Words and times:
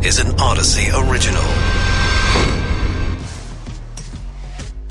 This 0.00 0.20
is 0.20 0.30
an 0.30 0.36
Audacy 0.36 1.10
original. 1.10 1.42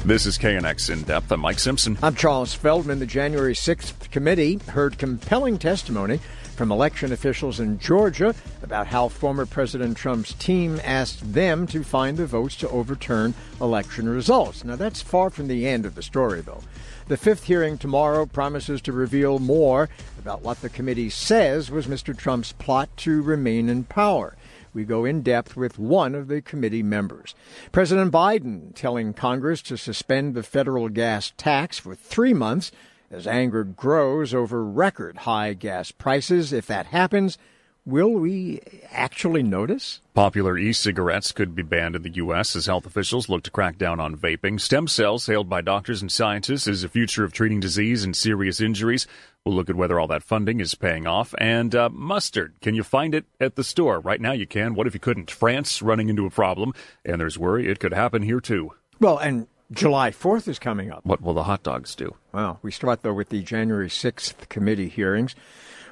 This 0.06 0.26
is 0.26 0.38
KNX 0.38 0.90
in 0.90 1.04
depth. 1.04 1.32
I'm 1.32 1.40
Mike 1.40 1.60
Simpson. 1.60 1.98
I'm 2.04 2.14
Charles 2.14 2.54
Feldman. 2.54 3.00
The 3.00 3.06
January 3.06 3.54
6th 3.54 4.12
committee 4.12 4.60
heard 4.68 4.98
compelling 4.98 5.60
testimony 5.60 6.20
from 6.58 6.72
election 6.74 7.14
officials 7.14 7.60
in 7.60 7.80
Georgia 7.80 8.36
about 8.62 8.88
how 8.88 9.08
former 9.08 9.46
President 9.46 9.96
Trump's 9.96 10.34
team 10.34 10.82
asked 10.84 11.34
them 11.34 11.68
to 11.68 11.84
find 11.84 12.18
the 12.18 12.26
votes 12.26 12.58
to 12.58 12.70
overturn 12.70 13.34
election 13.62 14.10
results. 14.10 14.66
Now, 14.66 14.76
that's 14.76 15.02
far 15.02 15.30
from 15.30 15.48
the 15.48 15.68
end 15.68 15.86
of 15.86 15.96
the 15.96 16.04
story, 16.04 16.42
though. 16.42 16.64
The 17.08 17.18
fifth 17.18 17.46
hearing 17.46 17.78
tomorrow 17.78 18.26
promises 18.26 18.82
to 18.82 18.92
reveal 18.92 19.40
more 19.40 19.88
about 20.20 20.42
what 20.42 20.62
the 20.62 20.70
committee 20.70 21.10
says 21.10 21.72
was 21.72 21.88
Mr. 21.88 22.16
Trump's 22.16 22.52
plot 22.52 22.90
to 22.98 23.22
remain 23.22 23.70
in 23.70 23.86
power. 23.86 24.36
We 24.74 24.84
go 24.84 25.06
in 25.06 25.22
depth 25.22 25.56
with 25.56 25.80
one 25.80 26.16
of 26.16 26.28
the 26.28 26.42
committee 26.42 26.84
members. 26.84 27.36
President 27.72 28.12
Biden 28.12 28.74
telling 28.76 29.14
Congress 29.14 29.62
to 29.64 29.78
suspend 29.78 30.34
the 30.34 30.44
federal 30.44 30.90
gas 30.90 31.34
tax 31.38 31.80
for 31.80 31.96
three 31.96 32.34
months 32.34 32.72
as 33.10 33.28
anger 33.28 33.64
grows 33.64 34.34
over 34.34 34.64
record 34.64 35.18
high 35.20 35.54
gas 35.54 35.92
prices. 35.92 36.52
If 36.52 36.68
that 36.68 36.88
happens, 36.88 37.38
will 37.88 38.12
we 38.12 38.60
actually 38.92 39.42
notice? 39.42 40.02
Popular 40.14 40.58
e 40.58 40.74
cigarettes 40.74 41.32
could 41.32 41.56
be 41.56 41.64
banned 41.64 41.96
in 41.96 42.02
the 42.02 42.16
U.S. 42.16 42.56
as 42.56 42.66
health 42.66 42.86
officials 42.86 43.30
look 43.30 43.44
to 43.44 43.52
crack 43.52 43.78
down 43.78 44.00
on 44.00 44.18
vaping. 44.18 44.60
Stem 44.60 44.88
cells, 44.88 45.26
hailed 45.26 45.50
by 45.50 45.62
doctors 45.62 46.02
and 46.02 46.12
scientists 46.12 46.68
as 46.68 46.84
a 46.84 46.90
future 46.90 47.24
of 47.24 47.32
treating 47.32 47.62
disease 47.62 48.04
and 48.04 48.16
serious 48.16 48.60
injuries. 48.60 49.08
We'll 49.46 49.56
look 49.56 49.70
at 49.70 49.78
whether 49.78 50.00
all 50.00 50.08
that 50.08 50.24
funding 50.24 50.60
is 50.60 50.76
paying 50.76 51.08
off. 51.08 51.34
And 51.38 51.74
uh, 51.74 51.90
mustard, 51.90 52.56
can 52.62 52.76
you 52.76 52.84
find 52.84 53.16
it 53.16 53.26
at 53.40 53.56
the 53.56 53.64
store? 53.64 54.02
Right 54.02 54.20
now 54.20 54.34
you 54.34 54.46
can. 54.46 54.76
What 54.76 54.88
if 54.88 54.94
you 54.94 55.00
couldn't? 55.00 55.32
France 55.32 55.82
running 55.82 56.10
into 56.10 56.26
a 56.26 56.30
problem, 56.30 56.74
and 57.06 57.22
there's 57.22 57.40
worry 57.40 57.70
it 57.70 57.80
could 57.80 57.94
happen 57.94 58.22
here 58.22 58.42
too. 58.42 58.74
Well, 59.00 59.18
and 59.18 59.48
July 59.72 60.12
4th 60.12 60.48
is 60.48 60.60
coming 60.60 60.92
up. 60.92 61.06
What 61.06 61.22
will 61.22 61.34
the 61.34 61.44
hot 61.44 61.64
dogs 61.64 61.96
do? 61.96 62.16
Well, 62.34 62.60
we 62.62 62.72
start, 62.72 63.04
though, 63.04 63.14
with 63.14 63.30
the 63.30 63.42
January 63.42 63.90
6th 63.90 64.50
committee 64.50 64.90
hearings. 64.90 65.36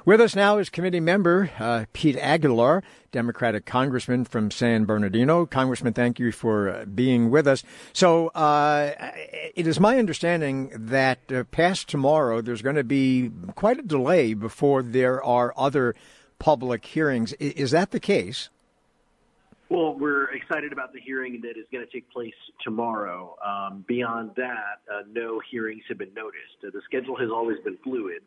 With 0.06 0.20
us 0.20 0.36
now 0.36 0.58
is 0.58 0.70
committee 0.70 1.00
member 1.00 1.50
uh, 1.58 1.86
Pete 1.92 2.16
Aguilar, 2.16 2.84
Democratic 3.10 3.66
congressman 3.66 4.24
from 4.24 4.52
San 4.52 4.84
Bernardino. 4.84 5.46
Congressman, 5.46 5.94
thank 5.94 6.20
you 6.20 6.30
for 6.30 6.70
uh, 6.70 6.84
being 6.84 7.28
with 7.28 7.48
us. 7.48 7.64
So, 7.92 8.28
uh, 8.28 8.92
it 9.56 9.66
is 9.66 9.80
my 9.80 9.98
understanding 9.98 10.70
that 10.76 11.18
uh, 11.32 11.42
past 11.50 11.88
tomorrow, 11.88 12.40
there's 12.40 12.62
going 12.62 12.76
to 12.76 12.84
be 12.84 13.32
quite 13.56 13.80
a 13.80 13.82
delay 13.82 14.32
before 14.34 14.84
there 14.84 15.20
are 15.24 15.52
other 15.56 15.96
public 16.38 16.84
hearings. 16.84 17.34
I- 17.40 17.54
is 17.56 17.72
that 17.72 17.90
the 17.90 17.98
case? 17.98 18.48
Well, 19.68 19.98
we're 19.98 20.32
excited 20.32 20.72
about 20.72 20.92
the 20.92 21.00
hearing 21.00 21.40
that 21.40 21.58
is 21.58 21.66
going 21.72 21.84
to 21.84 21.92
take 21.92 22.08
place 22.10 22.32
tomorrow. 22.62 23.34
Um, 23.44 23.84
beyond 23.88 24.30
that, 24.36 24.82
uh, 24.88 25.02
no 25.10 25.40
hearings 25.50 25.82
have 25.88 25.98
been 25.98 26.14
noticed. 26.14 26.62
Uh, 26.64 26.70
the 26.72 26.82
schedule 26.84 27.16
has 27.16 27.28
always 27.28 27.58
been 27.64 27.76
fluid. 27.82 28.22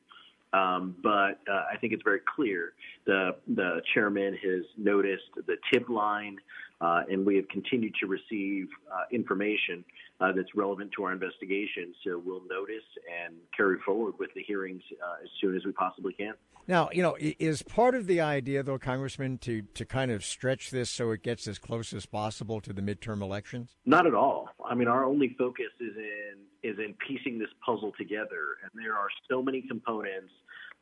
Um, 0.54 0.96
but 1.04 1.40
uh, 1.50 1.66
I 1.72 1.78
think 1.80 1.94
it's 1.94 2.04
very 2.04 2.22
clear. 2.36 2.74
The 3.06 3.36
the 3.48 3.82
chairman 3.94 4.36
has 4.44 4.64
noticed 4.78 5.30
the 5.36 5.58
tip 5.72 5.90
line, 5.90 6.38
uh, 6.82 7.04
and 7.10 7.26
we 7.26 7.36
have 7.36 7.48
continued 7.50 7.94
to 8.02 8.08
receive 8.08 8.68
uh, 8.92 9.04
information 9.12 9.86
uh, 10.20 10.32
that's 10.32 10.56
relevant 10.56 10.92
to 10.98 11.04
our 11.04 11.12
investigation. 11.12 11.94
So 12.04 12.22
we'll 12.24 12.48
notice 12.50 12.84
and 13.24 13.36
carry 13.56 13.78
forward 13.86 14.16
with 14.20 14.34
the 14.34 14.42
hearings 14.42 14.82
uh, 14.94 15.24
as 15.24 15.30
soon 15.40 15.56
as 15.56 15.66
we 15.66 15.72
possibly 15.72 16.14
can. 16.14 16.34
Now, 16.70 16.90
you 16.94 17.02
know, 17.02 17.18
is 17.20 17.64
part 17.64 17.96
of 17.96 18.06
the 18.06 18.22
idea, 18.22 18.62
though, 18.62 18.78
Congressman, 18.78 19.40
to, 19.40 19.64
to 19.74 19.86
kind 19.86 20.12
of 20.12 20.24
stretch 20.24 20.70
this 20.70 20.92
so 20.92 21.10
it 21.10 21.24
gets 21.24 21.48
as 21.48 21.58
close 21.58 21.94
as 21.94 22.06
possible 22.06 22.62
to 22.62 22.72
the 22.72 22.84
midterm 22.84 23.24
elections? 23.24 23.72
Not 23.88 24.06
at 24.06 24.14
all. 24.14 24.50
I 24.64 24.76
mean, 24.76 24.88
our 24.88 25.04
only 25.04 25.36
focus 25.36 25.72
is 25.80 25.98
in 25.98 26.36
is 26.62 26.78
in 26.78 26.94
piecing 27.08 27.40
this 27.40 27.50
puzzle 27.66 27.92
together, 27.98 28.60
and 28.62 28.70
there 28.76 28.94
are 28.94 29.08
so 29.28 29.42
many 29.42 29.64
components 29.68 30.32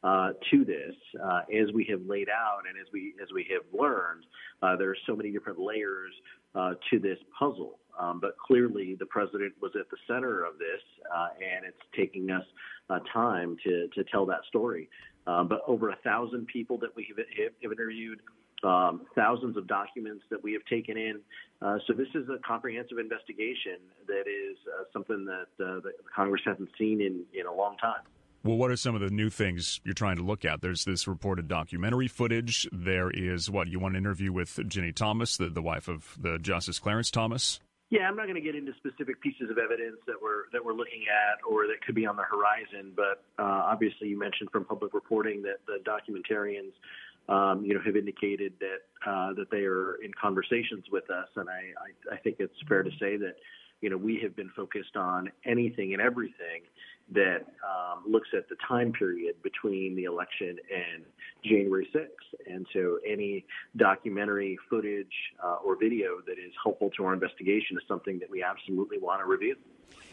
uh, 0.04 0.32
to 0.52 0.66
this, 0.66 0.96
uh, 1.24 1.42
as 1.58 1.72
we 1.74 1.88
have 1.90 2.02
laid 2.06 2.28
out, 2.28 2.64
and 2.68 2.78
as 2.78 2.92
we 2.92 3.14
as 3.22 3.30
we 3.34 3.48
have 3.50 3.64
learned, 3.72 4.26
uh, 4.62 4.76
there 4.76 4.90
are 4.90 4.98
so 5.08 5.16
many 5.16 5.32
different 5.32 5.58
layers 5.58 6.12
uh, 6.54 6.74
to 6.90 7.00
this 7.00 7.18
puzzle. 7.40 7.80
Um, 7.98 8.20
but 8.20 8.38
clearly, 8.38 8.96
the 9.00 9.06
president 9.06 9.54
was 9.62 9.72
at 9.80 9.90
the 9.90 9.98
center 10.06 10.44
of 10.44 10.60
this, 10.60 10.82
uh, 11.16 11.30
and 11.42 11.66
it's 11.66 11.82
taking 11.96 12.30
us 12.30 12.44
uh, 12.90 13.00
time 13.14 13.56
to 13.64 13.88
to 13.96 14.04
tell 14.12 14.26
that 14.26 14.42
story. 14.50 14.90
Um, 15.28 15.48
but 15.48 15.62
over 15.68 15.90
a 15.90 15.98
thousand 15.98 16.48
people 16.48 16.78
that 16.80 16.96
we 16.96 17.08
have, 17.10 17.18
have 17.62 17.72
interviewed, 17.72 18.22
um, 18.64 19.06
thousands 19.14 19.56
of 19.58 19.68
documents 19.68 20.24
that 20.32 20.42
we 20.42 20.54
have 20.54 20.64
taken 20.66 20.98
in. 20.98 21.20
Uh, 21.62 21.78
so 21.86 21.94
this 21.94 22.08
is 22.16 22.28
a 22.30 22.40
comprehensive 22.48 22.98
investigation 22.98 23.78
that 24.08 24.22
is 24.22 24.58
uh, 24.68 24.84
something 24.92 25.26
that, 25.26 25.64
uh, 25.64 25.80
Congress 26.16 26.42
hasn't 26.46 26.70
seen 26.78 27.02
in, 27.02 27.24
in 27.40 27.46
a 27.46 27.54
long 27.54 27.78
time. 27.78 28.02
Well, 28.44 28.56
what 28.56 28.72
are 28.72 28.78
some 28.78 28.96
of 28.96 29.02
the 29.02 29.10
new 29.10 29.30
things 29.30 29.82
you're 29.84 29.94
trying 29.94 30.16
to 30.18 30.24
look 30.24 30.46
at? 30.46 30.62
There's 30.62 30.86
this 30.86 31.08
reported 31.08 31.48
documentary 31.48 32.08
footage. 32.08 32.68
There 32.72 33.12
is 33.12 33.50
what 33.50 33.68
you 33.68 33.80
want 33.80 33.96
an 33.96 34.04
interview 34.04 34.32
with 34.32 34.56
Ginni 34.56 34.96
Thomas, 34.96 35.38
the, 35.38 35.50
the 35.50 35.62
wife 35.62 35.88
of 35.88 36.16
the 36.20 36.38
Justice 36.40 36.80
Clarence 36.80 37.12
Thomas. 37.12 37.60
Yeah, 37.90 38.10
I'm 38.10 38.18
not 38.18 38.24
going 38.24 38.36
to 38.36 38.42
get 38.42 38.56
into 38.56 38.74
specific 38.78 39.22
pieces 39.22 39.50
of 39.50 39.58
evidence 39.58 39.96
that 40.08 40.16
we're 40.22 40.52
that 40.52 40.64
we're 40.64 40.74
looking 40.74 41.06
at 41.08 41.40
or 41.48 41.68
that 41.68 41.82
could 41.86 41.96
be 41.96 42.06
on 42.06 42.18
the 42.18 42.24
horizon. 42.24 42.92
But 42.94 43.24
uh, 43.40 43.64
obviously, 43.64 44.10
you 44.10 44.20
mentioned 44.20 44.50
from 44.52 44.66
public 44.66 44.94
reporting 44.94 45.42
that 45.44 45.60
the 45.68 45.80
documentarians, 45.88 46.76
um, 47.32 47.64
you 47.64 47.74
know, 47.74 47.80
have 47.86 47.96
indicated 47.96 48.54
that 48.60 49.10
uh, 49.10 49.34
that 49.36 49.50
they 49.52 49.64
are 49.64 49.96
in 50.04 50.12
conversations 50.22 50.84
with 50.92 51.10
us, 51.10 51.30
and 51.38 51.48
I, 51.50 51.72
I 52.12 52.16
I 52.16 52.18
think 52.18 52.38
it's 52.40 52.54
fair 52.68 52.84
to 52.84 52.92
say 53.00 53.16
that 53.16 53.36
you 53.80 53.90
know 53.90 53.96
we 53.96 54.20
have 54.22 54.36
been 54.36 54.52
focused 54.54 54.98
on 54.98 55.32
anything 55.46 55.94
and 55.94 56.02
everything 56.02 56.68
that 57.14 57.46
um, 57.64 58.04
looks 58.10 58.28
at 58.36 58.50
the 58.50 58.56
time 58.68 58.92
period 58.92 59.36
between 59.44 59.96
the 59.96 60.04
election 60.04 60.58
and 60.74 61.04
January 61.44 61.88
6th. 61.96 62.52
And 62.54 62.66
so 62.74 63.00
any 63.08 63.46
documentary 63.78 64.58
footage 64.70 65.14
uh, 65.44 65.58
or 65.64 65.78
video 65.78 66.18
that 66.26 66.34
is 66.34 66.52
helpful 66.62 66.90
to 66.98 67.06
our 67.06 67.14
investigation 67.14 67.78
is 67.78 67.84
something 67.88 68.20
that 68.20 68.30
we 68.30 68.44
absolutely 68.44 68.98
want 69.00 69.22
to 69.22 69.26
review. 69.26 69.56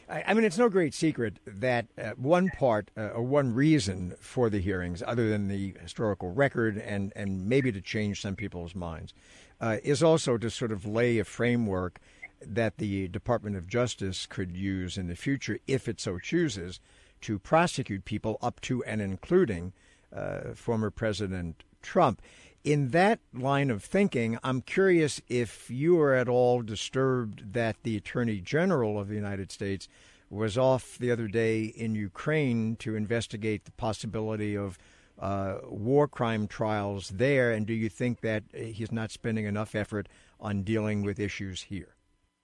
I, 0.09 0.35
mean, 0.35 0.45
it's 0.45 0.59
no 0.59 0.69
great 0.69 0.93
secret 0.93 1.39
that 1.47 1.87
uh, 1.97 2.11
one 2.11 2.51
part 2.51 2.91
uh, 2.97 3.09
or 3.09 3.23
one 3.23 3.55
reason 3.55 4.15
for 4.21 4.51
the 4.51 4.61
hearings, 4.61 5.03
other 5.05 5.31
than 5.31 5.49
the 5.49 5.75
historical 5.81 6.31
record 6.31 6.77
and, 6.77 7.13
and 7.17 7.49
maybe 7.49 7.73
to 7.73 7.81
change 7.81 8.21
some 8.21 8.37
people's 8.37 8.75
minds, 8.75 9.15
uh, 9.61 9.79
is 9.83 10.03
also 10.03 10.37
to 10.37 10.51
sort 10.51 10.73
of 10.73 10.85
lay 10.85 11.19
a 11.19 11.25
framework 11.25 12.01
that 12.47 12.79
the 12.79 13.09
Department 13.09 13.57
of 13.57 13.69
Justice 13.69 14.27
could 14.27 14.57
use 14.57 14.97
in 14.99 15.09
the 15.09 15.17
future, 15.17 15.59
if 15.67 15.89
it 15.89 16.01
so 16.01 16.19
chooses, 16.19 16.81
to 17.23 17.39
prosecute 17.39 18.05
people 18.05 18.39
up 18.43 18.61
to 18.63 18.85
and 18.85 19.01
including 19.01 19.73
uh, 20.15 20.55
former 20.55 20.91
President 20.91 21.65
Trump. 21.83 22.21
In 22.65 22.91
that 22.91 23.21
line 23.35 23.71
of 23.71 23.85
thinking, 23.85 24.39
I'm 24.43 24.63
curious 24.63 25.21
if 25.29 25.71
you 25.71 26.01
are 26.01 26.15
at 26.15 26.29
all 26.29 26.63
disturbed 26.63 27.53
that 27.53 27.77
the 27.83 27.97
Attorney 27.97 28.41
General 28.41 28.99
of 28.99 29.09
the 29.09 29.15
United 29.15 29.53
States 29.53 29.89
was 30.31 30.57
off 30.57 30.97
the 30.99 31.11
other 31.11 31.29
day 31.29 31.65
in 31.65 31.95
Ukraine 31.95 32.77
to 32.77 32.97
investigate 32.97 33.65
the 33.65 33.71
possibility 33.73 34.57
of 34.57 34.79
uh, 35.19 35.59
war 35.65 36.09
crime 36.09 36.49
trials 36.49 37.11
there. 37.11 37.53
And 37.53 37.67
do 37.67 37.73
you 37.73 37.89
think 37.89 38.21
that 38.23 38.45
he's 38.53 38.91
not 38.91 39.11
spending 39.11 39.45
enough 39.45 39.75
effort 39.75 40.09
on 40.41 40.63
dealing 40.63 41.03
with 41.03 41.21
issues 41.21 41.63
here? 41.63 41.94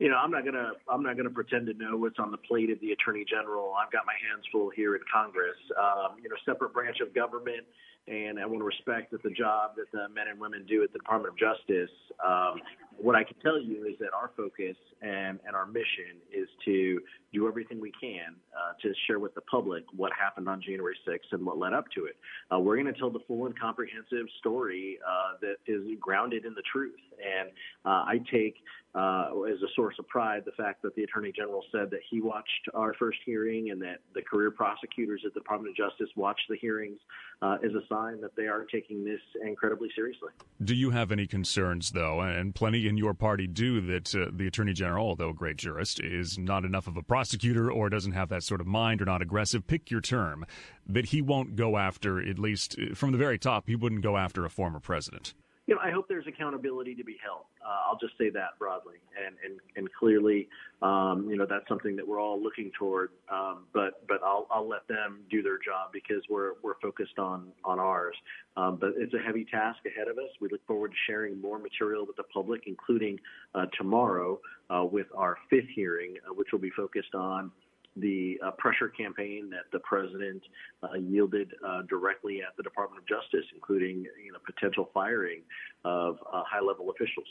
You 0.00 0.08
know, 0.08 0.16
I'm 0.16 0.30
not 0.30 0.46
gonna 0.46 0.72
I'm 0.88 1.02
not 1.02 1.18
gonna 1.18 1.28
pretend 1.28 1.66
to 1.66 1.74
know 1.74 1.94
what's 1.94 2.18
on 2.18 2.30
the 2.30 2.40
plate 2.40 2.70
of 2.70 2.80
the 2.80 2.92
Attorney 2.92 3.22
General. 3.28 3.74
I've 3.76 3.92
got 3.92 4.08
my 4.08 4.16
hands 4.16 4.48
full 4.50 4.70
here 4.70 4.96
in 4.96 5.02
Congress. 5.12 5.60
Um, 5.76 6.16
you 6.22 6.28
know, 6.30 6.36
separate 6.48 6.72
branch 6.72 7.00
of 7.04 7.14
government, 7.14 7.68
and 8.08 8.38
I 8.40 8.46
want 8.46 8.60
to 8.60 8.64
respect 8.64 9.12
that 9.12 9.22
the 9.22 9.30
job 9.30 9.72
that 9.76 9.90
the 9.92 10.08
men 10.12 10.28
and 10.28 10.40
women 10.40 10.64
do 10.66 10.82
at 10.82 10.92
the 10.92 10.98
Department 10.98 11.32
of 11.32 11.38
Justice. 11.38 11.90
Um, 12.24 12.60
what 12.96 13.16
I 13.16 13.24
can 13.24 13.36
tell 13.42 13.58
you 13.58 13.86
is 13.86 13.94
that 14.00 14.12
our 14.12 14.30
focus 14.36 14.76
and, 15.00 15.38
and 15.46 15.56
our 15.56 15.66
mission 15.66 16.20
is 16.32 16.48
to 16.66 17.00
do 17.32 17.48
everything 17.48 17.80
we 17.80 17.92
can 17.98 18.34
uh, 18.52 18.72
to 18.82 18.92
share 19.06 19.18
with 19.18 19.34
the 19.34 19.40
public 19.42 19.84
what 19.96 20.12
happened 20.12 20.48
on 20.48 20.60
January 20.60 20.96
6th 21.08 21.32
and 21.32 21.46
what 21.46 21.56
led 21.56 21.72
up 21.72 21.86
to 21.94 22.04
it. 22.04 22.16
Uh, 22.52 22.58
we're 22.58 22.76
going 22.76 22.92
to 22.92 22.98
tell 22.98 23.10
the 23.10 23.20
full 23.26 23.46
and 23.46 23.58
comprehensive 23.58 24.26
story 24.38 24.98
uh, 25.06 25.38
that 25.40 25.56
is 25.66 25.82
grounded 26.00 26.44
in 26.44 26.52
the 26.54 26.62
truth. 26.70 27.00
And 27.12 27.50
uh, 27.84 28.04
I 28.06 28.20
take 28.30 28.56
uh, 28.94 29.30
as 29.48 29.62
a 29.62 29.70
source 29.76 29.94
of 29.98 30.08
pride 30.08 30.42
the 30.44 30.52
fact 30.52 30.82
that 30.82 30.94
the 30.96 31.04
Attorney 31.04 31.32
General 31.34 31.62
said 31.70 31.90
that 31.90 32.00
he 32.10 32.20
watched 32.20 32.68
our 32.74 32.92
first 32.94 33.18
hearing 33.24 33.70
and 33.70 33.80
that 33.80 34.00
the 34.14 34.22
career 34.22 34.50
prosecutors 34.50 35.22
at 35.24 35.32
the 35.32 35.40
Department 35.40 35.70
of 35.70 35.90
Justice 35.90 36.08
watched 36.16 36.42
the 36.48 36.56
hearings 36.56 36.98
uh, 37.40 37.56
as 37.64 37.72
a 37.72 37.86
sign 37.90 38.20
that 38.20 38.36
they 38.36 38.46
are 38.46 38.64
taking 38.64 39.04
this 39.04 39.20
incredibly 39.44 39.88
seriously. 39.94 40.30
Do 40.62 40.74
you 40.74 40.90
have 40.90 41.12
any 41.12 41.26
concerns, 41.26 41.90
though, 41.90 42.20
and 42.20 42.54
plenty 42.54 42.86
in 42.88 42.96
your 42.96 43.14
party 43.14 43.46
do, 43.46 43.80
that 43.82 44.14
uh, 44.14 44.30
the 44.32 44.46
Attorney 44.46 44.72
General, 44.72 45.08
although 45.08 45.30
a 45.30 45.34
great 45.34 45.56
jurist, 45.56 46.00
is 46.00 46.38
not 46.38 46.64
enough 46.64 46.86
of 46.86 46.96
a 46.96 47.02
prosecutor 47.02 47.70
or 47.70 47.88
doesn't 47.88 48.12
have 48.12 48.28
that 48.28 48.42
sort 48.42 48.60
of 48.60 48.66
mind 48.66 49.02
or 49.02 49.04
not 49.04 49.22
aggressive? 49.22 49.66
Pick 49.66 49.90
your 49.90 50.00
term. 50.00 50.46
That 50.86 51.06
he 51.06 51.20
won't 51.20 51.56
go 51.56 51.76
after, 51.76 52.20
at 52.20 52.38
least 52.38 52.76
uh, 52.78 52.94
from 52.94 53.12
the 53.12 53.18
very 53.18 53.38
top, 53.38 53.64
he 53.66 53.76
wouldn't 53.76 54.02
go 54.02 54.16
after 54.16 54.44
a 54.44 54.50
former 54.50 54.80
president. 54.80 55.34
You 55.70 55.76
know, 55.76 55.82
I 55.82 55.92
hope 55.92 56.08
there's 56.08 56.26
accountability 56.26 56.96
to 56.96 57.04
be 57.04 57.16
held. 57.24 57.44
Uh, 57.64 57.88
I'll 57.88 57.98
just 57.98 58.18
say 58.18 58.28
that 58.30 58.58
broadly, 58.58 58.96
and 59.16 59.36
and 59.44 59.60
and 59.76 59.88
clearly, 59.94 60.48
um, 60.82 61.28
you 61.30 61.36
know, 61.36 61.46
that's 61.48 61.66
something 61.68 61.94
that 61.94 62.06
we're 62.06 62.20
all 62.20 62.42
looking 62.42 62.72
toward. 62.76 63.10
Um, 63.32 63.66
but 63.72 64.04
but 64.08 64.20
I'll 64.24 64.48
I'll 64.50 64.68
let 64.68 64.88
them 64.88 65.20
do 65.30 65.42
their 65.42 65.58
job 65.58 65.92
because 65.92 66.24
we're 66.28 66.54
we're 66.64 66.78
focused 66.82 67.20
on 67.20 67.52
on 67.64 67.78
ours. 67.78 68.16
Um, 68.56 68.78
but 68.80 68.94
it's 68.96 69.14
a 69.14 69.20
heavy 69.24 69.44
task 69.44 69.78
ahead 69.86 70.08
of 70.08 70.18
us. 70.18 70.30
We 70.40 70.48
look 70.50 70.66
forward 70.66 70.90
to 70.90 70.96
sharing 71.06 71.40
more 71.40 71.60
material 71.60 72.04
with 72.04 72.16
the 72.16 72.24
public, 72.24 72.62
including 72.66 73.20
uh, 73.54 73.66
tomorrow 73.78 74.40
uh, 74.70 74.84
with 74.84 75.06
our 75.16 75.36
fifth 75.50 75.68
hearing, 75.72 76.16
uh, 76.28 76.34
which 76.34 76.48
will 76.50 76.58
be 76.58 76.70
focused 76.70 77.14
on 77.14 77.52
the 77.96 78.38
uh, 78.44 78.50
pressure 78.52 78.88
campaign 78.88 79.50
that 79.50 79.64
the 79.72 79.80
president 79.80 80.42
uh, 80.82 80.94
yielded 80.94 81.52
uh, 81.66 81.82
directly 81.88 82.40
at 82.40 82.56
the 82.56 82.62
Department 82.62 83.02
of 83.02 83.08
Justice, 83.08 83.46
including 83.54 84.06
you 84.24 84.32
know 84.32 84.38
potential 84.44 84.90
firing 84.94 85.42
of 85.84 86.18
uh, 86.32 86.42
high-level 86.46 86.90
officials. 86.90 87.26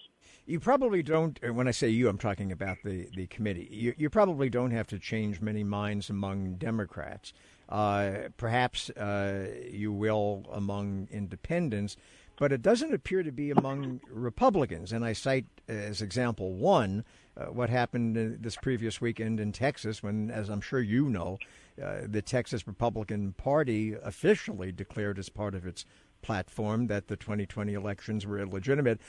You 0.45 0.59
probably 0.59 1.03
don't. 1.03 1.39
When 1.53 1.67
I 1.67 1.71
say 1.71 1.89
you, 1.89 2.09
I'm 2.09 2.17
talking 2.17 2.51
about 2.51 2.77
the 2.83 3.07
the 3.15 3.27
committee. 3.27 3.67
You, 3.71 3.93
you 3.97 4.09
probably 4.09 4.49
don't 4.49 4.71
have 4.71 4.87
to 4.87 4.99
change 4.99 5.41
many 5.41 5.63
minds 5.63 6.09
among 6.09 6.55
Democrats. 6.55 7.33
Uh, 7.69 8.29
perhaps 8.37 8.89
uh, 8.91 9.47
you 9.69 9.93
will 9.93 10.45
among 10.51 11.07
independents, 11.11 11.95
but 12.37 12.51
it 12.51 12.61
doesn't 12.63 12.93
appear 12.93 13.21
to 13.21 13.31
be 13.31 13.51
among 13.51 14.01
Republicans. 14.09 14.91
And 14.91 15.05
I 15.05 15.13
cite 15.13 15.45
as 15.67 16.01
example 16.01 16.53
one 16.53 17.05
uh, 17.39 17.45
what 17.45 17.69
happened 17.69 18.37
this 18.41 18.55
previous 18.57 18.99
weekend 18.99 19.39
in 19.39 19.51
Texas 19.51 20.03
when, 20.03 20.29
as 20.31 20.49
I'm 20.49 20.61
sure 20.61 20.81
you 20.81 21.09
know, 21.09 21.37
uh, 21.81 22.01
the 22.05 22.21
Texas 22.21 22.67
Republican 22.67 23.33
Party 23.33 23.95
officially 24.03 24.71
declared 24.71 25.17
as 25.19 25.29
part 25.29 25.55
of 25.55 25.65
its 25.65 25.85
platform 26.21 26.87
that 26.87 27.07
the 27.07 27.15
2020 27.15 27.73
elections 27.73 28.25
were 28.25 28.39
illegitimate, 28.39 28.99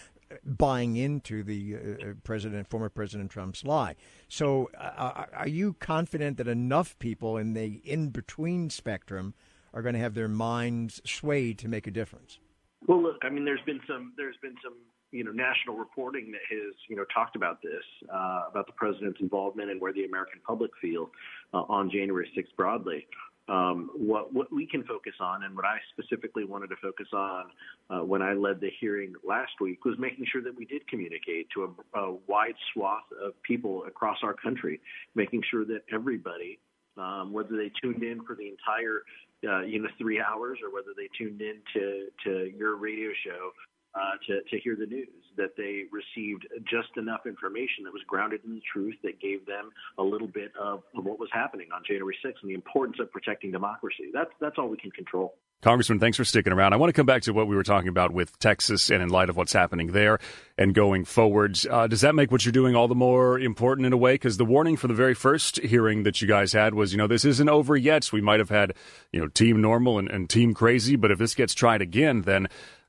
buying 0.44 0.96
into 0.96 1.42
the 1.42 1.74
uh, 1.74 1.78
uh, 1.78 2.12
president, 2.22 2.68
former 2.68 2.88
President 2.88 3.30
Trump's 3.30 3.64
lie. 3.64 3.96
So, 4.28 4.70
uh, 4.78 5.24
are 5.32 5.48
you 5.48 5.74
confident 5.74 6.36
that 6.36 6.46
enough 6.46 6.98
people 6.98 7.36
in 7.36 7.54
the 7.54 7.80
in 7.84 8.10
between 8.10 8.70
spectrum 8.70 9.34
are 9.74 9.82
going 9.82 9.94
to 9.94 10.00
have 10.00 10.14
their 10.14 10.28
minds 10.28 11.00
swayed 11.04 11.58
to 11.58 11.68
make 11.68 11.86
a 11.86 11.90
difference? 11.90 12.38
Well, 12.86 13.02
look, 13.02 13.18
I 13.22 13.28
mean, 13.28 13.44
there's 13.44 13.60
been 13.66 13.80
some 13.86 14.12
there's 14.16 14.36
been 14.40 14.54
some 14.62 14.74
you 15.12 15.24
know 15.24 15.32
national 15.32 15.76
reporting 15.76 16.30
that 16.32 16.40
has 16.50 16.74
you 16.88 16.96
know 16.96 17.04
talked 17.12 17.36
about 17.36 17.62
this 17.62 17.82
uh, 18.12 18.42
about 18.48 18.66
the 18.66 18.72
president's 18.72 19.20
involvement 19.20 19.70
and 19.70 19.80
where 19.80 19.92
the 19.92 20.04
American 20.04 20.40
public 20.46 20.70
feel 20.80 21.10
uh, 21.52 21.62
on 21.68 21.90
January 21.90 22.30
6th 22.36 22.54
broadly. 22.56 23.06
Um, 23.48 23.90
what 23.96 24.32
what 24.32 24.52
we 24.52 24.64
can 24.64 24.84
focus 24.84 25.14
on 25.18 25.42
and 25.42 25.56
what 25.56 25.64
I 25.64 25.78
specifically 25.92 26.44
wanted 26.44 26.68
to 26.68 26.76
focus 26.80 27.08
on 27.12 27.46
uh, 27.90 28.04
when 28.04 28.22
I 28.22 28.32
led 28.32 28.60
the 28.60 28.70
hearing 28.78 29.14
last 29.26 29.52
week 29.60 29.84
was 29.84 29.96
making 29.98 30.26
sure 30.30 30.40
that 30.42 30.56
we 30.56 30.64
did 30.66 30.86
communicate 30.86 31.48
to 31.54 31.74
a, 31.94 31.98
a 31.98 32.16
wide 32.28 32.54
swath 32.72 33.10
of 33.24 33.32
people 33.42 33.84
across 33.88 34.18
our 34.22 34.34
country, 34.34 34.80
making 35.16 35.42
sure 35.50 35.64
that 35.64 35.80
everybody, 35.92 36.60
um, 36.96 37.32
whether 37.32 37.56
they 37.56 37.72
tuned 37.82 38.04
in 38.04 38.22
for 38.24 38.36
the 38.36 38.46
entire 38.46 39.02
uh, 39.48 39.62
you 39.62 39.82
know 39.82 39.88
three 39.98 40.20
hours 40.20 40.58
or 40.62 40.72
whether 40.72 40.90
they 40.96 41.08
tuned 41.18 41.40
in 41.40 41.56
to 41.74 42.06
to 42.22 42.52
your 42.56 42.76
radio 42.76 43.10
show 43.24 43.50
uh, 43.94 44.12
to, 44.26 44.40
to 44.50 44.58
hear 44.62 44.76
the 44.76 44.86
news, 44.86 45.08
that 45.36 45.56
they 45.56 45.84
received 45.90 46.46
just 46.68 46.96
enough 46.96 47.26
information 47.26 47.84
that 47.84 47.92
was 47.92 48.02
grounded 48.06 48.40
in 48.44 48.54
the 48.54 48.62
truth 48.72 48.96
that 49.02 49.20
gave 49.20 49.46
them 49.46 49.70
a 49.98 50.02
little 50.02 50.28
bit 50.28 50.52
of, 50.60 50.82
of 50.96 51.04
what 51.04 51.18
was 51.18 51.28
happening 51.32 51.68
on 51.74 51.82
January 51.86 52.16
6th 52.24 52.34
and 52.42 52.50
the 52.50 52.54
importance 52.54 52.98
of 53.00 53.10
protecting 53.10 53.50
democracy. 53.50 54.10
That's, 54.12 54.30
that's 54.40 54.56
all 54.58 54.68
we 54.68 54.76
can 54.76 54.90
control. 54.90 55.34
Congressman, 55.62 55.98
thanks 55.98 56.16
for 56.16 56.24
sticking 56.24 56.54
around. 56.54 56.72
I 56.72 56.76
want 56.76 56.88
to 56.88 56.94
come 56.94 57.04
back 57.04 57.22
to 57.22 57.32
what 57.32 57.46
we 57.46 57.54
were 57.54 57.62
talking 57.62 57.88
about 57.88 58.12
with 58.12 58.38
Texas 58.38 58.90
and 58.90 59.02
in 59.02 59.10
light 59.10 59.28
of 59.28 59.36
what's 59.36 59.52
happening 59.52 59.88
there 59.88 60.18
and 60.56 60.74
going 60.74 61.04
forward. 61.04 61.58
Uh, 61.68 61.86
does 61.86 62.00
that 62.00 62.14
make 62.14 62.32
what 62.32 62.46
you're 62.46 62.52
doing 62.52 62.74
all 62.74 62.88
the 62.88 62.94
more 62.94 63.38
important 63.38 63.86
in 63.86 63.92
a 63.92 63.96
way? 63.96 64.14
Because 64.14 64.38
the 64.38 64.44
warning 64.46 64.78
for 64.78 64.88
the 64.88 64.94
very 64.94 65.12
first 65.12 65.58
hearing 65.58 66.04
that 66.04 66.22
you 66.22 66.28
guys 66.28 66.54
had 66.54 66.72
was, 66.72 66.92
you 66.92 66.98
know, 66.98 67.06
this 67.06 67.26
isn't 67.26 67.48
over 67.48 67.76
yet. 67.76 68.10
We 68.10 68.22
might 68.22 68.40
have 68.40 68.48
had, 68.48 68.72
you 69.12 69.20
know, 69.20 69.28
team 69.28 69.60
normal 69.60 69.98
and, 69.98 70.08
and 70.10 70.30
team 70.30 70.54
crazy, 70.54 70.96
but 70.96 71.10
if 71.10 71.18
this 71.18 71.34
gets 71.34 71.52
tried 71.52 71.82
again, 71.82 72.22
then 72.22 72.48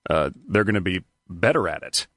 uh, 0.09 0.29
they're 0.47 0.63
going 0.63 0.75
to 0.75 0.81
be 0.81 1.03
better 1.29 1.67
at 1.67 1.83
it. 1.83 2.07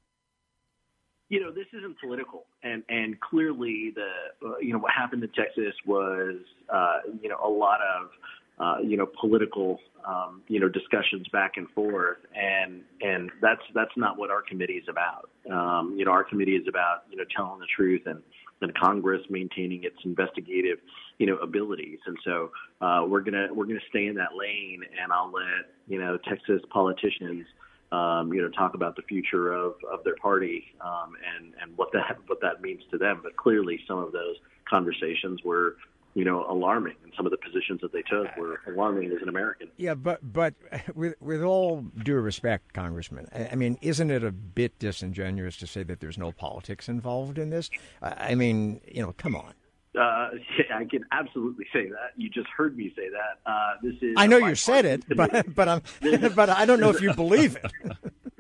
You 1.29 1.41
know, 1.41 1.53
this 1.53 1.67
isn't 1.77 1.99
political, 2.01 2.45
and 2.63 2.83
and 2.89 3.19
clearly 3.21 3.93
the 3.95 4.47
uh, 4.47 4.59
you 4.61 4.73
know 4.73 4.79
what 4.79 4.93
happened 4.93 5.25
in 5.25 5.31
Texas 5.31 5.75
was 5.87 6.37
uh, 6.69 6.99
you 7.23 7.29
know 7.29 7.39
a 7.43 7.49
lot 7.49 7.81
of 7.81 8.11
uh, 8.59 8.81
you 8.83 8.97
know 8.97 9.07
political 9.21 9.81
um, 10.07 10.43
you 10.49 10.61
know 10.61 10.69
discussions 10.69 11.27
back 11.33 11.53
and 11.57 11.69
forth, 11.71 12.19
and 12.35 12.83
and 13.01 13.31
that's 13.41 13.63
that's 13.75 13.97
not 13.97 14.19
what 14.19 14.31
our 14.31 14.43
committee 14.43 14.75
is 14.75 14.89
about. 14.89 15.31
Um, 15.51 15.95
you 15.97 16.05
know, 16.05 16.13
our 16.13 16.25
committee 16.25 16.57
is 16.57 16.69
about 16.69 17.05
you 17.11 17.17
know 17.17 17.25
telling 17.35 17.59
the 17.59 17.67
truth 17.75 18.03
and 18.07 18.23
and 18.61 18.75
Congress 18.77 19.23
maintaining 19.29 19.85
its 19.85 19.97
investigative 20.05 20.79
you 21.19 21.27
know 21.27 21.37
abilities, 21.39 21.99
and 22.07 22.19
so 22.23 22.51
uh, 22.81 23.05
we're 23.09 23.23
gonna 23.23 23.49
we're 23.53 23.67
gonna 23.67 23.81
stay 23.89 24.07
in 24.07 24.15
that 24.17 24.37
lane, 24.37 24.83
and 25.03 25.11
I'll 25.13 25.33
let 25.33 25.73
you 25.89 25.99
know 25.99 26.19
Texas 26.19 26.61
politicians 26.71 27.47
um, 27.95 28.33
you 28.33 28.43
know, 28.43 28.49
talk 28.49 28.75
about 28.75 28.97
the 28.97 29.03
future 29.03 29.53
of, 29.53 29.75
of 29.91 30.03
their 30.05 30.17
party 30.17 30.65
um, 30.81 31.13
and 31.37 31.55
and 31.61 31.77
what 31.77 31.91
that 31.93 32.19
what 32.27 32.41
that 32.41 32.61
means 32.61 32.83
to 32.91 32.99
them. 32.99 33.21
But 33.23 33.37
clearly, 33.37 33.81
some 33.87 33.99
of 33.99 34.13
those 34.13 34.37
conversations 34.69 35.43
were, 35.45 35.77
you 36.15 36.25
know, 36.25 36.45
alarming, 36.49 36.97
and 37.05 37.13
some 37.17 37.27
of 37.27 37.33
the 37.33 37.39
positions 37.39 37.81
that 37.83 37.93
they 37.93 38.03
took 38.03 38.37
were 38.37 38.61
alarming 38.67 39.13
as 39.13 39.23
an 39.23 39.29
American. 39.29 39.69
Yeah, 39.77 39.95
but 39.95 40.33
but 40.33 40.55
with 40.95 41.15
with 41.21 41.43
all 41.43 41.83
due 42.03 42.17
respect, 42.17 42.73
Congressman, 42.73 43.29
I 43.53 43.55
mean, 43.55 43.79
isn't 43.81 44.11
it 44.11 44.25
a 44.25 44.33
bit 44.33 44.79
disingenuous 44.79 45.57
to 45.59 45.67
say 45.67 45.83
that 45.85 46.01
there's 46.01 46.19
no 46.19 46.33
politics 46.33 46.89
involved 46.89 47.39
in 47.39 47.51
this? 47.51 47.71
I 48.03 48.35
mean, 48.35 48.81
you 48.87 49.03
know, 49.03 49.13
come 49.13 49.37
on. 49.37 49.55
Uh, 49.99 50.31
I 50.75 50.85
can 50.85 51.05
absolutely 51.13 51.67
say 51.73 51.89
that. 51.89 52.13
You 52.17 52.29
just 52.29 52.49
heard 52.49 52.77
me 52.77 52.93
say 52.97 53.09
that. 53.11 53.51
Uh, 53.51 53.75
this 53.83 53.95
is. 54.03 54.15
I 54.17 54.27
know 54.27 54.39
you 54.39 54.55
said 54.55 54.85
it, 54.85 55.05
but 55.15 55.55
but 55.55 55.69
I'm 55.69 55.83
but 56.35 56.51
I 56.51 56.65
don't 56.67 56.81
know 56.81 56.91
if 56.91 57.01
you 57.01 57.13
believe 57.15 57.57
it. 57.57 57.71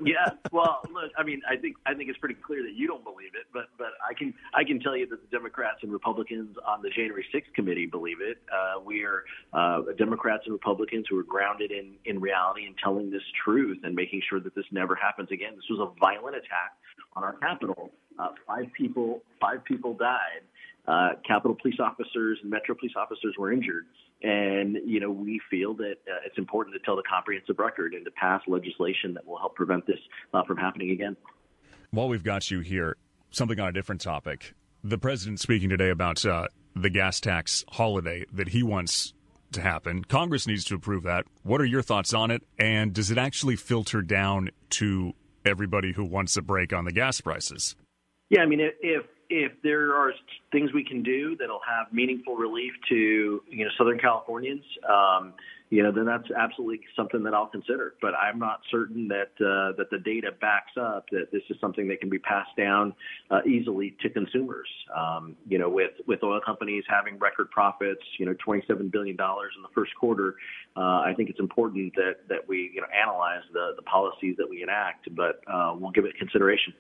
yeah, 0.05 0.31
well, 0.53 0.81
look, 0.93 1.13
I 1.17 1.23
mean, 1.23 1.43
I 1.49 1.57
think 1.57 1.77
I 1.87 1.95
think 1.95 2.11
it's 2.11 2.19
pretty 2.19 2.35
clear 2.35 2.63
that 2.63 2.75
you 2.75 2.87
don't 2.87 3.05
believe 3.05 3.31
it, 3.35 3.47
but 3.53 3.67
but 3.79 3.89
I 4.09 4.15
can 4.15 4.35
I 4.55 4.65
can 4.65 4.81
tell 4.81 4.97
you 4.97 5.07
that 5.09 5.21
the 5.21 5.37
Democrats 5.37 5.79
and 5.83 5.93
Republicans 5.93 6.57
on 6.67 6.83
the 6.83 6.91
January 6.91 7.25
6th 7.33 7.53
committee 7.55 7.87
believe 7.87 8.21
it. 8.21 8.39
Uh, 8.53 8.81
we 8.81 9.05
are 9.05 9.25
uh, 9.53 9.83
Democrats 9.97 10.43
and 10.47 10.53
Republicans 10.53 11.07
who 11.09 11.19
are 11.19 11.25
grounded 11.25 11.71
in 11.71 11.95
in 12.05 12.21
reality 12.21 12.67
and 12.67 12.75
telling 12.83 13.11
this 13.11 13.23
truth 13.45 13.79
and 13.85 13.95
making 13.95 14.23
sure 14.29 14.41
that 14.41 14.55
this 14.55 14.67
never 14.73 14.95
happens 14.95 15.31
again. 15.31 15.53
This 15.55 15.67
was 15.71 15.81
a 15.81 16.01
violent 16.01 16.37
attack 16.37 16.77
on 17.15 17.23
our 17.23 17.35
Capitol. 17.35 17.91
Uh, 18.19 18.29
five 18.47 18.67
people 18.77 19.23
five 19.41 19.65
people 19.65 19.95
died 19.95 20.43
uh, 20.87 21.11
Capitol 21.27 21.57
police 21.61 21.79
officers 21.81 22.39
and 22.43 22.51
Metro 22.51 22.75
police 22.75 22.93
officers 22.97 23.35
were 23.39 23.53
injured. 23.53 23.87
And, 24.23 24.79
you 24.85 25.01
know, 25.01 25.11
we 25.11 25.41
feel 25.51 25.75
that 25.75 25.97
uh, 26.07 26.21
it's 26.27 26.39
important 26.39 26.75
to 26.75 26.81
tell 26.85 26.97
the 26.97 27.03
comprehensive 27.03 27.59
record 27.59 27.95
and 27.95 28.05
to 28.05 28.11
pass 28.11 28.43
legislation 28.47 29.15
that 29.15 29.27
will 29.27 29.39
help 29.39 29.55
prevent 29.55 29.87
this 29.87 29.99
uh, 30.33 30.43
from 30.45 30.57
happening 30.57 30.91
again. 30.91 31.17
While 31.91 32.09
we've 32.09 32.25
got 32.25 32.51
you 32.51 32.61
here, 32.61 32.97
something 33.31 33.59
on 33.61 33.69
a 33.69 33.73
different 33.73 34.01
topic. 34.01 34.55
The 34.83 34.99
president 34.99 35.41
speaking 35.41 35.69
today 35.69 35.91
about 35.91 36.25
uh, 36.25 36.49
the 36.75 36.91
gas 36.91 37.21
tax 37.21 37.65
holiday 37.71 38.25
that 38.33 38.49
he 38.49 38.63
wants 38.63 39.15
to 39.53 39.61
happen. 39.61 40.05
Congress 40.05 40.47
needs 40.47 40.65
to 40.65 40.75
approve 40.75 41.05
that. 41.05 41.25
What 41.43 41.61
are 41.61 41.67
your 41.67 41.83
thoughts 41.83 42.13
on 42.13 42.31
it? 42.31 42.43
And 42.59 42.93
does 42.93 43.11
it 43.11 43.19
actually 43.19 43.57
filter 43.57 44.03
down 44.03 44.51
to 44.71 45.13
everybody 45.45 45.93
who 45.93 46.05
wants 46.05 46.37
a 46.37 46.43
break 46.43 46.73
on 46.73 46.85
the 46.85 46.93
gas 46.93 47.21
prices? 47.21 47.77
Yeah, 48.31 48.41
I 48.41 48.47
mean, 48.47 48.61
if 48.61 49.05
if 49.31 49.53
there 49.63 49.95
are 49.95 50.13
things 50.53 50.73
we 50.73 50.85
can 50.85 51.03
do 51.03 51.37
that'll 51.37 51.61
have 51.67 51.93
meaningful 51.93 52.37
relief 52.37 52.73
to 52.89 53.43
you 53.49 53.65
know 53.65 53.71
Southern 53.77 53.99
Californians, 53.99 54.65
um, 54.89 55.35
you 55.71 55.83
know, 55.83 55.91
then 55.91 56.05
that's 56.05 56.31
absolutely 56.31 56.81
something 56.95 57.25
that 57.25 57.35
I'll 57.35 57.49
consider. 57.49 57.95
But 58.01 58.15
I'm 58.15 58.39
not 58.39 58.61
certain 58.71 59.09
that 59.09 59.33
uh, 59.41 59.75
that 59.77 59.91
the 59.91 59.99
data 59.99 60.31
backs 60.41 60.73
up 60.81 61.07
that 61.11 61.33
this 61.33 61.43
is 61.51 61.57
something 61.61 61.89
that 61.89 62.01
can 62.01 62.11
be 62.11 62.19
passed 62.19 62.55
down 62.57 62.95
uh, 63.31 63.41
easily 63.47 63.97
to 64.03 64.11
consumers. 64.11 64.69
Um, 64.95 65.37
you 65.49 65.59
know, 65.59 65.69
with 65.69 65.93
with 66.07 66.23
oil 66.23 66.41
companies 66.45 66.85
having 66.89 67.19
record 67.19 67.51
profits, 67.51 68.03
you 68.19 68.27
know, 68.27 68.35
27 68.45 68.89
billion 68.91 69.17
dollars 69.17 69.53
in 69.57 69.63
the 69.63 69.69
first 69.75 69.93
quarter, 69.97 70.37
uh, 70.77 71.01
I 71.01 71.13
think 71.17 71.31
it's 71.31 71.41
important 71.41 71.95
that 71.97 72.29
that 72.29 72.47
we 72.47 72.71
you 72.73 72.81
know 72.81 72.89
analyze 72.95 73.43
the 73.53 73.73
the 73.75 73.83
policies 73.83 74.37
that 74.39 74.49
we 74.49 74.63
enact, 74.63 75.13
but 75.17 75.41
uh, 75.53 75.75
we'll 75.77 75.93
give 75.93 76.05
it 76.05 76.17
consideration. 76.19 76.75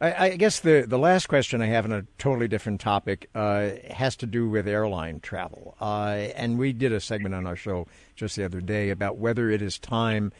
I, 0.00 0.26
I, 0.26 0.36
guess 0.36 0.60
the, 0.60 0.86
the 0.88 0.98
last 0.98 1.26
question 1.26 1.60
I 1.60 1.66
have 1.66 1.84
on 1.84 1.92
a 1.92 2.06
totally 2.16 2.48
different 2.48 2.80
topic 2.80 3.28
uh, 3.34 3.70
has 3.90 4.16
to 4.16 4.26
do 4.26 4.48
with 4.48 4.66
airline 4.66 5.20
travel. 5.20 5.76
Uh, 5.80 6.28
and 6.34 6.58
we 6.58 6.72
did 6.72 6.92
a 6.92 7.00
segment 7.00 7.34
on 7.34 7.46
our 7.46 7.56
show 7.56 7.86
just 8.16 8.36
the 8.36 8.44
other 8.44 8.60
day 8.60 8.90
about 8.90 9.18
whether 9.18 9.50
it 9.50 9.60
is 9.60 9.78
time 9.78 10.32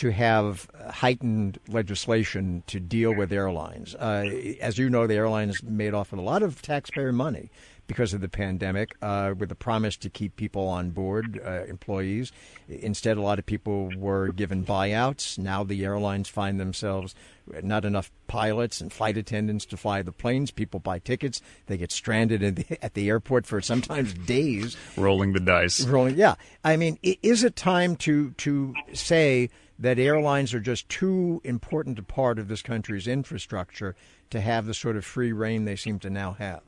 to 0.00 0.10
have 0.10 0.66
heightened 0.88 1.60
legislation 1.68 2.62
to 2.66 2.80
deal 2.80 3.14
with 3.14 3.30
airlines. 3.30 3.94
Uh, 3.96 4.24
as 4.58 4.78
you 4.78 4.88
know, 4.88 5.06
the 5.06 5.12
airlines 5.12 5.62
made 5.62 5.92
off 5.92 6.10
with 6.10 6.18
a 6.18 6.22
lot 6.22 6.42
of 6.42 6.62
taxpayer 6.62 7.12
money 7.12 7.50
because 7.86 8.14
of 8.14 8.22
the 8.22 8.28
pandemic, 8.28 8.94
uh, 9.02 9.34
with 9.36 9.50
the 9.50 9.54
promise 9.54 9.98
to 9.98 10.08
keep 10.08 10.36
people 10.36 10.66
on 10.68 10.88
board, 10.88 11.38
uh, 11.44 11.64
employees. 11.64 12.32
Instead, 12.66 13.18
a 13.18 13.20
lot 13.20 13.38
of 13.38 13.44
people 13.44 13.90
were 13.94 14.28
given 14.28 14.64
buyouts. 14.64 15.36
Now 15.38 15.64
the 15.64 15.84
airlines 15.84 16.30
find 16.30 16.58
themselves 16.58 17.14
not 17.62 17.84
enough 17.84 18.10
pilots 18.26 18.80
and 18.80 18.90
flight 18.90 19.18
attendants 19.18 19.66
to 19.66 19.76
fly 19.76 20.00
the 20.00 20.12
planes. 20.12 20.50
People 20.50 20.80
buy 20.80 20.98
tickets. 20.98 21.42
They 21.66 21.76
get 21.76 21.92
stranded 21.92 22.56
the, 22.56 22.78
at 22.82 22.94
the 22.94 23.10
airport 23.10 23.44
for 23.44 23.60
sometimes 23.60 24.14
days. 24.14 24.78
Rolling 24.96 25.34
the 25.34 25.40
dice. 25.40 25.84
Rolling, 25.84 26.16
yeah. 26.16 26.36
I 26.64 26.78
mean, 26.78 26.98
is 27.02 27.44
it 27.44 27.54
time 27.54 27.96
to 27.96 28.30
to 28.30 28.72
say 28.94 29.50
that 29.80 29.98
airlines 29.98 30.52
are 30.52 30.60
just 30.60 30.88
too 30.88 31.40
important 31.42 31.98
a 31.98 32.02
part 32.02 32.38
of 32.38 32.48
this 32.48 32.62
country's 32.62 33.08
infrastructure 33.08 33.96
to 34.28 34.40
have 34.40 34.66
the 34.66 34.74
sort 34.74 34.96
of 34.96 35.04
free 35.04 35.32
reign 35.32 35.64
they 35.64 35.74
seem 35.74 35.98
to 35.98 36.10
now 36.10 36.32
have? 36.34 36.62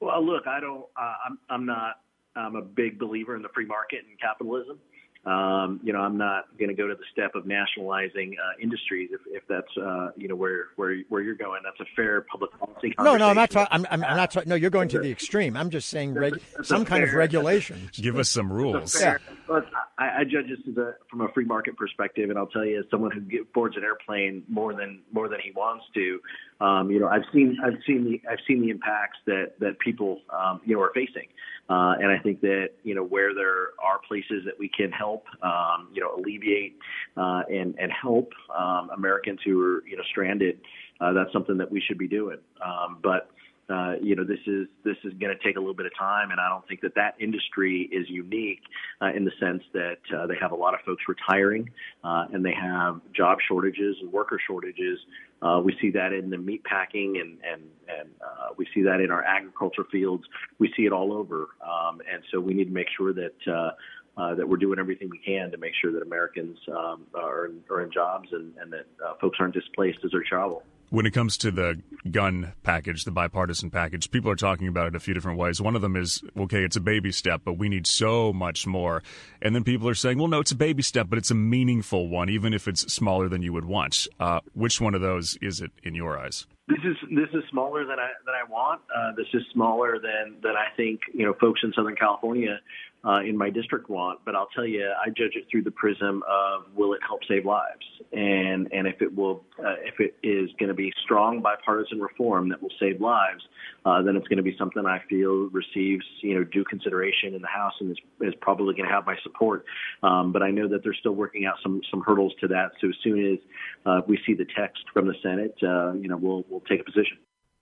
Well, 0.00 0.24
look, 0.24 0.46
I 0.46 0.60
don't. 0.60 0.84
Uh, 0.96 1.14
I'm 1.26 1.38
I'm 1.48 1.66
not. 1.66 2.00
I'm 2.34 2.56
a 2.56 2.62
big 2.62 2.98
believer 2.98 3.36
in 3.36 3.42
the 3.42 3.48
free 3.54 3.66
market 3.66 4.00
and 4.08 4.18
capitalism. 4.18 4.78
Um, 5.26 5.80
you 5.82 5.92
know, 5.94 6.00
I'm 6.00 6.18
not 6.18 6.46
going 6.58 6.68
to 6.68 6.74
go 6.74 6.86
to 6.86 6.94
the 6.94 7.04
step 7.10 7.34
of 7.34 7.46
nationalizing 7.46 8.36
uh, 8.38 8.60
industries 8.60 9.08
if, 9.10 9.20
if 9.26 9.42
that's 9.48 9.74
uh, 9.78 10.10
you 10.16 10.28
know 10.28 10.36
where 10.36 10.66
where 10.76 10.98
where 11.08 11.22
you're 11.22 11.34
going. 11.34 11.62
That's 11.64 11.80
a 11.80 11.90
fair 11.96 12.20
public 12.22 12.50
policy. 12.58 12.94
No, 12.98 13.16
no, 13.16 13.28
I'm 13.28 13.36
not 13.36 13.50
talking. 13.50 13.68
I'm, 13.70 13.86
I'm, 13.90 14.04
I'm, 14.04 14.16
not 14.18 14.30
talking. 14.30 14.50
No, 14.50 14.54
you're 14.54 14.68
going 14.68 14.88
to 14.88 14.98
the 14.98 15.10
extreme. 15.10 15.56
I'm 15.56 15.70
just 15.70 15.88
saying 15.88 16.12
reg- 16.12 16.40
some 16.62 16.84
kind 16.84 17.02
fair, 17.02 17.08
of 17.08 17.14
regulation. 17.14 17.88
Give 17.94 18.18
us 18.18 18.28
some 18.28 18.52
rules. 18.52 18.94
Fair, 18.94 19.20
yeah. 19.48 19.60
I, 19.96 20.20
I 20.20 20.24
judge 20.24 20.48
this 20.48 20.58
as 20.68 20.76
a, 20.76 20.94
from 21.10 21.22
a 21.22 21.28
free 21.32 21.46
market 21.46 21.78
perspective, 21.78 22.28
and 22.28 22.38
I'll 22.38 22.46
tell 22.46 22.64
you, 22.64 22.80
as 22.80 22.84
someone 22.90 23.10
who 23.10 23.44
boards 23.54 23.76
an 23.78 23.84
airplane 23.84 24.42
more 24.48 24.74
than 24.74 25.00
more 25.10 25.30
than 25.30 25.40
he 25.42 25.52
wants 25.52 25.86
to, 25.94 26.20
um, 26.60 26.90
you 26.90 27.00
know, 27.00 27.08
I've 27.08 27.24
seen 27.32 27.58
I've 27.64 27.78
seen 27.86 28.04
the 28.04 28.20
I've 28.30 28.38
seen 28.46 28.60
the 28.60 28.70
impacts 28.70 29.18
that 29.26 29.52
that 29.60 29.78
people 29.80 30.20
um, 30.30 30.60
you 30.64 30.76
know 30.76 30.82
are 30.82 30.92
facing. 30.94 31.28
Uh, 31.68 31.94
and 31.98 32.12
I 32.12 32.18
think 32.18 32.42
that 32.42 32.70
you 32.82 32.94
know 32.94 33.02
where 33.02 33.34
there 33.34 33.70
are 33.82 33.98
places 34.06 34.44
that 34.44 34.54
we 34.58 34.68
can 34.68 34.92
help, 34.92 35.24
um, 35.42 35.88
you 35.92 36.00
know, 36.02 36.14
alleviate 36.14 36.76
uh, 37.16 37.42
and 37.48 37.74
and 37.78 37.90
help 37.90 38.32
um, 38.56 38.90
Americans 38.94 39.40
who 39.44 39.60
are 39.60 39.86
you 39.86 39.96
know 39.96 40.02
stranded. 40.10 40.60
Uh, 41.00 41.12
that's 41.12 41.32
something 41.32 41.56
that 41.58 41.70
we 41.70 41.80
should 41.80 41.98
be 41.98 42.06
doing. 42.06 42.38
Um, 42.64 42.98
but 43.02 43.30
uh, 43.68 43.94
you 44.02 44.14
know, 44.14 44.24
this 44.24 44.40
is 44.46 44.66
this 44.84 44.96
is 45.04 45.12
going 45.14 45.34
to 45.36 45.42
take 45.42 45.56
a 45.56 45.58
little 45.58 45.74
bit 45.74 45.86
of 45.86 45.92
time, 45.98 46.30
and 46.30 46.40
I 46.40 46.48
don't 46.48 46.66
think 46.68 46.82
that 46.82 46.94
that 46.96 47.14
industry 47.18 47.88
is 47.90 48.08
unique 48.10 48.60
uh, 49.00 49.06
in 49.06 49.24
the 49.24 49.32
sense 49.40 49.62
that 49.72 49.98
uh, 50.14 50.26
they 50.26 50.34
have 50.40 50.52
a 50.52 50.56
lot 50.56 50.74
of 50.74 50.80
folks 50.80 51.04
retiring, 51.08 51.70
uh, 52.02 52.26
and 52.32 52.44
they 52.44 52.52
have 52.52 53.00
job 53.14 53.38
shortages 53.46 53.96
and 54.02 54.12
worker 54.12 54.38
shortages. 54.46 54.98
Uh, 55.40 55.60
we 55.64 55.74
see 55.80 55.90
that 55.92 56.12
in 56.12 56.28
the 56.28 56.36
meat 56.36 56.62
packing, 56.64 57.16
and 57.18 57.38
and 57.42 57.62
and 57.88 58.08
uh, 58.20 58.48
we 58.56 58.66
see 58.74 58.82
that 58.82 59.00
in 59.00 59.10
our 59.10 59.24
agriculture 59.24 59.84
fields. 59.90 60.24
We 60.58 60.72
see 60.76 60.84
it 60.84 60.92
all 60.92 61.12
over, 61.12 61.48
um, 61.62 62.02
and 62.12 62.22
so 62.30 62.40
we 62.40 62.52
need 62.52 62.66
to 62.66 62.74
make 62.74 62.88
sure 62.96 63.12
that. 63.12 63.34
Uh, 63.46 63.70
uh, 64.16 64.32
that 64.32 64.48
we're 64.48 64.56
doing 64.56 64.78
everything 64.78 65.10
we 65.10 65.18
can 65.18 65.50
to 65.50 65.58
make 65.58 65.72
sure 65.82 65.90
that 65.90 66.00
Americans 66.00 66.56
um, 66.68 67.02
are, 67.16 67.50
are 67.68 67.82
in 67.82 67.90
jobs 67.90 68.28
and, 68.30 68.54
and 68.60 68.72
that 68.72 68.86
uh, 69.04 69.14
folks 69.20 69.38
aren't 69.40 69.54
displaced 69.54 69.98
as 70.04 70.12
they 70.12 70.18
travel 70.28 70.62
when 70.94 71.06
it 71.06 71.10
comes 71.10 71.36
to 71.36 71.50
the 71.50 71.80
gun 72.08 72.52
package, 72.62 73.04
the 73.04 73.10
bipartisan 73.10 73.68
package, 73.68 74.12
people 74.12 74.30
are 74.30 74.36
talking 74.36 74.68
about 74.68 74.86
it 74.86 74.94
a 74.94 75.00
few 75.00 75.12
different 75.12 75.38
ways. 75.38 75.60
One 75.60 75.74
of 75.74 75.82
them 75.82 75.96
is, 75.96 76.22
okay, 76.38 76.62
it's 76.62 76.76
a 76.76 76.80
baby 76.80 77.10
step, 77.10 77.40
but 77.44 77.54
we 77.54 77.68
need 77.68 77.88
so 77.88 78.32
much 78.32 78.64
more. 78.64 79.02
And 79.42 79.56
then 79.56 79.64
people 79.64 79.88
are 79.88 79.94
saying, 79.96 80.18
well, 80.18 80.28
no, 80.28 80.38
it's 80.38 80.52
a 80.52 80.56
baby 80.56 80.84
step, 80.84 81.08
but 81.10 81.18
it's 81.18 81.32
a 81.32 81.34
meaningful 81.34 82.08
one, 82.08 82.30
even 82.30 82.54
if 82.54 82.68
it's 82.68 82.92
smaller 82.92 83.28
than 83.28 83.42
you 83.42 83.52
would 83.52 83.64
want. 83.64 84.06
Uh, 84.20 84.38
which 84.52 84.80
one 84.80 84.94
of 84.94 85.00
those 85.00 85.36
is 85.42 85.60
it 85.60 85.72
in 85.82 85.96
your 85.96 86.16
eyes? 86.16 86.46
This 86.68 86.78
is 86.82 86.96
this 87.10 87.28
is 87.34 87.42
smaller 87.50 87.84
than 87.84 87.98
I 87.98 88.08
than 88.24 88.34
I 88.34 88.50
want. 88.50 88.80
Uh, 88.88 89.12
this 89.14 89.26
is 89.34 89.42
smaller 89.52 89.98
than 89.98 90.36
than 90.42 90.52
I 90.52 90.74
think 90.78 91.00
you 91.12 91.26
know 91.26 91.34
folks 91.38 91.60
in 91.62 91.74
Southern 91.74 91.94
California 91.94 92.58
uh, 93.06 93.20
in 93.20 93.36
my 93.36 93.50
district 93.50 93.88
want. 93.90 94.20
But 94.24 94.34
I'll 94.34 94.48
tell 94.54 94.66
you, 94.66 94.90
I 95.04 95.08
judge 95.10 95.34
it 95.34 95.46
through 95.50 95.62
the 95.62 95.70
prism 95.70 96.22
of 96.28 96.62
will 96.74 96.94
it 96.94 97.00
help 97.06 97.20
save 97.28 97.44
lives, 97.44 97.84
and 98.12 98.72
and 98.72 98.86
if 98.86 99.02
it 99.02 99.14
will, 99.14 99.44
uh, 99.58 99.76
if 99.84 100.00
it 100.00 100.16
is 100.22 100.50
going 100.58 100.68
to 100.68 100.74
be 100.74 100.92
strong 101.02 101.42
bipartisan 101.42 102.00
reform 102.00 102.48
that 102.48 102.62
will 102.62 102.72
save 102.80 103.00
lives, 103.00 103.42
uh, 103.84 104.02
then 104.02 104.16
it's 104.16 104.28
going 104.28 104.38
to 104.38 104.42
be 104.42 104.56
something 104.58 104.84
I 104.86 105.00
feel 105.08 105.48
receives 105.50 106.04
you 106.22 106.34
know 106.34 106.44
due 106.44 106.64
consideration 106.64 107.34
in 107.34 107.42
the 107.42 107.48
House 107.48 107.74
and 107.80 107.90
is, 107.90 107.98
is 108.20 108.34
probably 108.40 108.74
going 108.74 108.88
to 108.88 108.94
have 108.94 109.06
my 109.06 109.16
support. 109.22 109.64
Um, 110.02 110.32
but 110.32 110.42
I 110.42 110.50
know 110.50 110.68
that 110.68 110.82
they're 110.82 110.94
still 110.94 111.14
working 111.14 111.46
out 111.46 111.56
some 111.62 111.80
some 111.90 112.02
hurdles 112.02 112.32
to 112.40 112.48
that. 112.48 112.72
So 112.80 112.88
as 112.88 112.94
soon 113.02 113.32
as 113.32 113.38
uh, 113.86 114.00
we 114.06 114.18
see 114.26 114.34
the 114.34 114.46
text 114.56 114.82
from 114.92 115.06
the 115.06 115.14
Senate, 115.22 115.54
uh, 115.62 115.92
you 115.92 116.08
know, 116.08 116.16
we'll 116.16 116.44
we'll 116.48 116.60
take 116.60 116.80
a 116.80 116.84
position. 116.84 117.18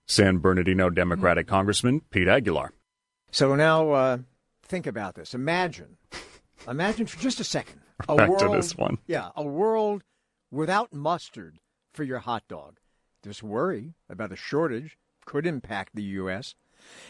San 0.06 0.38
Bernardino 0.38 0.90
Democratic 0.90 1.46
Congressman 1.46 2.00
Pete 2.10 2.28
Aguilar. 2.28 2.72
So 3.30 3.54
now 3.54 3.90
uh, 3.92 4.18
think 4.72 4.86
about 4.86 5.14
this. 5.14 5.34
Imagine, 5.34 5.98
imagine 6.68 7.06
for 7.06 7.20
just 7.20 7.40
a 7.40 7.44
second, 7.44 7.82
a 8.08 8.16
Back 8.16 8.30
world, 8.30 8.40
to 8.40 8.48
this 8.48 8.74
one. 8.74 8.96
Yeah, 9.06 9.28
a 9.36 9.44
world 9.44 10.02
without 10.50 10.94
mustard 10.94 11.58
for 11.92 12.04
your 12.04 12.20
hot 12.20 12.44
dog. 12.48 12.78
This 13.22 13.42
worry 13.42 13.92
about 14.08 14.32
a 14.32 14.36
shortage 14.36 14.96
could 15.26 15.46
impact 15.46 15.90
the 15.94 16.02
U.S. 16.20 16.54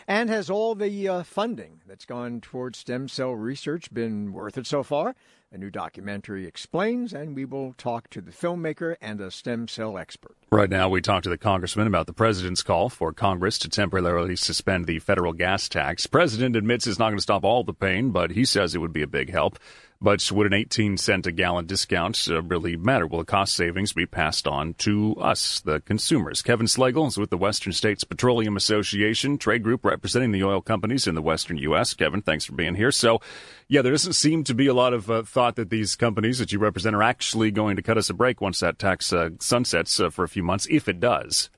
And 0.06 0.30
has 0.30 0.50
all 0.50 0.74
the 0.74 1.08
uh, 1.08 1.22
funding 1.22 1.80
that's 1.86 2.04
gone 2.04 2.40
towards 2.40 2.78
stem 2.78 3.08
cell 3.08 3.32
research 3.32 3.92
been 3.92 4.32
worth 4.32 4.58
it 4.58 4.66
so 4.66 4.82
far? 4.82 5.14
A 5.54 5.58
new 5.58 5.70
documentary 5.70 6.46
explains, 6.46 7.12
and 7.12 7.36
we 7.36 7.44
will 7.44 7.74
talk 7.74 8.08
to 8.10 8.22
the 8.22 8.30
filmmaker 8.30 8.96
and 9.02 9.20
a 9.20 9.30
stem 9.30 9.68
cell 9.68 9.98
expert. 9.98 10.34
Right 10.50 10.70
now, 10.70 10.88
we 10.88 11.02
talk 11.02 11.24
to 11.24 11.28
the 11.28 11.36
congressman 11.36 11.86
about 11.86 12.06
the 12.06 12.14
president's 12.14 12.62
call 12.62 12.88
for 12.88 13.12
Congress 13.12 13.58
to 13.58 13.68
temporarily 13.68 14.34
suspend 14.34 14.86
the 14.86 14.98
federal 14.98 15.34
gas 15.34 15.68
tax. 15.68 16.06
President 16.06 16.56
admits 16.56 16.86
it's 16.86 16.98
not 16.98 17.08
going 17.08 17.18
to 17.18 17.22
stop 17.22 17.44
all 17.44 17.64
the 17.64 17.74
pain, 17.74 18.12
but 18.12 18.30
he 18.30 18.46
says 18.46 18.74
it 18.74 18.78
would 18.78 18.94
be 18.94 19.02
a 19.02 19.06
big 19.06 19.30
help. 19.30 19.58
But 20.02 20.32
would 20.32 20.48
an 20.48 20.52
18 20.52 20.96
cent 20.96 21.28
a 21.28 21.32
gallon 21.32 21.66
discount 21.66 22.26
uh, 22.28 22.42
really 22.42 22.76
matter? 22.76 23.06
Will 23.06 23.20
the 23.20 23.24
cost 23.24 23.54
savings 23.54 23.92
be 23.92 24.04
passed 24.04 24.48
on 24.48 24.74
to 24.78 25.14
us, 25.20 25.60
the 25.60 25.78
consumers? 25.78 26.42
Kevin 26.42 26.66
Slagle 26.66 27.06
is 27.06 27.16
with 27.16 27.30
the 27.30 27.38
Western 27.38 27.72
States 27.72 28.02
Petroleum 28.02 28.56
Association, 28.56 29.38
trade 29.38 29.62
group 29.62 29.84
representing 29.84 30.32
the 30.32 30.42
oil 30.42 30.60
companies 30.60 31.06
in 31.06 31.14
the 31.14 31.22
Western 31.22 31.56
U.S. 31.58 31.94
Kevin, 31.94 32.20
thanks 32.20 32.44
for 32.44 32.52
being 32.52 32.74
here. 32.74 32.90
So, 32.90 33.20
yeah, 33.68 33.80
there 33.80 33.92
doesn't 33.92 34.14
seem 34.14 34.42
to 34.42 34.54
be 34.54 34.66
a 34.66 34.74
lot 34.74 34.92
of 34.92 35.08
uh, 35.08 35.22
thought 35.22 35.54
that 35.54 35.70
these 35.70 35.94
companies 35.94 36.40
that 36.40 36.50
you 36.50 36.58
represent 36.58 36.96
are 36.96 37.02
actually 37.04 37.52
going 37.52 37.76
to 37.76 37.82
cut 37.82 37.96
us 37.96 38.10
a 38.10 38.14
break 38.14 38.40
once 38.40 38.58
that 38.58 38.80
tax 38.80 39.12
uh, 39.12 39.30
sunsets 39.38 40.00
uh, 40.00 40.10
for 40.10 40.24
a 40.24 40.28
few 40.28 40.42
months, 40.42 40.66
if 40.68 40.88
it 40.88 40.98
does. 40.98 41.48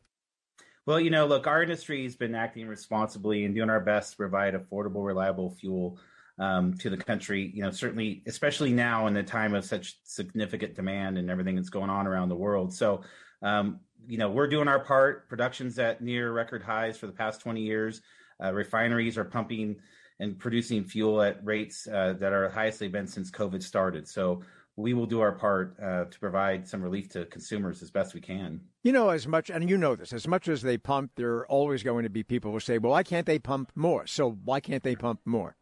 Well, 0.85 1.01
you 1.01 1.09
know, 1.09 1.25
look, 1.25 1.47
our 1.47 1.63
industry 1.63 2.03
has 2.03 2.15
been 2.15 2.35
acting 2.35 2.69
responsibly 2.69 3.47
and 3.47 3.55
doing 3.55 3.71
our 3.71 3.81
best 3.81 4.11
to 4.11 4.17
provide 4.19 4.53
affordable, 4.53 5.03
reliable 5.03 5.57
fuel 5.59 5.99
um, 6.39 6.75
to 6.79 6.91
the 6.91 6.97
country. 6.97 7.51
You 7.55 7.63
know, 7.63 7.71
certainly, 7.71 8.23
especially 8.27 8.73
now 8.73 9.07
in 9.07 9.15
the 9.15 9.23
time 9.23 9.55
of 9.55 9.65
such 9.65 9.99
significant 10.05 10.75
demand 10.75 11.19
and 11.19 11.31
everything 11.31 11.57
that's 11.57 11.71
going 11.71 11.91
on 11.91 12.07
around 12.07 12.29
the 12.29 12.37
world. 12.37 12.73
So, 12.73 13.03
um, 13.43 13.81
you 14.07 14.19
know, 14.19 14.31
we're 14.31 14.49
doing 14.49 14.69
our 14.69 14.81
part. 14.81 15.29
Production's 15.29 15.79
at 15.79 16.03
near 16.03 16.33
record 16.33 16.63
highs 16.63 16.97
for 16.97 17.07
the 17.07 17.13
past 17.13 17.41
20 17.41 17.61
years. 17.61 18.03
Uh, 18.43 18.53
refineries 18.53 19.17
are 19.17 19.25
pumping 19.25 19.77
and 20.21 20.39
producing 20.39 20.85
fuel 20.85 21.23
at 21.23 21.45
rates 21.45 21.87
uh, 21.87 22.15
that 22.19 22.33
are 22.33 22.49
highest 22.49 22.79
they've 22.79 22.93
been 22.93 23.07
since 23.07 23.31
COVID 23.31 23.63
started. 23.63 24.07
So 24.09 24.43
we 24.77 24.93
will 24.93 25.07
do 25.07 25.21
our 25.21 25.33
part 25.33 25.77
uh, 25.81 26.05
to 26.05 26.19
provide 26.19 26.67
some 26.69 26.83
relief 26.83 27.09
to 27.11 27.25
consumers 27.27 27.83
as 27.83 27.91
best 27.91 28.15
we 28.15 28.21
can. 28.21 28.61
You 28.83 28.93
know, 28.93 29.11
as 29.11 29.27
much, 29.27 29.51
and 29.51 29.71
you 29.71 29.77
know 29.77 29.95
this, 29.95 30.13
as 30.13 30.27
much 30.27 30.49
as 30.49 30.63
they 30.63 30.79
pump, 30.79 31.13
there 31.17 31.35
are 31.35 31.47
always 31.47 31.83
going 31.83 32.05
to 32.05 32.11
be 32.11 32.23
people 32.23 32.53
who 32.53 32.61
say, 32.61 32.79
well, 32.79 32.93
why 32.93 33.03
can't 33.03 33.27
they 33.27 33.39
pump 33.39 33.71
more? 33.75 34.07
So 34.07 34.31
why 34.45 34.61
can't 34.61 34.83
they 34.83 34.97
pump 34.97 35.21
more? 35.25 35.57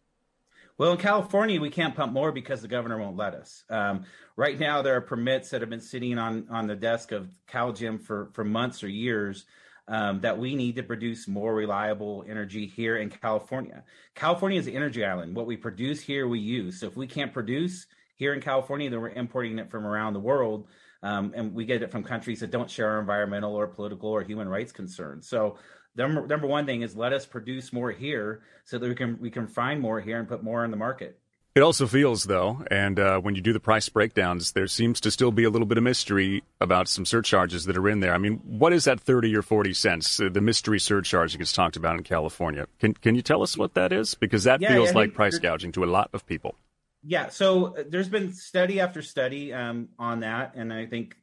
Well, 0.79 0.93
in 0.93 0.99
California, 0.99 1.61
we 1.61 1.71
can't 1.71 1.95
pump 1.95 2.12
more 2.12 2.33
because 2.33 2.62
the 2.62 2.69
governor 2.69 2.99
won't 2.99 3.17
let 3.17 3.35
us. 3.35 3.64
Um, 3.69 4.05
right 4.37 4.59
now, 4.59 4.83
there 4.83 4.97
are 4.97 5.00
permits 5.00 5.50
that 5.50 5.61
have 5.61 5.71
been 5.71 5.81
sitting 5.81 6.19
on 6.19 6.47
on 6.50 6.67
the 6.67 6.75
desk 6.75 7.12
of 7.12 7.29
CalGEM 7.50 8.02
for 8.02 8.31
for 8.33 8.45
months 8.45 8.83
or 8.83 8.88
years 8.88 9.45
um, 9.88 10.21
that 10.21 10.38
we 10.38 10.55
need 10.55 10.76
to 10.76 10.83
produce 10.83 11.29
more 11.29 11.55
reliable 11.55 12.25
energy 12.29 12.67
here 12.67 12.97
in 12.97 13.11
California. 13.11 13.85
California 14.14 14.59
is 14.59 14.67
an 14.67 14.75
energy 14.75 15.05
island. 15.05 15.35
What 15.35 15.47
we 15.47 15.57
produce 15.57 16.00
here, 16.00 16.26
we 16.26 16.38
use. 16.38 16.81
So 16.81 16.87
if 16.87 16.97
we 16.97 17.07
can't 17.07 17.33
produce 17.33 17.87
here 18.17 18.33
in 18.33 18.41
California, 18.41 18.88
then 18.88 19.00
we're 19.00 19.11
importing 19.11 19.59
it 19.59 19.71
from 19.71 19.87
around 19.87 20.14
the 20.14 20.21
world. 20.21 20.69
Um, 21.02 21.33
and 21.35 21.52
we 21.52 21.64
get 21.64 21.83
it 21.83 21.91
from 21.91 22.05
countries 22.05 22.41
that 22.41 22.52
don't 22.52 22.71
share 22.71 22.91
our 22.91 23.00
environmental 23.00 23.57
or 23.57 23.67
political 23.67 24.09
or 24.11 24.23
human 24.23 24.49
rights 24.49 24.71
concerns. 24.71 25.29
So 25.29 25.59
number 25.96 26.26
number 26.26 26.46
one 26.46 26.66
thing 26.66 26.82
is 26.82 26.96
let 26.96 27.12
us 27.12 27.26
produce 27.26 27.72
more 27.72 27.90
here 27.90 28.42
so 28.64 28.78
that 28.78 28.88
we 28.88 28.94
can 28.94 29.18
we 29.20 29.30
can 29.30 29.46
find 29.46 29.80
more 29.80 30.00
here 30.00 30.18
and 30.18 30.28
put 30.28 30.42
more 30.42 30.64
in 30.64 30.70
the 30.70 30.76
market. 30.76 31.18
It 31.54 31.61
also 31.61 31.87
feels, 31.87 32.25
though, 32.25 32.64
and 32.70 32.99
uh, 32.99 33.20
when 33.20 33.34
you 33.34 33.42
do 33.42 33.52
the 33.52 33.61
price 33.61 33.87
breakdowns, 33.87 34.52
there 34.52 34.66
seems 34.66 35.02
to 35.02 35.11
still 35.11 35.30
be 35.30 35.44
a 35.44 35.50
little 35.50 35.66
bit 35.66 35.76
of 35.76 35.84
mystery 35.84 36.42
about 36.62 36.88
some 36.88 37.04
surcharges 37.04 37.66
that 37.66 37.76
are 37.76 37.90
in 37.90 38.00
there. 38.00 38.14
I 38.14 38.18
mean, 38.18 38.40
what 38.42 38.72
is 38.72 38.84
that 38.84 38.99
30 38.99 39.37
or 39.37 39.42
40 39.42 39.75
cents, 39.75 40.18
uh, 40.18 40.30
the 40.30 40.40
mystery 40.40 40.80
surcharge 40.80 41.32
that 41.32 41.38
gets 41.38 41.52
talked 41.52 41.76
about 41.76 41.96
in 41.96 42.04
California? 42.04 42.66
Can, 42.80 42.94
can 42.94 43.14
you 43.14 43.20
tell 43.20 43.42
us 43.42 43.54
what 43.58 43.75
that 43.75 43.92
is? 43.92 44.14
Because 44.14 44.44
that 44.44 44.62
yeah, 44.62 44.72
feels 44.72 44.92
yeah, 44.92 44.96
like 44.96 45.12
price 45.12 45.38
gouging 45.38 45.72
to 45.72 45.84
a 45.84 45.87
lot 45.87 46.08
of 46.14 46.25
people. 46.25 46.54
Yeah, 47.04 47.28
so 47.28 47.76
uh, 47.76 47.82
there's 47.87 48.08
been 48.08 48.32
study 48.32 48.80
after 48.80 49.02
study 49.02 49.52
um, 49.52 49.90
on 49.99 50.20
that, 50.20 50.54
and 50.54 50.72
I 50.72 50.87
think 50.87 51.16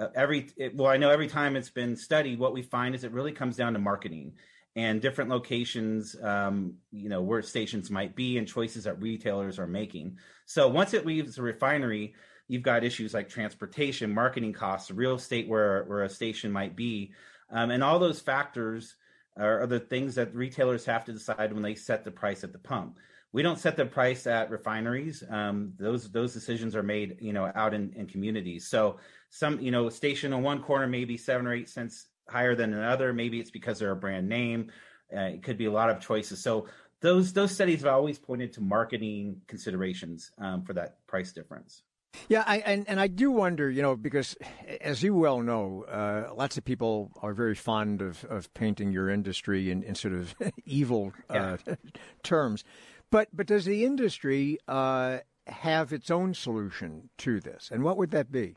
uh, 0.00 0.08
every 0.14 0.50
it, 0.56 0.76
well, 0.76 0.90
I 0.90 0.96
know 0.96 1.10
every 1.10 1.28
time 1.28 1.56
it's 1.56 1.70
been 1.70 1.96
studied, 1.96 2.38
what 2.38 2.52
we 2.52 2.62
find 2.62 2.94
is 2.94 3.04
it 3.04 3.12
really 3.12 3.32
comes 3.32 3.56
down 3.56 3.72
to 3.72 3.78
marketing. 3.78 4.32
and 4.78 5.00
different 5.00 5.28
locations, 5.28 6.14
um, 6.22 6.74
you 6.92 7.08
know, 7.08 7.20
where 7.20 7.42
stations 7.42 7.90
might 7.90 8.14
be 8.14 8.38
and 8.38 8.46
choices 8.46 8.84
that 8.84 9.02
retailers 9.02 9.58
are 9.58 9.66
making. 9.66 10.16
So 10.46 10.68
once 10.68 10.94
it 10.94 11.04
leaves 11.04 11.34
the 11.34 11.42
refinery, 11.42 12.14
you've 12.46 12.62
got 12.62 12.84
issues 12.84 13.12
like 13.12 13.28
transportation, 13.28 14.14
marketing 14.14 14.52
costs, 14.52 14.92
real 14.92 15.16
estate 15.16 15.48
where, 15.48 15.82
where 15.84 16.04
a 16.04 16.08
station 16.08 16.52
might 16.52 16.76
be. 16.76 17.12
Um, 17.50 17.72
and 17.72 17.82
all 17.82 17.98
those 17.98 18.20
factors 18.20 18.94
are, 19.36 19.62
are 19.62 19.66
the 19.66 19.80
things 19.80 20.14
that 20.14 20.32
retailers 20.32 20.84
have 20.84 21.04
to 21.06 21.12
decide 21.12 21.52
when 21.52 21.64
they 21.64 21.74
set 21.74 22.04
the 22.04 22.12
price 22.12 22.44
at 22.44 22.52
the 22.52 22.58
pump. 22.58 22.98
We 23.32 23.42
don't 23.42 23.58
set 23.58 23.76
the 23.76 23.84
price 23.84 24.26
at 24.26 24.48
refineries. 24.48 25.22
Um, 25.28 25.74
those 25.78 26.10
those 26.10 26.32
decisions 26.32 26.74
are 26.74 26.82
made, 26.82 27.18
you 27.20 27.34
know, 27.34 27.52
out 27.54 27.74
in, 27.74 27.92
in 27.94 28.06
communities. 28.06 28.68
So 28.68 29.00
some, 29.30 29.60
you 29.60 29.70
know, 29.70 29.88
station 29.88 30.32
on 30.32 30.42
one 30.42 30.62
corner 30.62 30.86
maybe 30.86 31.16
seven 31.16 31.46
or 31.46 31.54
eight 31.54 31.68
cents 31.68 32.08
higher 32.28 32.54
than 32.54 32.72
another. 32.74 33.12
Maybe 33.12 33.40
it's 33.40 33.50
because 33.50 33.78
they're 33.78 33.90
a 33.90 33.96
brand 33.96 34.28
name. 34.28 34.70
Uh, 35.14 35.20
it 35.20 35.42
could 35.42 35.58
be 35.58 35.66
a 35.66 35.72
lot 35.72 35.90
of 35.90 36.00
choices. 36.00 36.42
So 36.42 36.66
those 37.00 37.32
those 37.32 37.52
studies 37.52 37.82
have 37.82 37.92
always 37.92 38.18
pointed 38.18 38.52
to 38.54 38.60
marketing 38.60 39.40
considerations 39.46 40.30
um, 40.38 40.62
for 40.62 40.72
that 40.74 41.06
price 41.06 41.32
difference. 41.32 41.82
Yeah, 42.28 42.42
I, 42.46 42.58
and 42.58 42.88
and 42.88 42.98
I 42.98 43.06
do 43.06 43.30
wonder, 43.30 43.70
you 43.70 43.82
know, 43.82 43.94
because 43.94 44.36
as 44.80 45.02
you 45.02 45.14
well 45.14 45.40
know, 45.40 45.84
uh, 45.84 46.34
lots 46.34 46.56
of 46.58 46.64
people 46.64 47.12
are 47.22 47.32
very 47.32 47.54
fond 47.54 48.02
of, 48.02 48.24
of 48.24 48.52
painting 48.54 48.92
your 48.92 49.08
industry 49.08 49.70
in, 49.70 49.82
in 49.82 49.94
sort 49.94 50.14
of 50.14 50.34
evil 50.64 51.12
uh, 51.30 51.58
yeah. 51.66 51.74
terms. 52.22 52.64
But 53.10 53.28
but 53.32 53.46
does 53.46 53.64
the 53.64 53.84
industry 53.84 54.58
uh, 54.66 55.18
have 55.46 55.92
its 55.92 56.10
own 56.10 56.34
solution 56.34 57.10
to 57.18 57.40
this, 57.40 57.70
and 57.72 57.84
what 57.84 57.96
would 57.96 58.10
that 58.10 58.32
be? 58.32 58.56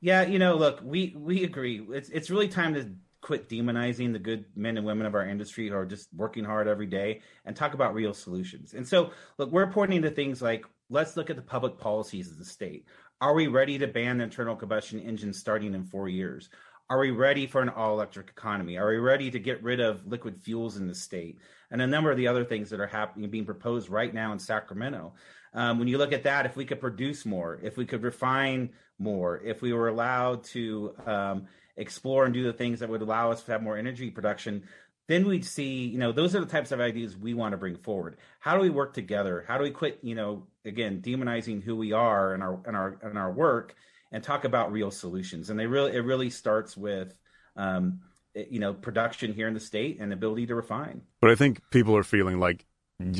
Yeah, 0.00 0.22
you 0.22 0.38
know, 0.38 0.56
look, 0.56 0.80
we 0.82 1.14
we 1.16 1.44
agree. 1.44 1.84
It's 1.90 2.08
it's 2.10 2.30
really 2.30 2.48
time 2.48 2.74
to 2.74 2.90
quit 3.20 3.48
demonizing 3.48 4.12
the 4.12 4.18
good 4.18 4.44
men 4.54 4.76
and 4.76 4.86
women 4.86 5.06
of 5.06 5.14
our 5.14 5.26
industry 5.26 5.68
who 5.68 5.74
are 5.74 5.84
just 5.84 6.08
working 6.14 6.44
hard 6.44 6.68
every 6.68 6.86
day 6.86 7.20
and 7.44 7.56
talk 7.56 7.74
about 7.74 7.94
real 7.94 8.14
solutions. 8.14 8.74
And 8.74 8.86
so, 8.86 9.10
look, 9.38 9.50
we're 9.50 9.72
pointing 9.72 10.02
to 10.02 10.10
things 10.10 10.40
like 10.40 10.64
let's 10.88 11.16
look 11.16 11.30
at 11.30 11.36
the 11.36 11.42
public 11.42 11.78
policies 11.78 12.30
of 12.30 12.38
the 12.38 12.44
state. 12.44 12.86
Are 13.20 13.34
we 13.34 13.48
ready 13.48 13.76
to 13.78 13.88
ban 13.88 14.20
internal 14.20 14.54
combustion 14.54 15.00
engines 15.00 15.38
starting 15.38 15.74
in 15.74 15.84
four 15.84 16.08
years? 16.08 16.48
Are 16.90 17.00
we 17.00 17.10
ready 17.10 17.46
for 17.46 17.60
an 17.60 17.68
all 17.68 17.92
electric 17.92 18.28
economy? 18.30 18.78
Are 18.78 18.88
we 18.88 18.96
ready 18.96 19.30
to 19.30 19.38
get 19.38 19.62
rid 19.62 19.80
of 19.80 20.06
liquid 20.06 20.40
fuels 20.40 20.76
in 20.76 20.86
the 20.86 20.94
state? 20.94 21.38
And 21.70 21.82
a 21.82 21.86
number 21.86 22.10
of 22.10 22.16
the 22.16 22.28
other 22.28 22.44
things 22.44 22.70
that 22.70 22.80
are 22.80 22.86
happening, 22.86 23.28
being 23.28 23.44
proposed 23.44 23.90
right 23.90 24.14
now 24.14 24.32
in 24.32 24.38
Sacramento. 24.38 25.12
Um, 25.52 25.78
when 25.78 25.88
you 25.88 25.98
look 25.98 26.12
at 26.12 26.22
that, 26.22 26.46
if 26.46 26.56
we 26.56 26.64
could 26.64 26.80
produce 26.80 27.26
more, 27.26 27.58
if 27.62 27.76
we 27.76 27.84
could 27.84 28.02
refine 28.02 28.70
more, 28.98 29.40
if 29.44 29.62
we 29.62 29.72
were 29.72 29.88
allowed 29.88 30.44
to 30.44 30.94
um, 31.06 31.46
explore 31.76 32.24
and 32.24 32.34
do 32.34 32.42
the 32.42 32.52
things 32.52 32.80
that 32.80 32.88
would 32.88 33.02
allow 33.02 33.30
us 33.30 33.42
to 33.44 33.52
have 33.52 33.62
more 33.62 33.76
energy 33.76 34.10
production, 34.10 34.64
then 35.06 35.26
we'd 35.26 35.44
see, 35.44 35.86
you 35.86 35.98
know, 35.98 36.12
those 36.12 36.34
are 36.34 36.40
the 36.40 36.46
types 36.46 36.70
of 36.70 36.80
ideas 36.80 37.16
we 37.16 37.32
want 37.32 37.52
to 37.52 37.56
bring 37.56 37.76
forward. 37.76 38.18
How 38.40 38.54
do 38.54 38.60
we 38.60 38.70
work 38.70 38.92
together? 38.92 39.44
How 39.48 39.56
do 39.56 39.64
we 39.64 39.70
quit, 39.70 40.00
you 40.02 40.14
know, 40.14 40.46
again, 40.64 41.00
demonizing 41.00 41.62
who 41.62 41.76
we 41.76 41.92
are 41.92 42.34
and 42.34 42.42
our 42.42 42.60
and 42.66 42.76
our 42.76 42.98
and 43.02 43.16
our 43.16 43.32
work 43.32 43.74
and 44.12 44.22
talk 44.22 44.44
about 44.44 44.70
real 44.70 44.90
solutions? 44.90 45.48
And 45.48 45.58
they 45.58 45.66
really 45.66 45.92
it 45.92 46.04
really 46.04 46.28
starts 46.28 46.76
with 46.76 47.14
um, 47.56 48.00
you 48.34 48.60
know, 48.60 48.72
production 48.72 49.32
here 49.32 49.48
in 49.48 49.54
the 49.54 49.60
state 49.60 49.98
and 50.00 50.12
ability 50.12 50.46
to 50.46 50.54
refine. 50.54 51.02
But 51.20 51.30
I 51.30 51.34
think 51.34 51.60
people 51.70 51.96
are 51.96 52.04
feeling 52.04 52.38
like 52.38 52.64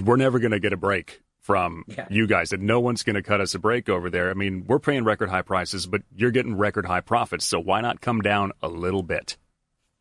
we're 0.05 0.17
never 0.17 0.39
going 0.39 0.53
to 0.53 0.61
get 0.61 0.73
a 0.73 0.77
break 0.77 1.23
from 1.49 1.83
yeah. 1.87 2.07
you 2.11 2.27
guys 2.27 2.51
that 2.51 2.61
no 2.61 2.79
one's 2.79 3.03
going 3.03 3.17
to 3.17 3.23
cut 3.23 3.41
us 3.41 3.55
a 3.55 3.59
break 3.59 3.89
over 3.89 4.11
there. 4.11 4.29
I 4.29 4.35
mean, 4.35 4.65
we're 4.67 4.79
paying 4.79 5.03
record 5.03 5.31
high 5.31 5.41
prices, 5.41 5.87
but 5.87 6.03
you're 6.15 6.31
getting 6.31 6.59
record 6.59 6.85
high 6.85 7.01
profits. 7.01 7.47
So 7.47 7.59
why 7.59 7.81
not 7.81 8.03
come 8.03 8.21
down 8.21 8.53
a 8.63 8.69
little 8.69 9.03
bit? 9.03 9.39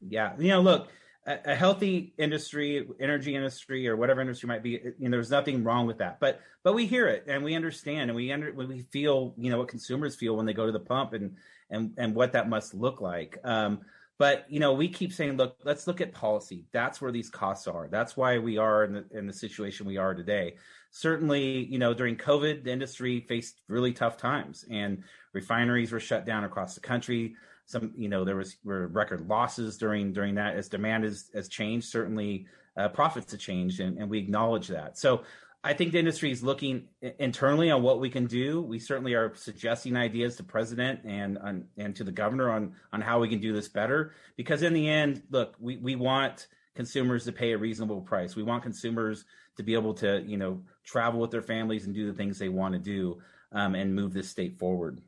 Yeah. 0.01 0.33
You 0.37 0.49
know, 0.49 0.61
look, 0.61 0.89
a, 1.25 1.37
a 1.45 1.55
healthy 1.55 2.13
industry, 2.17 2.85
energy 2.99 3.33
industry 3.33 3.87
or 3.87 3.95
whatever 3.95 4.19
industry 4.19 4.47
might 4.47 4.61
be, 4.61 4.71
you 4.71 4.93
know, 4.99 5.11
there's 5.11 5.31
nothing 5.31 5.63
wrong 5.63 5.87
with 5.87 5.99
that. 5.99 6.19
But 6.19 6.41
but 6.63 6.73
we 6.73 6.85
hear 6.85 7.07
it 7.07 7.23
and 7.29 7.45
we 7.45 7.55
understand 7.55 8.09
and 8.09 8.15
we 8.17 8.29
under 8.33 8.51
we 8.51 8.81
feel, 8.91 9.33
you 9.37 9.49
know, 9.49 9.59
what 9.59 9.69
consumers 9.69 10.17
feel 10.17 10.35
when 10.35 10.45
they 10.45 10.53
go 10.53 10.65
to 10.65 10.73
the 10.73 10.81
pump 10.81 11.13
and 11.13 11.37
and 11.69 11.93
and 11.97 12.13
what 12.13 12.33
that 12.33 12.49
must 12.49 12.73
look 12.73 12.99
like. 12.99 13.37
Um, 13.45 13.79
but 14.17 14.45
you 14.49 14.59
know, 14.59 14.73
we 14.73 14.87
keep 14.89 15.13
saying, 15.13 15.37
look, 15.37 15.57
let's 15.63 15.87
look 15.87 16.01
at 16.01 16.13
policy. 16.13 16.65
That's 16.71 17.01
where 17.01 17.11
these 17.11 17.29
costs 17.29 17.67
are. 17.67 17.87
That's 17.89 18.17
why 18.17 18.37
we 18.39 18.57
are 18.57 18.83
in 18.83 18.93
the, 18.93 19.05
in 19.11 19.27
the 19.27 19.33
situation 19.33 19.85
we 19.85 19.97
are 19.97 20.13
today. 20.13 20.55
Certainly, 20.91 21.65
you 21.65 21.77
know, 21.77 21.93
during 21.93 22.15
COVID, 22.15 22.63
the 22.63 22.71
industry 22.71 23.21
faced 23.21 23.61
really 23.67 23.93
tough 23.93 24.17
times, 24.17 24.65
and 24.71 25.03
refineries 25.33 25.91
were 25.91 25.99
shut 25.99 26.25
down 26.25 26.43
across 26.43 26.73
the 26.75 26.81
country. 26.81 27.35
Some, 27.65 27.91
you 27.95 28.09
know, 28.09 28.23
there 28.23 28.37
was 28.37 28.55
were 28.63 28.87
record 28.87 29.27
losses 29.27 29.77
during 29.77 30.13
during 30.13 30.35
that 30.35 30.55
as 30.55 30.69
demand 30.69 31.03
has 31.03 31.29
has 31.33 31.49
changed. 31.49 31.87
Certainly, 31.87 32.47
uh, 32.77 32.87
profits 32.89 33.31
have 33.31 33.41
changed, 33.41 33.79
and, 33.81 33.97
and 33.97 34.09
we 34.09 34.19
acknowledge 34.19 34.67
that. 34.69 34.97
So 34.97 35.23
I 35.67 35.73
think 35.73 35.91
the 35.91 35.99
industry 35.99 36.31
is 36.31 36.41
looking 36.41 36.87
internally 37.19 37.69
on 37.71 37.83
what 37.83 37.99
we 37.99 38.09
can 38.09 38.25
do. 38.25 38.61
We 38.61 38.79
certainly 38.79 39.15
are 39.15 39.33
suggesting 39.35 39.97
ideas 39.97 40.37
to 40.37 40.43
president 40.43 41.01
and 41.03 41.37
and 41.77 41.93
to 41.97 42.05
the 42.05 42.11
governor 42.11 42.49
on 42.49 42.73
on 42.93 43.01
how 43.01 43.19
we 43.19 43.27
can 43.27 43.41
do 43.41 43.51
this 43.51 43.67
better. 43.67 44.13
Because 44.37 44.63
in 44.63 44.71
the 44.71 44.87
end, 44.87 45.23
look, 45.29 45.55
we 45.59 45.75
we 45.75 45.95
want 45.95 46.47
consumers 46.73 47.25
to 47.25 47.33
pay 47.33 47.51
a 47.51 47.57
reasonable 47.57 47.99
price. 47.99 48.33
We 48.33 48.43
want 48.43 48.63
consumers 48.63 49.25
to 49.57 49.63
be 49.63 49.73
able 49.73 49.93
to 49.95 50.23
you 50.25 50.37
know 50.37 50.61
travel 50.85 51.19
with 51.19 51.31
their 51.31 51.41
families 51.41 51.85
and 51.85 51.93
do 51.93 52.09
the 52.09 52.13
things 52.13 52.39
they 52.39 52.47
want 52.47 52.73
to 52.73 52.79
do 52.79 53.21
um, 53.51 53.75
and 53.75 53.93
move 53.93 54.13
this 54.13 54.29
state 54.29 54.57
forward. 54.57 55.01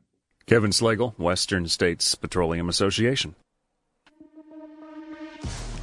Kevin 0.44 0.72
Slagle, 0.72 1.18
Western 1.18 1.68
States 1.68 2.14
Petroleum 2.14 2.68
Association. 2.68 3.34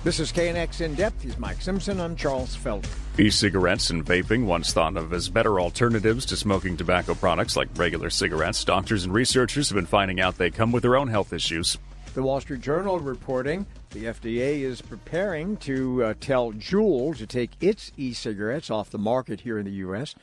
This 0.07 0.21
is 0.21 0.31
KNX 0.31 0.79
In 0.79 0.95
Depth. 0.95 1.21
He's 1.21 1.37
Mike 1.37 1.61
Simpson. 1.61 1.99
I'm 1.99 2.15
Charles 2.15 2.55
Feldman. 2.55 2.89
E 3.19 3.29
cigarettes 3.29 3.89
and 3.89 4.05
vaping, 4.05 4.45
once 4.45 4.71
thought 4.71 4.95
of 4.95 5.11
as 5.11 5.27
better 5.27 5.59
alternatives 5.59 6.25
to 6.27 6.37
smoking 6.37 6.77
tobacco 6.77 7.13
products 7.13 7.57
like 7.57 7.67
regular 7.75 8.09
cigarettes, 8.09 8.63
doctors 8.63 9.03
and 9.03 9.13
researchers 9.13 9.67
have 9.67 9.75
been 9.75 9.85
finding 9.85 10.21
out 10.21 10.37
they 10.37 10.49
come 10.49 10.71
with 10.71 10.83
their 10.83 10.95
own 10.95 11.09
health 11.09 11.33
issues. 11.33 11.77
The 12.13 12.23
Wall 12.23 12.39
Street 12.39 12.61
Journal 12.61 13.01
reporting 13.01 13.65
the 13.89 14.05
FDA 14.05 14.61
is 14.61 14.81
preparing 14.81 15.57
to 15.57 16.05
uh, 16.05 16.13
tell 16.21 16.53
Juul 16.53 17.13
to 17.17 17.27
take 17.27 17.51
its 17.59 17.91
e 17.97 18.13
cigarettes 18.13 18.71
off 18.71 18.89
the 18.89 18.97
market 18.97 19.41
here 19.41 19.59
in 19.59 19.65
the 19.65 19.71
U.S. 19.71 20.15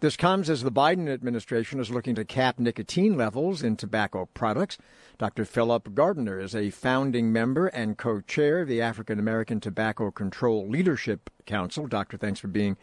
This 0.00 0.16
comes 0.16 0.48
as 0.48 0.62
the 0.62 0.72
Biden 0.72 1.12
administration 1.12 1.78
is 1.78 1.90
looking 1.90 2.14
to 2.14 2.24
cap 2.24 2.58
nicotine 2.58 3.18
levels 3.18 3.62
in 3.62 3.76
tobacco 3.76 4.30
products. 4.32 4.78
Dr. 5.18 5.44
Phillip 5.44 5.94
Gardiner 5.94 6.40
is 6.40 6.54
a 6.54 6.70
founding 6.70 7.30
member 7.30 7.66
and 7.66 7.98
co 7.98 8.22
chair 8.22 8.60
of 8.62 8.68
the 8.68 8.80
African 8.80 9.18
American 9.18 9.60
Tobacco 9.60 10.10
Control 10.10 10.66
Leadership 10.66 11.28
Council. 11.44 11.86
Doctor, 11.86 12.16
thanks 12.16 12.40
for 12.40 12.48
being 12.48 12.78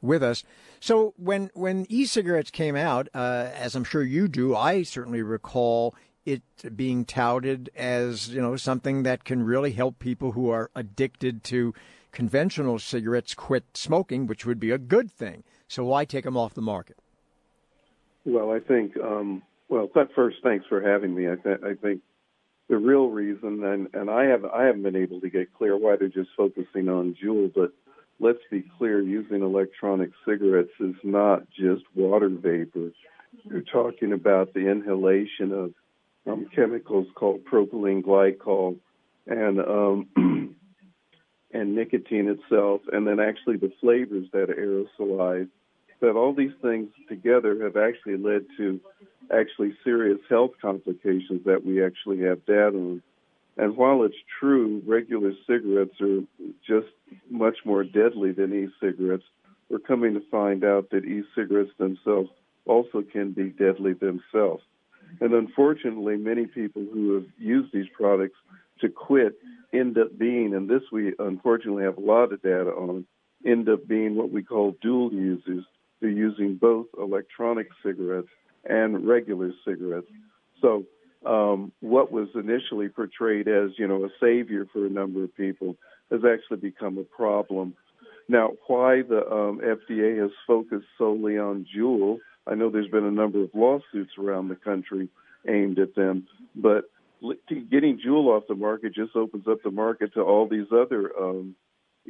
with 0.00 0.22
us. 0.22 0.44
So, 0.78 1.12
when, 1.16 1.50
when 1.54 1.86
e 1.88 2.04
cigarettes 2.04 2.52
came 2.52 2.76
out, 2.76 3.08
uh, 3.14 3.48
as 3.52 3.74
I'm 3.74 3.82
sure 3.82 4.04
you 4.04 4.28
do, 4.28 4.54
I 4.54 4.84
certainly 4.84 5.22
recall 5.22 5.96
it 6.24 6.42
being 6.76 7.04
touted 7.04 7.70
as 7.74 8.28
you 8.28 8.40
know 8.40 8.54
something 8.54 9.02
that 9.02 9.24
can 9.24 9.42
really 9.42 9.72
help 9.72 9.98
people 9.98 10.32
who 10.32 10.50
are 10.50 10.70
addicted 10.76 11.42
to 11.44 11.74
conventional 12.12 12.78
cigarettes 12.78 13.34
quit 13.34 13.64
smoking, 13.74 14.28
which 14.28 14.46
would 14.46 14.60
be 14.60 14.70
a 14.70 14.78
good 14.78 15.10
thing. 15.10 15.42
So 15.70 15.84
why 15.84 16.04
take 16.04 16.24
them 16.24 16.36
off 16.36 16.54
the 16.54 16.62
market? 16.62 16.98
Well, 18.24 18.50
I 18.50 18.58
think 18.58 18.96
um, 18.96 19.42
well, 19.68 19.88
first, 20.16 20.38
thanks 20.42 20.66
for 20.68 20.80
having 20.80 21.14
me. 21.14 21.30
I, 21.30 21.36
th- 21.36 21.60
I 21.64 21.74
think 21.74 22.00
the 22.68 22.76
real 22.76 23.08
reason, 23.08 23.62
and, 23.64 23.88
and 23.94 24.10
I 24.10 24.24
have 24.24 24.44
I 24.44 24.64
haven't 24.64 24.82
been 24.82 24.96
able 24.96 25.20
to 25.20 25.30
get 25.30 25.54
clear 25.54 25.76
why 25.76 25.94
they're 25.96 26.08
just 26.08 26.30
focusing 26.36 26.88
on 26.88 27.16
Juul, 27.22 27.52
but 27.54 27.72
let's 28.18 28.40
be 28.50 28.64
clear: 28.78 29.00
using 29.00 29.42
electronic 29.42 30.10
cigarettes 30.26 30.72
is 30.80 30.96
not 31.04 31.48
just 31.50 31.84
water 31.94 32.28
vapor. 32.28 32.90
You're 33.44 33.62
talking 33.62 34.12
about 34.12 34.52
the 34.54 34.68
inhalation 34.68 35.52
of 35.52 35.74
um, 36.26 36.48
chemicals 36.52 37.06
called 37.14 37.44
propylene 37.44 38.02
glycol 38.02 38.76
and 39.28 39.60
um, 39.60 40.08
and 41.52 41.74
nicotine 41.76 42.28
itself, 42.28 42.80
and 42.92 43.06
then 43.06 43.20
actually 43.20 43.56
the 43.56 43.72
flavors 43.80 44.26
that 44.32 44.48
aerosolize. 44.48 45.48
That 46.00 46.16
all 46.16 46.32
these 46.32 46.54
things 46.62 46.88
together 47.08 47.62
have 47.62 47.76
actually 47.76 48.16
led 48.16 48.46
to 48.56 48.80
actually 49.30 49.76
serious 49.84 50.18
health 50.28 50.52
complications 50.60 51.44
that 51.44 51.64
we 51.64 51.84
actually 51.84 52.20
have 52.20 52.44
data 52.46 52.76
on. 52.76 53.02
And 53.56 53.76
while 53.76 54.02
it's 54.04 54.16
true, 54.38 54.82
regular 54.86 55.32
cigarettes 55.46 56.00
are 56.00 56.20
just 56.66 56.88
much 57.28 57.58
more 57.64 57.84
deadly 57.84 58.32
than 58.32 58.54
e-cigarettes, 58.54 59.24
we're 59.68 59.78
coming 59.78 60.14
to 60.14 60.22
find 60.30 60.64
out 60.64 60.90
that 60.90 61.04
e-cigarettes 61.04 61.72
themselves 61.78 62.30
also 62.66 63.02
can 63.02 63.32
be 63.32 63.50
deadly 63.50 63.92
themselves. 63.92 64.62
And 65.20 65.34
unfortunately, 65.34 66.16
many 66.16 66.46
people 66.46 66.86
who 66.92 67.14
have 67.14 67.26
used 67.38 67.72
these 67.72 67.88
products 67.92 68.38
to 68.80 68.88
quit 68.88 69.34
end 69.72 69.98
up 69.98 70.18
being, 70.18 70.54
and 70.54 70.68
this 70.68 70.82
we 70.90 71.14
unfortunately 71.18 71.84
have 71.84 71.98
a 71.98 72.00
lot 72.00 72.32
of 72.32 72.42
data 72.42 72.70
on, 72.70 73.04
end 73.44 73.68
up 73.68 73.86
being 73.86 74.14
what 74.14 74.30
we 74.30 74.42
call 74.42 74.76
dual 74.80 75.12
users. 75.12 75.64
They're 76.00 76.10
using 76.10 76.56
both 76.56 76.86
electronic 76.98 77.68
cigarettes 77.84 78.28
and 78.64 79.06
regular 79.06 79.52
cigarettes. 79.64 80.08
So 80.60 80.84
um, 81.24 81.72
what 81.80 82.10
was 82.10 82.28
initially 82.34 82.88
portrayed 82.88 83.48
as, 83.48 83.70
you 83.76 83.86
know, 83.86 84.04
a 84.04 84.08
savior 84.20 84.66
for 84.72 84.86
a 84.86 84.90
number 84.90 85.24
of 85.24 85.34
people 85.36 85.76
has 86.10 86.20
actually 86.24 86.58
become 86.58 86.98
a 86.98 87.04
problem. 87.04 87.74
Now, 88.28 88.52
why 88.66 89.02
the 89.02 89.20
um, 89.30 89.60
FDA 89.60 90.20
has 90.20 90.30
focused 90.46 90.86
solely 90.96 91.38
on 91.38 91.66
Juul, 91.76 92.18
I 92.46 92.54
know 92.54 92.70
there's 92.70 92.88
been 92.88 93.04
a 93.04 93.10
number 93.10 93.42
of 93.42 93.50
lawsuits 93.54 94.12
around 94.18 94.48
the 94.48 94.56
country 94.56 95.08
aimed 95.48 95.78
at 95.78 95.94
them, 95.94 96.26
but 96.54 96.84
getting 97.48 98.00
Juul 98.04 98.26
off 98.36 98.44
the 98.48 98.54
market 98.54 98.94
just 98.94 99.14
opens 99.14 99.46
up 99.46 99.62
the 99.62 99.70
market 99.70 100.14
to 100.14 100.22
all 100.22 100.48
these 100.48 100.66
other 100.72 101.10
um, 101.18 101.54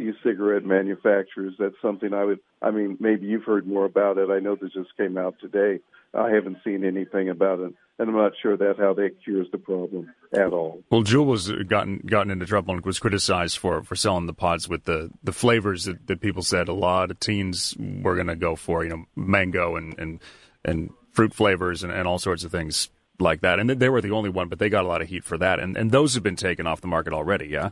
e-cigarette 0.00 0.64
manufacturers. 0.64 1.54
That's 1.58 1.74
something 1.82 2.12
I 2.12 2.24
would. 2.24 2.40
I 2.62 2.70
mean, 2.70 2.96
maybe 3.00 3.26
you've 3.26 3.44
heard 3.44 3.66
more 3.66 3.84
about 3.84 4.18
it. 4.18 4.30
I 4.30 4.40
know 4.40 4.56
this 4.56 4.72
just 4.72 4.96
came 4.96 5.18
out 5.18 5.36
today. 5.40 5.80
I 6.12 6.30
haven't 6.30 6.58
seen 6.64 6.84
anything 6.84 7.28
about 7.28 7.60
it, 7.60 7.72
and 7.98 8.08
I'm 8.08 8.16
not 8.16 8.32
sure 8.42 8.56
that 8.56 8.78
how 8.78 8.94
that 8.94 9.22
cures 9.22 9.46
the 9.52 9.58
problem 9.58 10.12
at 10.32 10.52
all. 10.52 10.82
Well, 10.90 11.04
Juul 11.04 11.26
was 11.26 11.50
uh, 11.50 11.58
gotten 11.68 11.98
gotten 11.98 12.32
into 12.32 12.46
trouble 12.46 12.74
and 12.74 12.84
was 12.84 12.98
criticized 12.98 13.58
for 13.58 13.84
for 13.84 13.94
selling 13.94 14.26
the 14.26 14.32
pods 14.32 14.68
with 14.68 14.84
the 14.84 15.10
the 15.22 15.32
flavors 15.32 15.84
that, 15.84 16.06
that 16.08 16.20
people 16.20 16.42
said 16.42 16.68
a 16.68 16.72
lot 16.72 17.12
of 17.12 17.20
teens 17.20 17.76
were 17.78 18.16
going 18.16 18.26
to 18.26 18.36
go 18.36 18.56
for, 18.56 18.82
you 18.82 18.90
know, 18.90 19.04
mango 19.14 19.76
and 19.76 19.96
and 19.98 20.20
and 20.64 20.90
fruit 21.12 21.32
flavors 21.32 21.84
and, 21.84 21.92
and 21.92 22.08
all 22.08 22.18
sorts 22.18 22.42
of 22.42 22.50
things 22.50 22.90
like 23.20 23.42
that. 23.42 23.60
And 23.60 23.70
they 23.70 23.88
were 23.88 24.00
the 24.00 24.10
only 24.10 24.30
one, 24.30 24.48
but 24.48 24.58
they 24.58 24.68
got 24.68 24.84
a 24.84 24.88
lot 24.88 25.02
of 25.02 25.08
heat 25.08 25.24
for 25.24 25.38
that. 25.38 25.60
And 25.60 25.76
and 25.76 25.92
those 25.92 26.14
have 26.14 26.24
been 26.24 26.36
taken 26.36 26.66
off 26.66 26.80
the 26.80 26.88
market 26.88 27.12
already. 27.12 27.46
Yeah. 27.46 27.70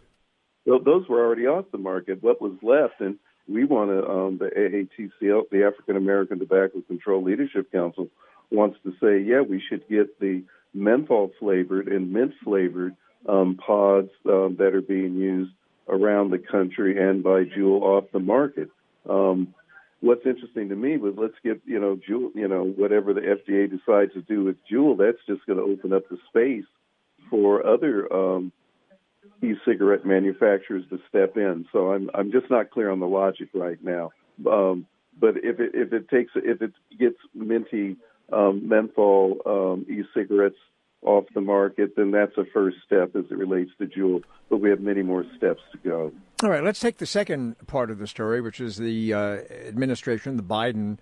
Those 0.84 1.08
were 1.08 1.24
already 1.24 1.46
off 1.46 1.66
the 1.72 1.78
market. 1.78 2.22
What 2.22 2.42
was 2.42 2.52
left, 2.62 3.00
and 3.00 3.18
we 3.48 3.64
want 3.64 3.90
to 3.90 4.06
um, 4.06 4.38
the 4.38 4.50
AATCL, 4.50 5.50
the 5.50 5.64
African 5.64 5.96
American 5.96 6.38
Tobacco 6.38 6.82
Control 6.86 7.22
Leadership 7.22 7.72
Council 7.72 8.08
wants 8.50 8.78
to 8.84 8.92
say, 9.00 9.20
yeah, 9.20 9.40
we 9.40 9.62
should 9.68 9.88
get 9.88 10.18
the 10.20 10.42
menthol 10.74 11.30
flavored 11.38 11.88
and 11.88 12.12
mint 12.12 12.32
flavored 12.44 12.94
um, 13.28 13.56
pods 13.56 14.10
um, 14.26 14.56
that 14.58 14.74
are 14.74 14.82
being 14.82 15.16
used 15.16 15.52
around 15.88 16.30
the 16.30 16.38
country 16.38 17.02
and 17.02 17.22
by 17.22 17.44
Juul 17.44 17.82
off 17.82 18.04
the 18.12 18.20
market. 18.20 18.70
Um, 19.08 19.54
what's 20.00 20.26
interesting 20.26 20.68
to 20.68 20.76
me 20.76 20.96
was 20.98 21.14
let's 21.16 21.34
get 21.42 21.60
you 21.64 21.80
know 21.80 21.98
Juul, 22.08 22.34
you 22.34 22.48
know 22.48 22.64
whatever 22.64 23.14
the 23.14 23.22
FDA 23.22 23.70
decides 23.70 24.12
to 24.12 24.22
do 24.22 24.44
with 24.44 24.56
Juul, 24.70 24.98
that's 24.98 25.24
just 25.26 25.46
going 25.46 25.58
to 25.58 25.64
open 25.64 25.92
up 25.92 26.08
the 26.08 26.18
space 26.28 26.68
for 27.30 27.66
other 27.66 28.12
um, 28.12 28.52
e-cigarette 29.42 30.04
manufacturers 30.04 30.84
to 30.90 30.98
step 31.08 31.36
in. 31.36 31.66
So 31.72 31.92
I'm 31.92 32.10
I'm 32.14 32.32
just 32.32 32.50
not 32.50 32.70
clear 32.70 32.90
on 32.90 33.00
the 33.00 33.06
logic 33.06 33.48
right 33.54 33.82
now. 33.82 34.10
Um, 34.50 34.86
but 35.18 35.36
if 35.38 35.60
it 35.60 35.72
if 35.74 35.92
it 35.92 36.08
takes 36.08 36.32
if 36.36 36.62
it 36.62 36.72
gets 36.98 37.16
minty 37.34 37.96
um, 38.32 38.68
menthol 38.68 39.38
um, 39.46 39.86
e-cigarettes 39.88 40.58
off 41.02 41.24
the 41.34 41.40
market, 41.40 41.94
then 41.96 42.10
that's 42.10 42.36
a 42.36 42.44
first 42.52 42.76
step 42.84 43.14
as 43.14 43.24
it 43.30 43.36
relates 43.36 43.70
to 43.78 43.86
Juul. 43.86 44.22
But 44.50 44.58
we 44.58 44.70
have 44.70 44.80
many 44.80 45.02
more 45.02 45.24
steps 45.36 45.60
to 45.72 45.78
go. 45.78 46.12
All 46.42 46.50
right, 46.50 46.62
let's 46.62 46.80
take 46.80 46.98
the 46.98 47.06
second 47.06 47.56
part 47.66 47.90
of 47.90 47.98
the 47.98 48.06
story, 48.06 48.40
which 48.40 48.60
is 48.60 48.76
the 48.76 49.12
uh, 49.12 49.18
administration, 49.66 50.36
the 50.36 50.42
Biden 50.42 50.98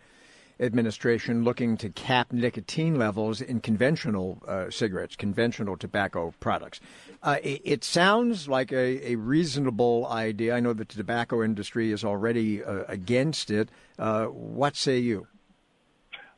administration, 0.59 1.45
looking 1.45 1.77
to 1.77 1.89
cap 1.91 2.33
nicotine 2.33 2.99
levels 2.99 3.41
in 3.41 3.61
conventional 3.61 4.43
uh, 4.47 4.71
cigarettes, 4.71 5.17
conventional 5.17 5.77
tobacco 5.77 6.35
products. 6.41 6.81
Uh, 7.23 7.37
it, 7.43 7.61
it, 7.65 7.85
sounds 7.85 8.49
like 8.49 8.73
a, 8.73 9.13
a, 9.13 9.17
reasonable 9.17 10.07
idea. 10.07 10.55
I 10.55 10.61
know 10.61 10.73
that 10.73 10.89
the 10.89 10.95
tobacco 10.95 11.43
industry 11.43 11.93
is 11.93 12.05
already 12.05 12.63
uh, 12.63 12.85
against 12.89 13.51
it. 13.51 13.69
Uh, 13.99 14.27
what 14.27 14.77
say 14.77 14.99
you? 14.99 15.27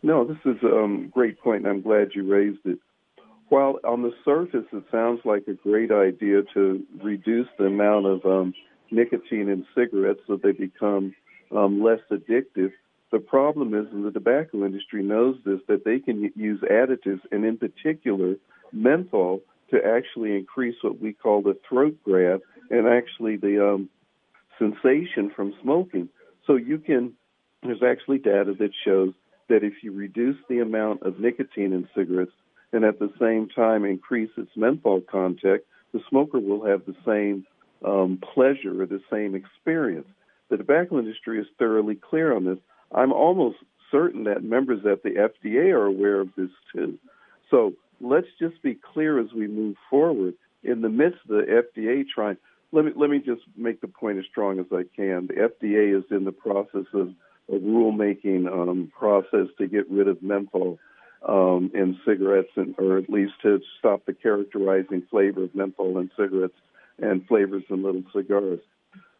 No, 0.02 0.24
this 0.24 0.38
is 0.44 0.56
a 0.62 0.76
um, 0.76 1.08
great 1.08 1.40
point, 1.40 1.64
and 1.64 1.68
I'm 1.68 1.82
glad 1.82 2.10
you 2.14 2.30
raised 2.30 2.64
it. 2.64 2.78
While 3.48 3.80
on 3.84 4.02
the 4.02 4.12
surface 4.24 4.66
it 4.72 4.84
sounds 4.90 5.20
like 5.24 5.48
a 5.48 5.54
great 5.54 5.90
idea 5.90 6.42
to 6.54 6.84
reduce 7.02 7.48
the 7.58 7.64
amount 7.64 8.06
of 8.06 8.24
um, 8.24 8.54
nicotine 8.90 9.48
in 9.48 9.66
cigarettes 9.74 10.20
so 10.26 10.36
they 10.36 10.52
become 10.52 11.14
um, 11.50 11.82
less 11.82 12.00
addictive, 12.10 12.72
the 13.10 13.18
problem 13.18 13.74
is, 13.74 13.86
and 13.92 14.04
the 14.04 14.10
tobacco 14.10 14.64
industry 14.64 15.02
knows 15.02 15.36
this, 15.44 15.60
that 15.68 15.84
they 15.84 15.98
can 15.98 16.30
use 16.36 16.60
additives, 16.60 17.20
and 17.32 17.44
in 17.44 17.56
particular, 17.56 18.36
menthol, 18.72 19.40
to 19.70 19.78
actually 19.84 20.36
increase 20.36 20.76
what 20.82 21.00
we 21.00 21.12
call 21.12 21.42
the 21.42 21.56
throat 21.68 21.96
grab 22.04 22.40
and 22.70 22.86
actually 22.86 23.36
the 23.36 23.66
um, 23.66 23.88
sensation 24.58 25.30
from 25.34 25.54
smoking. 25.62 26.08
So 26.46 26.56
you 26.56 26.78
can, 26.78 27.12
there's 27.62 27.82
actually 27.82 28.18
data 28.18 28.54
that 28.58 28.70
shows 28.84 29.12
that 29.48 29.64
if 29.64 29.82
you 29.82 29.92
reduce 29.92 30.36
the 30.48 30.60
amount 30.60 31.02
of 31.02 31.20
nicotine 31.20 31.72
in 31.72 31.88
cigarettes 31.94 32.32
and 32.72 32.84
at 32.84 32.98
the 32.98 33.12
same 33.20 33.48
time 33.48 33.84
increase 33.84 34.30
its 34.36 34.50
menthol 34.56 35.00
content, 35.00 35.62
the 35.92 36.00
smoker 36.08 36.38
will 36.38 36.64
have 36.66 36.82
the 36.86 36.96
same 37.06 37.46
um, 37.84 38.18
pleasure 38.34 38.82
or 38.82 38.86
the 38.86 39.00
same 39.10 39.34
experience. 39.34 40.06
The 40.50 40.56
tobacco 40.56 40.98
industry 40.98 41.40
is 41.40 41.46
thoroughly 41.58 41.94
clear 41.94 42.34
on 42.34 42.44
this. 42.44 42.58
I'm 42.92 43.12
almost 43.12 43.56
certain 43.90 44.24
that 44.24 44.42
members 44.42 44.84
at 44.90 45.02
the 45.02 45.10
FDA 45.10 45.72
are 45.72 45.86
aware 45.86 46.20
of 46.20 46.28
this 46.36 46.50
too. 46.72 46.98
So 47.50 47.74
let's 48.00 48.26
just 48.38 48.62
be 48.62 48.74
clear 48.74 49.18
as 49.18 49.32
we 49.32 49.46
move 49.46 49.76
forward. 49.90 50.34
In 50.62 50.82
the 50.82 50.88
midst 50.88 51.20
of 51.28 51.28
the 51.28 51.64
FDA 51.76 52.04
trying, 52.06 52.36
let 52.72 52.84
me 52.84 52.92
let 52.94 53.10
me 53.10 53.18
just 53.18 53.42
make 53.56 53.80
the 53.80 53.88
point 53.88 54.18
as 54.18 54.24
strong 54.30 54.58
as 54.58 54.66
I 54.72 54.82
can. 54.94 55.28
The 55.28 55.48
FDA 55.48 55.96
is 55.96 56.04
in 56.10 56.24
the 56.24 56.32
process 56.32 56.86
of 56.92 57.14
a 57.48 57.58
rulemaking 57.58 58.46
um, 58.46 58.92
process 58.96 59.46
to 59.58 59.66
get 59.66 59.90
rid 59.90 60.08
of 60.08 60.22
menthol 60.22 60.78
um, 61.26 61.70
in 61.74 61.98
cigarettes, 62.06 62.50
and, 62.56 62.74
or 62.78 62.98
at 62.98 63.08
least 63.08 63.32
to 63.42 63.60
stop 63.78 64.04
the 64.04 64.12
characterizing 64.12 65.02
flavor 65.10 65.44
of 65.44 65.54
menthol 65.54 65.98
in 65.98 66.10
cigarettes 66.16 66.58
and 66.98 67.26
flavors 67.26 67.64
in 67.70 67.82
little 67.82 68.02
cigars. 68.14 68.60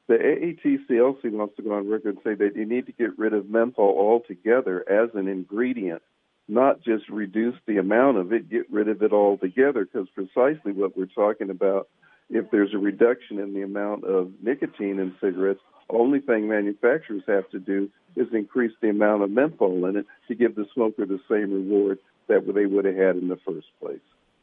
The 0.09 0.14
AATCLC 0.14 1.31
wants 1.33 1.57
to 1.57 1.62
go 1.62 1.75
on 1.75 1.88
record 1.88 2.16
and 2.16 2.25
say 2.25 2.35
that 2.35 2.57
you 2.57 2.64
need 2.64 2.87
to 2.87 2.92
get 2.92 3.18
rid 3.18 3.35
of 3.35 3.51
menthol 3.51 3.94
altogether 3.99 4.83
as 4.88 5.11
an 5.14 5.29
ingredient, 5.29 6.01
not 6.49 6.83
just 6.83 7.11
reduce 7.11 7.57
the 7.66 7.77
amount 7.77 8.16
of 8.16 8.33
it, 8.33 8.49
get 8.49 8.71
rid 8.71 8.88
of 8.88 9.03
it 9.03 9.12
altogether, 9.12 9.85
because 9.85 10.09
precisely 10.14 10.73
what 10.73 10.97
we're 10.97 11.05
talking 11.05 11.51
about, 11.51 11.88
if 12.31 12.51
there's 12.51 12.73
a 12.73 12.79
reduction 12.79 13.38
in 13.38 13.53
the 13.53 13.61
amount 13.61 14.05
of 14.05 14.33
nicotine 14.42 14.99
in 14.99 15.14
cigarettes, 15.21 15.61
only 15.90 16.21
thing 16.21 16.49
manufacturers 16.49 17.23
have 17.27 17.49
to 17.51 17.59
do 17.59 17.90
is 18.16 18.29
increase 18.33 18.73
the 18.81 18.88
amount 18.88 19.23
of 19.23 19.31
menthol 19.31 19.85
in 19.85 19.97
it 19.97 20.07
to 20.29 20.35
give 20.35 20.55
the 20.55 20.66
smoker 20.73 21.05
the 21.05 21.21
same 21.31 21.53
reward 21.53 21.99
that 22.29 22.51
they 22.55 22.64
would 22.64 22.87
have 22.87 22.97
had 22.97 23.16
in 23.16 23.29
the 23.29 23.38
first 23.47 23.68
place. 23.79 24.01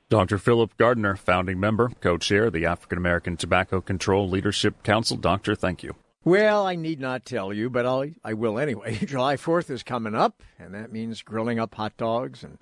Dr. 0.07 0.37
Phillip 0.37 0.77
Gardiner, 0.77 1.15
founding 1.15 1.59
member, 1.59 1.89
co 1.99 2.17
chair 2.17 2.45
of 2.45 2.53
the 2.53 2.65
African 2.65 2.97
American 2.97 3.37
Tobacco 3.37 3.81
Control 3.81 4.29
Leadership 4.29 4.83
Council. 4.83 5.17
Doctor, 5.17 5.55
thank 5.55 5.81
you. 5.81 5.95
Well, 6.23 6.65
I 6.67 6.75
need 6.75 6.99
not 6.99 7.25
tell 7.25 7.51
you, 7.51 7.69
but 7.71 7.85
I'll, 7.85 8.05
I 8.23 8.33
will 8.33 8.59
anyway. 8.59 8.95
July 9.05 9.35
4th 9.35 9.69
is 9.69 9.83
coming 9.83 10.15
up, 10.15 10.43
and 10.59 10.73
that 10.75 10.91
means 10.91 11.23
grilling 11.23 11.59
up 11.59 11.73
hot 11.73 11.97
dogs 11.97 12.43
and 12.43 12.59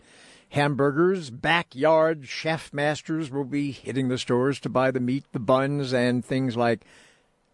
hamburgers. 0.49 1.29
Backyard 1.31 2.27
chef 2.27 2.73
masters 2.73 3.29
will 3.29 3.45
be 3.45 3.71
hitting 3.71 4.07
the 4.07 4.17
stores 4.17 4.59
to 4.61 4.69
buy 4.69 4.91
the 4.91 4.99
meat, 5.01 5.25
the 5.33 5.39
buns, 5.39 5.93
and 5.93 6.23
things 6.23 6.55
like 6.55 6.85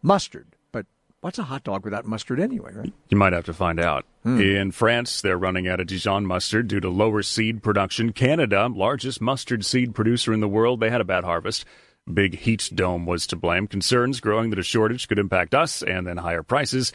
mustard, 0.03 0.55
What's 1.21 1.37
a 1.37 1.43
hot 1.43 1.65
dog 1.65 1.83
without 1.83 2.05
mustard 2.05 2.39
anyway, 2.39 2.71
right? 2.73 2.93
You 3.09 3.17
might 3.17 3.33
have 3.33 3.43
to 3.45 3.53
find 3.53 3.77
out. 3.77 4.05
Hmm. 4.23 4.39
In 4.39 4.71
France, 4.71 5.21
they're 5.21 5.37
running 5.37 5.67
out 5.67 5.81
of 5.81 5.87
Dijon 5.87 6.25
mustard 6.25 6.69
due 6.69 6.79
to 6.79 6.89
lower 6.89 7.23
seed 7.23 7.61
production. 7.61 8.13
Canada, 8.13 8.69
largest 8.73 9.19
mustard 9.19 9.65
seed 9.65 9.93
producer 9.93 10.31
in 10.31 10.39
the 10.39 10.47
world, 10.47 10.79
they 10.79 10.89
had 10.89 11.01
a 11.01 11.05
bad 11.05 11.25
harvest. 11.25 11.65
Big 12.11 12.39
heat 12.39 12.69
dome 12.73 13.05
was 13.05 13.27
to 13.27 13.35
blame. 13.35 13.67
Concerns 13.67 14.21
growing 14.21 14.49
that 14.51 14.59
a 14.59 14.63
shortage 14.63 15.09
could 15.09 15.19
impact 15.19 15.53
us 15.53 15.83
and 15.83 16.07
then 16.07 16.15
higher 16.15 16.41
prices. 16.41 16.93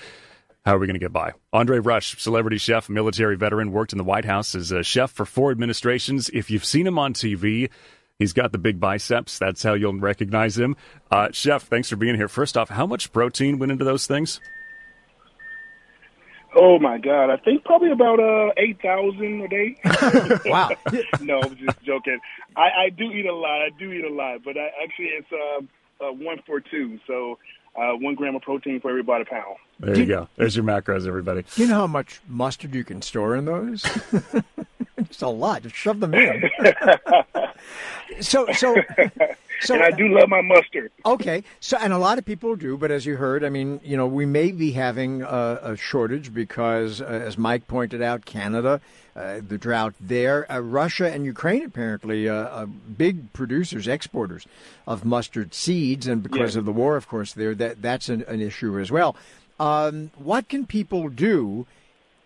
How 0.64 0.76
are 0.76 0.78
we 0.78 0.86
going 0.86 0.94
to 0.94 1.04
get 1.04 1.12
by? 1.12 1.32
Andre 1.52 1.78
Rush, 1.78 2.18
celebrity 2.18 2.56
chef, 2.56 2.88
military 2.88 3.36
veteran, 3.36 3.72
worked 3.72 3.92
in 3.92 3.98
the 3.98 4.04
White 4.04 4.24
House 4.24 4.54
as 4.54 4.72
a 4.72 4.82
chef 4.82 5.10
for 5.10 5.26
four 5.26 5.50
administrations. 5.50 6.30
If 6.32 6.50
you've 6.50 6.64
seen 6.64 6.86
him 6.86 6.98
on 6.98 7.12
TV, 7.12 7.68
He's 8.18 8.32
got 8.32 8.52
the 8.52 8.58
big 8.58 8.78
biceps. 8.78 9.38
That's 9.38 9.62
how 9.62 9.74
you'll 9.74 9.98
recognize 9.98 10.56
him. 10.56 10.76
Uh, 11.10 11.30
Chef, 11.32 11.64
thanks 11.64 11.88
for 11.88 11.96
being 11.96 12.14
here. 12.14 12.28
First 12.28 12.56
off, 12.56 12.68
how 12.68 12.86
much 12.86 13.12
protein 13.12 13.58
went 13.58 13.72
into 13.72 13.84
those 13.84 14.06
things? 14.06 14.40
Oh 16.56 16.78
my 16.78 16.98
God! 16.98 17.30
I 17.30 17.36
think 17.38 17.64
probably 17.64 17.90
about 17.90 18.20
uh 18.20 18.52
eight 18.56 18.80
thousand 18.80 19.40
a 19.40 19.48
day. 19.48 19.76
wow! 20.46 20.70
no, 21.20 21.40
I'm 21.42 21.56
just 21.56 21.82
joking. 21.82 22.20
I, 22.56 22.84
I 22.84 22.90
do 22.90 23.10
eat 23.10 23.26
a 23.26 23.34
lot. 23.34 23.62
I 23.62 23.70
do 23.76 23.90
eat 23.90 24.04
a 24.04 24.14
lot, 24.14 24.44
but 24.44 24.56
I, 24.56 24.70
actually 24.80 25.06
it's 25.06 25.26
uh, 25.32 26.04
uh 26.04 26.12
one 26.12 26.38
for 26.46 26.60
two. 26.60 27.00
So 27.08 27.38
uh, 27.74 27.94
one 27.94 28.14
gram 28.14 28.36
of 28.36 28.42
protein 28.42 28.80
for 28.80 28.90
every 28.90 29.02
body 29.02 29.24
pound. 29.24 29.56
There 29.80 29.98
you 29.98 30.06
go. 30.06 30.28
There's 30.36 30.56
your 30.56 30.64
macros, 30.64 31.06
everybody. 31.06 31.44
Do 31.54 31.62
you 31.62 31.68
know 31.68 31.74
how 31.74 31.86
much 31.86 32.20
mustard 32.28 32.74
you 32.74 32.84
can 32.84 33.02
store 33.02 33.36
in 33.36 33.44
those? 33.44 33.84
it's 34.96 35.22
a 35.22 35.28
lot. 35.28 35.62
Just 35.62 35.74
shove 35.74 36.00
them 36.00 36.14
in. 36.14 36.50
so, 38.20 38.46
so 38.52 38.76
So, 39.60 39.74
and 39.74 39.82
I 39.82 39.90
do 39.90 40.08
love 40.08 40.28
my 40.28 40.42
mustard. 40.42 40.90
Okay, 41.06 41.42
so 41.60 41.78
and 41.78 41.92
a 41.92 41.98
lot 41.98 42.18
of 42.18 42.24
people 42.24 42.56
do, 42.56 42.76
but 42.76 42.90
as 42.90 43.06
you 43.06 43.16
heard, 43.16 43.44
I 43.44 43.48
mean, 43.48 43.80
you 43.82 43.96
know, 43.96 44.06
we 44.06 44.26
may 44.26 44.52
be 44.52 44.72
having 44.72 45.22
a, 45.22 45.58
a 45.62 45.76
shortage 45.76 46.34
because, 46.34 47.00
uh, 47.00 47.04
as 47.04 47.38
Mike 47.38 47.66
pointed 47.66 48.02
out, 48.02 48.24
Canada, 48.24 48.80
uh, 49.16 49.40
the 49.46 49.56
drought 49.56 49.94
there, 50.00 50.50
uh, 50.52 50.58
Russia 50.58 51.10
and 51.10 51.24
Ukraine 51.24 51.64
apparently 51.64 52.28
uh, 52.28 52.66
big 52.66 53.32
producers, 53.32 53.86
exporters 53.86 54.46
of 54.86 55.04
mustard 55.04 55.54
seeds, 55.54 56.06
and 56.06 56.22
because 56.22 56.56
of 56.56 56.64
the 56.64 56.72
war, 56.72 56.96
of 56.96 57.08
course, 57.08 57.32
there 57.32 57.54
that 57.54 57.80
that's 57.80 58.08
an, 58.08 58.24
an 58.28 58.40
issue 58.40 58.78
as 58.78 58.90
well. 58.90 59.16
Um, 59.58 60.10
what 60.16 60.48
can 60.48 60.66
people 60.66 61.08
do? 61.08 61.66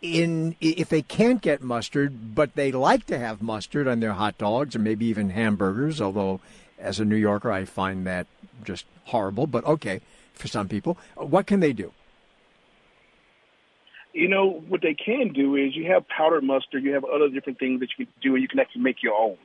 in 0.00 0.54
if 0.60 0.88
they 0.88 1.02
can't 1.02 1.42
get 1.42 1.62
mustard, 1.62 2.34
but 2.34 2.54
they 2.54 2.70
like 2.70 3.06
to 3.06 3.18
have 3.18 3.42
mustard 3.42 3.88
on 3.88 4.00
their 4.00 4.12
hot 4.12 4.38
dogs 4.38 4.76
or 4.76 4.78
maybe 4.78 5.06
even 5.06 5.30
hamburgers, 5.30 6.00
although 6.00 6.40
as 6.78 7.00
a 7.00 7.04
New 7.04 7.16
Yorker 7.16 7.50
I 7.50 7.64
find 7.64 8.06
that 8.06 8.26
just 8.64 8.84
horrible, 9.06 9.46
but 9.46 9.64
okay 9.64 10.00
for 10.34 10.48
some 10.48 10.68
people. 10.68 10.96
What 11.16 11.46
can 11.46 11.60
they 11.60 11.72
do? 11.72 11.92
You 14.12 14.28
know, 14.28 14.48
what 14.68 14.82
they 14.82 14.94
can 14.94 15.32
do 15.32 15.56
is 15.56 15.76
you 15.76 15.90
have 15.92 16.08
powdered 16.08 16.42
mustard, 16.42 16.82
you 16.82 16.94
have 16.94 17.04
other 17.04 17.28
different 17.28 17.58
things 17.58 17.80
that 17.80 17.90
you 17.96 18.06
can 18.06 18.14
do 18.22 18.34
and 18.34 18.42
you 18.42 18.48
can 18.48 18.58
actually 18.58 18.82
make 18.82 19.02
your 19.02 19.14
own 19.14 19.36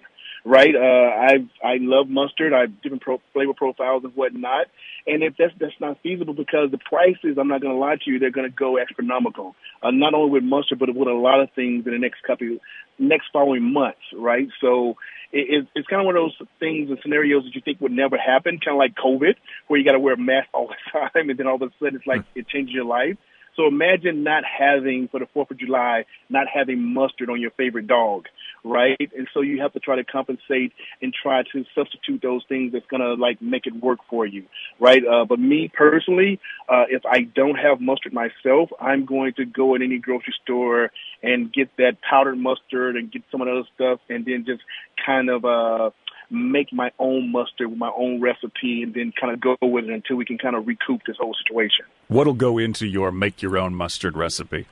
right? 0.45 0.75
Uh, 0.75 0.79
I 0.79 1.33
I 1.63 1.77
love 1.79 2.09
mustard. 2.09 2.53
I 2.53 2.61
have 2.61 2.81
different 2.81 3.01
pro- 3.01 3.21
flavor 3.33 3.53
profiles 3.53 4.03
and 4.03 4.15
whatnot. 4.15 4.67
And 5.07 5.23
if 5.23 5.35
that's 5.37 5.53
that's 5.59 5.73
not 5.79 5.97
feasible 6.03 6.33
because 6.33 6.71
the 6.71 6.77
prices, 6.77 7.37
I'm 7.39 7.47
not 7.47 7.61
going 7.61 7.73
to 7.73 7.79
lie 7.79 7.95
to 7.95 8.11
you, 8.11 8.19
they're 8.19 8.31
going 8.31 8.49
to 8.49 8.55
go 8.55 8.79
astronomical. 8.79 9.55
Uh, 9.81 9.91
not 9.91 10.13
only 10.13 10.31
with 10.31 10.43
mustard, 10.43 10.79
but 10.79 10.93
with 10.93 11.07
a 11.07 11.13
lot 11.13 11.41
of 11.41 11.49
things 11.51 11.85
in 11.85 11.91
the 11.91 11.99
next 11.99 12.23
couple, 12.23 12.57
next 12.99 13.27
following 13.31 13.73
months, 13.73 14.01
right? 14.15 14.47
So 14.61 14.95
it, 15.31 15.67
it's 15.75 15.87
kind 15.87 16.01
of 16.01 16.05
one 16.05 16.15
of 16.15 16.23
those 16.23 16.47
things 16.59 16.89
and 16.89 16.99
scenarios 17.01 17.43
that 17.43 17.55
you 17.55 17.61
think 17.61 17.81
would 17.81 17.91
never 17.91 18.17
happen, 18.17 18.59
kind 18.63 18.75
of 18.75 18.79
like 18.79 18.95
COVID, 18.95 19.35
where 19.67 19.79
you 19.79 19.85
got 19.85 19.93
to 19.93 19.99
wear 19.99 20.13
a 20.13 20.17
mask 20.17 20.49
all 20.53 20.67
the 20.67 20.99
time, 20.99 21.29
and 21.29 21.37
then 21.37 21.47
all 21.47 21.55
of 21.55 21.61
a 21.61 21.71
sudden 21.79 21.95
it's 21.95 22.07
like 22.07 22.23
it 22.35 22.47
changes 22.47 22.73
your 22.73 22.85
life. 22.85 23.17
So 23.55 23.67
imagine 23.67 24.23
not 24.23 24.43
having 24.45 25.07
for 25.09 25.19
the 25.19 25.27
Fourth 25.33 25.51
of 25.51 25.57
July, 25.57 26.05
not 26.29 26.47
having 26.51 26.93
mustard 26.93 27.29
on 27.29 27.39
your 27.39 27.51
favorite 27.51 27.87
dog, 27.87 28.25
right? 28.63 29.11
And 29.15 29.27
so 29.33 29.41
you 29.41 29.61
have 29.61 29.73
to 29.73 29.79
try 29.79 29.95
to 29.95 30.03
compensate 30.03 30.73
and 31.01 31.13
try 31.13 31.43
to 31.51 31.65
substitute 31.75 32.21
those 32.21 32.43
things 32.47 32.71
that's 32.73 32.85
gonna 32.87 33.13
like 33.13 33.41
make 33.41 33.67
it 33.67 33.75
work 33.75 33.99
for 34.09 34.25
you, 34.25 34.45
right? 34.79 35.03
Uh, 35.05 35.25
but 35.25 35.39
me 35.39 35.71
personally, 35.73 36.39
uh, 36.69 36.85
if 36.89 37.05
I 37.05 37.21
don't 37.21 37.55
have 37.55 37.81
mustard 37.81 38.13
myself, 38.13 38.69
I'm 38.79 39.05
going 39.05 39.33
to 39.33 39.45
go 39.45 39.75
in 39.75 39.81
any 39.81 39.99
grocery 39.99 40.33
store 40.43 40.91
and 41.21 41.51
get 41.51 41.69
that 41.77 41.97
powdered 42.01 42.37
mustard 42.37 42.95
and 42.95 43.11
get 43.11 43.23
some 43.31 43.41
of 43.41 43.47
the 43.47 43.53
other 43.53 43.67
stuff, 43.75 43.99
and 44.09 44.25
then 44.25 44.45
just 44.45 44.61
kind 45.05 45.29
of 45.29 45.45
uh 45.45 45.89
make 46.29 46.73
my 46.73 46.91
own 46.99 47.31
mustard 47.31 47.69
with 47.69 47.77
my 47.77 47.91
own 47.95 48.19
recipe 48.19 48.81
and 48.81 48.93
then 48.93 49.13
kind 49.19 49.33
of 49.33 49.39
go 49.39 49.55
with 49.61 49.85
it 49.85 49.91
until 49.91 50.15
we 50.15 50.25
can 50.25 50.37
kind 50.37 50.55
of 50.55 50.65
recoup 50.65 51.01
this 51.05 51.17
whole 51.19 51.35
situation. 51.45 51.85
What'll 52.07 52.33
go 52.33 52.57
into 52.57 52.87
your 52.87 53.11
make 53.11 53.41
your 53.41 53.57
own 53.57 53.75
mustard 53.75 54.17
recipe? 54.17 54.67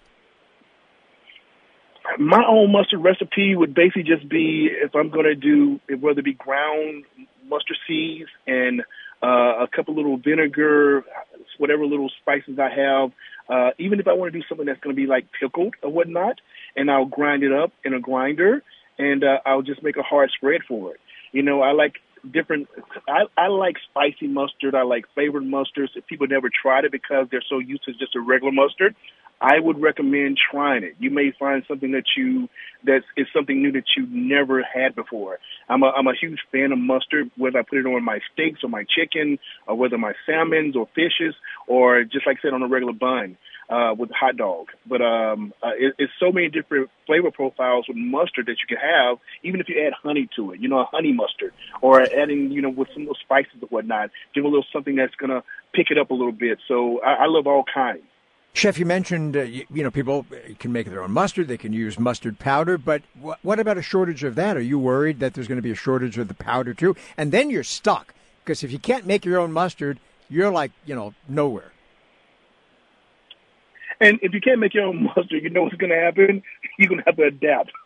My 2.17 2.43
own 2.47 2.71
mustard 2.71 3.03
recipe 3.03 3.55
would 3.55 3.73
basically 3.73 4.03
just 4.03 4.27
be 4.27 4.69
if 4.71 4.95
I'm 4.95 5.09
going 5.09 5.25
to 5.25 5.35
do 5.35 5.79
whether 5.99 6.19
it 6.19 6.25
be 6.25 6.33
ground 6.33 7.05
mustard 7.47 7.77
seeds 7.87 8.29
and 8.47 8.81
uh, 9.23 9.63
a 9.63 9.67
couple 9.73 9.95
little 9.95 10.17
vinegar, 10.17 11.03
whatever 11.57 11.85
little 11.85 12.09
spices 12.21 12.57
I 12.59 12.69
have. 12.69 13.11
Uh, 13.49 13.71
even 13.77 13.99
if 13.99 14.07
I 14.07 14.13
want 14.13 14.33
to 14.33 14.39
do 14.39 14.45
something 14.47 14.65
that's 14.65 14.79
going 14.79 14.95
to 14.95 14.99
be 14.99 15.07
like 15.07 15.27
pickled 15.39 15.75
or 15.83 15.91
whatnot, 15.91 16.39
and 16.75 16.89
I'll 16.89 17.05
grind 17.05 17.43
it 17.43 17.51
up 17.51 17.71
in 17.83 17.93
a 17.93 17.99
grinder, 17.99 18.63
and 18.97 19.23
uh, 19.23 19.39
I'll 19.45 19.61
just 19.61 19.83
make 19.83 19.97
a 19.97 20.03
hard 20.03 20.31
spread 20.35 20.61
for 20.67 20.93
it. 20.93 20.99
You 21.31 21.43
know, 21.43 21.61
I 21.61 21.71
like 21.73 21.95
different. 22.29 22.69
I, 23.07 23.23
I 23.37 23.47
like 23.47 23.75
spicy 23.89 24.27
mustard. 24.27 24.75
I 24.75 24.83
like 24.83 25.05
flavored 25.13 25.43
mustards. 25.43 25.89
People 26.07 26.27
never 26.27 26.49
tried 26.49 26.85
it 26.85 26.91
because 26.91 27.27
they're 27.29 27.43
so 27.49 27.59
used 27.59 27.83
to 27.85 27.93
just 27.93 28.15
a 28.15 28.21
regular 28.21 28.51
mustard, 28.51 28.95
I 29.41 29.59
would 29.59 29.81
recommend 29.81 30.37
trying 30.51 30.83
it. 30.83 30.95
You 30.99 31.09
may 31.09 31.33
find 31.37 31.63
something 31.67 31.91
that 31.91 32.03
you 32.15 32.47
that 32.83 33.01
is 33.17 33.27
something 33.33 33.61
new 33.61 33.71
that 33.71 33.85
you 33.97 34.05
never 34.09 34.63
had 34.63 34.95
before. 34.95 35.39
I'm 35.67 35.81
a 35.81 35.87
I'm 35.87 36.07
a 36.07 36.13
huge 36.19 36.39
fan 36.51 36.71
of 36.71 36.77
mustard, 36.77 37.31
whether 37.37 37.59
I 37.59 37.63
put 37.63 37.79
it 37.79 37.85
on 37.87 38.03
my 38.03 38.19
steaks 38.31 38.59
or 38.63 38.69
my 38.69 38.85
chicken, 38.95 39.39
or 39.67 39.75
whether 39.75 39.97
my 39.97 40.13
salmons 40.27 40.75
or 40.75 40.87
fishes, 40.93 41.35
or 41.67 42.03
just 42.03 42.27
like 42.27 42.37
I 42.39 42.41
said 42.43 42.53
on 42.53 42.61
a 42.61 42.67
regular 42.67 42.93
bun 42.93 43.37
uh, 43.67 43.95
with 43.97 44.11
hot 44.11 44.37
dog. 44.37 44.67
But 44.85 45.01
um, 45.01 45.53
uh, 45.63 45.71
it, 45.75 45.95
it's 45.97 46.13
so 46.19 46.31
many 46.31 46.49
different 46.49 46.91
flavor 47.07 47.31
profiles 47.31 47.85
with 47.87 47.97
mustard 47.97 48.45
that 48.45 48.57
you 48.59 48.67
can 48.67 48.77
have, 48.77 49.17
even 49.43 49.59
if 49.59 49.69
you 49.69 49.83
add 49.85 49.93
honey 49.93 50.29
to 50.35 50.51
it. 50.51 50.59
You 50.59 50.69
know, 50.69 50.81
a 50.81 50.85
honey 50.85 51.13
mustard, 51.13 51.53
or 51.81 52.01
adding 52.01 52.51
you 52.51 52.61
know 52.61 52.69
with 52.69 52.89
some 52.93 53.03
little 53.03 53.17
spices 53.23 53.53
and 53.59 53.71
whatnot, 53.71 54.11
give 54.35 54.43
a 54.43 54.47
little 54.47 54.65
something 54.71 54.95
that's 54.95 55.15
gonna 55.15 55.43
pick 55.73 55.87
it 55.89 55.97
up 55.97 56.11
a 56.11 56.13
little 56.13 56.31
bit. 56.31 56.59
So 56.67 57.01
I, 57.01 57.23
I 57.23 57.25
love 57.25 57.47
all 57.47 57.63
kinds. 57.73 58.03
Chef, 58.53 58.77
you 58.77 58.85
mentioned 58.85 59.37
uh, 59.37 59.41
you, 59.41 59.65
you, 59.71 59.83
know 59.83 59.91
people 59.91 60.25
can 60.59 60.71
make 60.71 60.87
their 60.89 61.03
own 61.03 61.11
mustard. 61.11 61.47
They 61.47 61.57
can 61.57 61.71
use 61.73 61.97
mustard 61.97 62.37
powder, 62.37 62.77
but 62.77 63.01
wh- 63.21 63.43
what 63.43 63.59
about 63.59 63.77
a 63.77 63.81
shortage 63.81 64.23
of 64.23 64.35
that? 64.35 64.57
Are 64.57 64.61
you 64.61 64.77
worried 64.77 65.19
that 65.19 65.33
there's 65.33 65.47
going 65.47 65.57
to 65.57 65.63
be 65.63 65.71
a 65.71 65.75
shortage 65.75 66.17
of 66.17 66.27
the 66.27 66.33
powder 66.33 66.73
too? 66.73 66.95
And 67.17 67.31
then 67.31 67.49
you're 67.49 67.63
stuck 67.63 68.13
because 68.43 68.63
if 68.63 68.71
you 68.71 68.79
can't 68.79 69.05
make 69.05 69.23
your 69.23 69.39
own 69.39 69.51
mustard, 69.53 69.99
you're 70.29 70.51
like 70.51 70.71
you 70.85 70.95
know 70.95 71.13
nowhere. 71.29 71.71
And 74.01 74.17
if 74.23 74.33
you 74.33 74.41
can't 74.41 74.59
make 74.59 74.73
your 74.73 74.85
own 74.85 75.03
mustard, 75.03 75.43
you 75.43 75.49
know 75.51 75.63
what's 75.63 75.75
going 75.75 75.91
to 75.91 75.95
happen. 75.95 76.41
You're 76.79 76.89
going 76.89 76.99
to 76.99 77.05
have 77.05 77.17
to 77.17 77.23
adapt. 77.23 77.71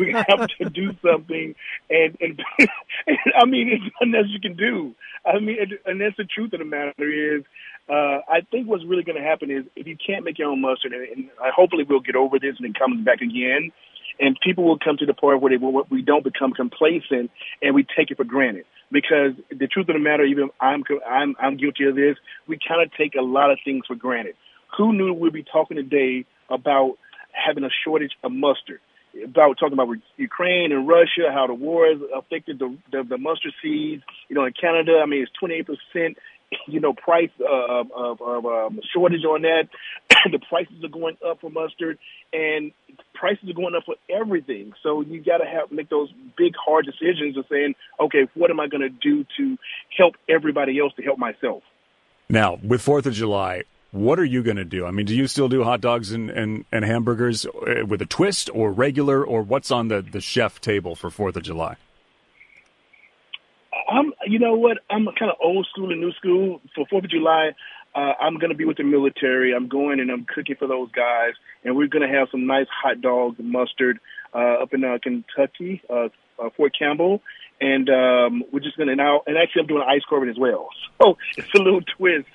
we 0.00 0.12
have 0.12 0.48
to 0.58 0.70
do 0.70 0.92
something, 1.04 1.54
and 1.90 2.16
and, 2.20 2.42
and 3.06 3.18
I 3.38 3.44
mean, 3.44 3.68
it's 3.68 4.16
else 4.16 4.26
you 4.30 4.40
can 4.40 4.56
do. 4.56 4.94
I 5.26 5.38
mean, 5.38 5.58
and 5.84 6.00
that's 6.00 6.16
the 6.16 6.24
truth 6.24 6.54
of 6.54 6.60
the 6.60 6.64
matter 6.64 7.36
is, 7.36 7.44
uh, 7.90 8.24
I 8.26 8.40
think 8.50 8.68
what's 8.68 8.84
really 8.86 9.02
going 9.02 9.20
to 9.20 9.28
happen 9.28 9.50
is 9.50 9.64
if 9.76 9.86
you 9.86 9.96
can't 9.96 10.24
make 10.24 10.38
your 10.38 10.48
own 10.48 10.62
mustard, 10.62 10.92
and, 10.94 11.06
and 11.06 11.30
hopefully 11.54 11.84
we'll 11.86 12.00
get 12.00 12.16
over 12.16 12.38
this 12.38 12.54
and 12.58 12.66
it 12.66 12.78
comes 12.78 13.04
back 13.04 13.20
again, 13.20 13.70
and 14.18 14.38
people 14.42 14.64
will 14.64 14.78
come 14.78 14.96
to 14.96 15.06
the 15.06 15.14
point 15.14 15.42
where 15.42 15.56
they 15.56 15.64
we 15.90 16.00
don't 16.00 16.24
become 16.24 16.52
complacent 16.52 17.30
and 17.60 17.74
we 17.74 17.84
take 17.96 18.10
it 18.10 18.16
for 18.16 18.24
granted. 18.24 18.64
Because 18.90 19.32
the 19.50 19.68
truth 19.68 19.88
of 19.88 19.94
the 19.94 20.00
matter, 20.00 20.24
even 20.24 20.48
I'm 20.58 20.84
I'm 21.06 21.36
I'm 21.38 21.56
guilty 21.58 21.84
of 21.84 21.96
this. 21.96 22.16
We 22.48 22.58
kind 22.66 22.82
of 22.82 22.90
take 22.96 23.14
a 23.14 23.22
lot 23.22 23.50
of 23.50 23.58
things 23.64 23.84
for 23.86 23.94
granted. 23.94 24.34
Who 24.76 24.92
knew 24.92 25.12
we'd 25.12 25.32
be 25.32 25.44
talking 25.44 25.76
today 25.76 26.26
about 26.48 26.98
having 27.32 27.64
a 27.64 27.70
shortage 27.84 28.12
of 28.22 28.32
mustard? 28.32 28.80
About 29.24 29.58
talking 29.58 29.72
about 29.72 29.88
Ukraine 30.16 30.70
and 30.70 30.86
Russia, 30.86 31.32
how 31.32 31.48
the 31.48 31.54
war 31.54 31.86
has 31.86 31.98
affected 32.16 32.60
the, 32.60 32.76
the, 32.92 33.02
the 33.02 33.18
mustard 33.18 33.52
seeds. 33.60 34.02
You 34.28 34.36
know, 34.36 34.44
in 34.44 34.52
Canada, 34.52 35.00
I 35.02 35.06
mean, 35.06 35.22
it's 35.22 35.32
28 35.38 35.66
percent 35.66 36.18
you 36.66 36.80
know, 36.80 36.92
price 36.92 37.30
uh, 37.40 37.84
of, 37.94 38.20
of 38.20 38.46
um, 38.46 38.80
shortage 38.92 39.24
on 39.24 39.42
that. 39.42 39.68
the 40.30 40.38
prices 40.38 40.82
are 40.82 40.88
going 40.88 41.16
up 41.26 41.40
for 41.40 41.50
mustard, 41.50 41.98
and 42.32 42.72
prices 43.14 43.48
are 43.48 43.54
going 43.54 43.74
up 43.74 43.84
for 43.84 43.94
everything. 44.08 44.72
So 44.82 45.00
you 45.00 45.22
got 45.22 45.38
to 45.38 45.46
have 45.46 45.70
make 45.70 45.88
those 45.88 46.12
big 46.36 46.54
hard 46.56 46.86
decisions 46.86 47.36
of 47.36 47.44
saying, 47.50 47.74
okay, 48.00 48.28
what 48.34 48.50
am 48.50 48.60
I 48.60 48.66
going 48.66 48.82
to 48.82 48.88
do 48.88 49.24
to 49.36 49.56
help 49.96 50.14
everybody 50.28 50.78
else 50.78 50.92
to 50.96 51.02
help 51.02 51.18
myself? 51.18 51.62
Now, 52.28 52.58
with 52.62 52.82
Fourth 52.82 53.06
of 53.06 53.14
July, 53.14 53.64
what 53.92 54.20
are 54.20 54.24
you 54.24 54.42
going 54.42 54.56
to 54.56 54.64
do? 54.64 54.86
I 54.86 54.90
mean, 54.90 55.06
do 55.06 55.14
you 55.14 55.26
still 55.26 55.48
do 55.48 55.64
hot 55.64 55.80
dogs 55.80 56.12
and, 56.12 56.30
and, 56.30 56.64
and 56.70 56.84
hamburgers 56.84 57.44
uh, 57.46 57.84
with 57.86 58.00
a 58.00 58.06
twist 58.06 58.48
or 58.54 58.70
regular, 58.70 59.24
or 59.24 59.42
what's 59.42 59.70
on 59.70 59.88
the, 59.88 60.00
the 60.00 60.20
chef 60.20 60.60
table 60.60 60.94
for 60.94 61.10
Fourth 61.10 61.36
of 61.36 61.42
July? 61.42 61.76
I'm, 63.88 64.12
you 64.26 64.38
know 64.38 64.54
what? 64.54 64.78
I'm 64.88 65.06
kind 65.18 65.30
of 65.30 65.36
old 65.42 65.66
school 65.72 65.90
and 65.90 66.00
new 66.00 66.12
school. 66.12 66.60
For 66.74 66.86
Fourth 66.86 67.04
of 67.04 67.10
July, 67.10 67.50
uh, 67.94 68.12
I'm 68.20 68.38
going 68.38 68.50
to 68.50 68.56
be 68.56 68.64
with 68.64 68.76
the 68.76 68.84
military. 68.84 69.52
I'm 69.54 69.68
going 69.68 69.98
and 69.98 70.10
I'm 70.10 70.24
cooking 70.24 70.54
for 70.56 70.68
those 70.68 70.90
guys, 70.92 71.32
and 71.64 71.76
we're 71.76 71.88
going 71.88 72.08
to 72.08 72.16
have 72.16 72.28
some 72.30 72.46
nice 72.46 72.68
hot 72.70 73.00
dogs 73.00 73.36
mustard 73.40 73.98
uh, 74.32 74.62
up 74.62 74.72
in 74.72 74.84
uh, 74.84 74.98
Kentucky, 75.02 75.82
uh, 75.90 76.08
uh, 76.38 76.50
Fort 76.56 76.72
Campbell, 76.78 77.22
and 77.60 77.90
um, 77.90 78.44
we're 78.52 78.60
just 78.60 78.76
going 78.76 78.88
to 78.88 78.94
now. 78.94 79.22
And 79.26 79.36
actually, 79.36 79.62
I'm 79.62 79.66
doing 79.66 79.82
ice 79.82 80.02
carving 80.08 80.30
as 80.30 80.38
well, 80.38 80.68
so 81.02 81.18
it's 81.36 81.52
a 81.54 81.58
little 81.58 81.82
twist 81.82 82.28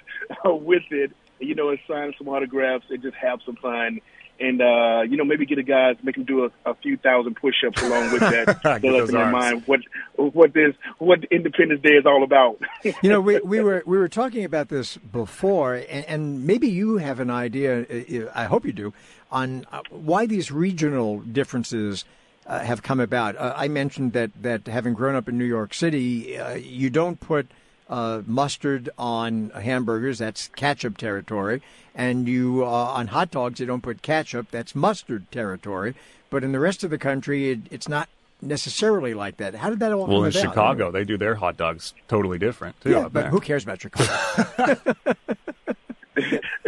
uh, 0.46 0.54
with 0.54 0.84
it 0.92 1.12
you 1.40 1.56
know, 1.56 1.70
and 1.70 1.80
sign 1.88 2.14
some 2.18 2.28
autographs 2.28 2.86
and 2.90 3.02
just 3.02 3.16
have 3.16 3.40
some 3.46 3.56
fun. 3.56 4.02
And 4.38 4.62
uh, 4.62 5.04
you 5.10 5.16
know, 5.16 5.24
maybe 5.24 5.46
get 5.46 5.60
a 5.60 5.64
guy, 5.64 5.96
make 6.04 6.18
him 6.18 6.26
do 6.26 6.44
a, 6.44 6.70
a 6.70 6.76
few 6.76 6.98
thousand 6.98 7.36
push-ups 7.36 7.82
along 7.82 8.12
with 8.12 8.20
that, 8.20 8.82
so 8.82 9.06
in 9.06 9.12
their 9.12 9.32
mind 9.32 9.64
what 9.66 9.80
what 10.18 10.54
this 10.54 10.76
what 10.98 11.24
Independence 11.32 11.82
Day 11.82 11.94
is 11.94 12.06
all 12.06 12.22
about. 12.22 12.60
you 12.84 13.10
know, 13.10 13.22
we 13.22 13.40
we 13.40 13.62
were 13.62 13.82
we 13.86 13.98
were 13.98 14.10
talking 14.10 14.44
about 14.44 14.68
this 14.68 14.98
before, 14.98 15.76
and, 15.76 16.06
and 16.06 16.46
maybe 16.46 16.68
you 16.68 16.98
have 16.98 17.22
an 17.22 17.30
idea. 17.30 17.84
Uh, 17.84 18.30
I 18.36 18.44
hope 18.44 18.66
you 18.66 18.74
do 18.74 18.94
on 19.32 19.66
uh, 19.72 19.82
why 19.90 20.26
these 20.26 20.52
regional 20.52 21.20
differences. 21.20 22.06
Uh, 22.48 22.60
have 22.60 22.84
come 22.84 23.00
about. 23.00 23.36
Uh, 23.38 23.56
I 23.58 23.68
mentioned 23.68 24.14
that 24.14 24.30
that 24.44 24.68
having 24.68 24.94
grown 24.94 25.16
up 25.16 25.28
in 25.28 25.36
New 25.36 25.46
York 25.46 25.74
City, 25.74 26.38
uh, 26.38 26.54
you 26.54 26.92
don't 26.92 27.20
put 27.20 27.50
uh, 27.90 28.22
mustard 28.26 28.90
on 28.98 29.50
hamburgers, 29.52 30.20
that's 30.20 30.48
ketchup 30.50 30.98
territory. 30.98 31.62
And 31.94 32.28
you 32.28 32.64
uh, 32.64 32.68
on 32.68 33.08
hot 33.08 33.32
dogs, 33.32 33.60
you 33.60 33.66
don't 33.66 33.82
put 33.82 34.02
ketchup, 34.02 34.52
that's 34.52 34.76
mustard 34.76 35.32
territory. 35.32 35.96
But 36.30 36.44
in 36.44 36.52
the 36.52 36.60
rest 36.60 36.84
of 36.84 36.90
the 36.90 36.98
country, 36.98 37.52
it, 37.52 37.60
it's 37.72 37.88
not 37.88 38.10
necessarily 38.42 39.14
like 39.14 39.38
that. 39.38 39.56
How 39.56 39.70
did 39.70 39.80
that 39.80 39.92
all 39.92 40.08
well, 40.08 40.24
in? 40.24 40.32
Chicago, 40.32 40.92
they 40.92 41.04
do 41.04 41.18
their 41.18 41.36
hot 41.36 41.58
dogs 41.58 41.94
totally 42.08 42.38
different 42.38 42.80
too. 42.82 42.92
Yeah, 42.92 43.04
but 43.04 43.14
there. 43.14 43.30
who 43.30 43.40
cares 43.40 43.64
about 43.64 43.82
Chicago? 43.82 44.78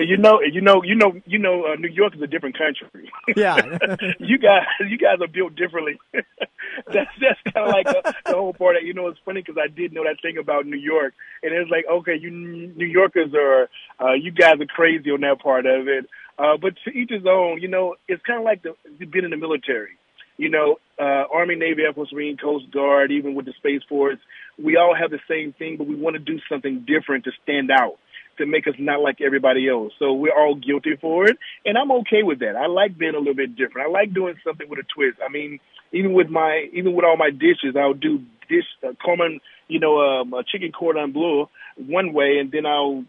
you 0.07 0.17
know, 0.17 0.39
you 0.41 0.61
know, 0.61 0.81
you 0.83 0.95
know, 0.95 1.13
you 1.25 1.37
know, 1.37 1.65
uh, 1.65 1.75
New 1.75 1.89
York 1.89 2.15
is 2.15 2.21
a 2.21 2.27
different 2.27 2.57
country. 2.57 3.11
yeah. 3.35 3.57
you 4.19 4.37
guys, 4.37 4.65
you 4.87 4.97
guys 4.97 5.19
are 5.21 5.27
built 5.27 5.55
differently. 5.55 5.99
that's 6.13 7.11
that's 7.21 7.39
kind 7.53 7.67
of 7.67 7.73
like 7.73 7.85
the, 7.85 8.13
the 8.25 8.33
whole 8.33 8.53
part. 8.53 8.77
Of, 8.77 8.83
you 8.83 8.93
know, 8.93 9.07
it's 9.07 9.19
funny 9.25 9.41
because 9.41 9.61
I 9.61 9.67
did 9.67 9.93
know 9.93 10.03
that 10.03 10.21
thing 10.21 10.37
about 10.37 10.65
New 10.65 10.77
York, 10.77 11.13
and 11.43 11.53
it's 11.53 11.69
like, 11.69 11.85
okay, 11.91 12.15
you 12.19 12.31
New 12.31 12.85
Yorkers 12.85 13.33
are, 13.33 13.69
uh, 13.99 14.13
you 14.13 14.31
guys 14.31 14.59
are 14.59 14.65
crazy 14.65 15.11
on 15.11 15.21
that 15.21 15.39
part 15.41 15.65
of 15.65 15.87
it. 15.87 16.07
Uh, 16.39 16.55
but 16.61 16.73
to 16.85 16.91
each 16.91 17.09
his 17.09 17.25
own. 17.27 17.61
You 17.61 17.67
know, 17.67 17.95
it's 18.07 18.21
kind 18.23 18.39
of 18.39 18.45
like 18.45 18.63
the 18.63 18.75
being 19.05 19.25
in 19.25 19.31
the 19.31 19.37
military. 19.37 19.97
You 20.37 20.49
know, 20.49 20.77
uh, 20.99 21.23
Army, 21.33 21.55
Navy, 21.55 21.81
Air 21.81 21.93
Force, 21.93 22.13
Marine, 22.13 22.37
Coast 22.37 22.71
Guard, 22.71 23.11
even 23.11 23.33
with 23.33 23.47
the 23.47 23.53
Space 23.57 23.81
Force, 23.89 24.19
we 24.61 24.77
all 24.77 24.95
have 24.95 25.09
the 25.09 25.19
same 25.27 25.53
thing, 25.53 25.77
but 25.77 25.87
we 25.87 25.95
want 25.95 26.13
to 26.15 26.19
do 26.19 26.39
something 26.47 26.85
different 26.85 27.23
to 27.25 27.31
stand 27.41 27.71
out 27.71 27.97
to 28.37 28.45
make 28.45 28.67
us 28.67 28.75
not 28.79 29.01
like 29.01 29.21
everybody 29.21 29.67
else. 29.69 29.93
So 29.99 30.13
we're 30.13 30.37
all 30.37 30.55
guilty 30.55 30.95
for 30.99 31.27
it, 31.27 31.37
and 31.65 31.77
I'm 31.77 31.91
okay 31.91 32.23
with 32.23 32.39
that. 32.39 32.55
I 32.55 32.67
like 32.67 32.97
being 32.97 33.15
a 33.15 33.19
little 33.19 33.35
bit 33.35 33.55
different. 33.55 33.87
I 33.87 33.91
like 33.91 34.13
doing 34.13 34.35
something 34.45 34.67
with 34.69 34.79
a 34.79 34.83
twist. 34.93 35.17
I 35.23 35.31
mean, 35.31 35.59
even 35.91 36.13
with 36.13 36.29
my 36.29 36.67
even 36.73 36.93
with 36.93 37.05
all 37.05 37.17
my 37.17 37.29
dishes, 37.29 37.75
I'll 37.77 37.93
do 37.93 38.19
dish 38.49 38.65
uh, 38.83 38.93
common, 39.03 39.39
you 39.67 39.79
know, 39.79 39.99
um, 39.99 40.33
a 40.33 40.43
chicken 40.43 40.71
cordon 40.71 41.11
bleu 41.11 41.47
one 41.77 42.13
way, 42.13 42.37
and 42.39 42.51
then 42.51 42.65
I'll 42.65 43.03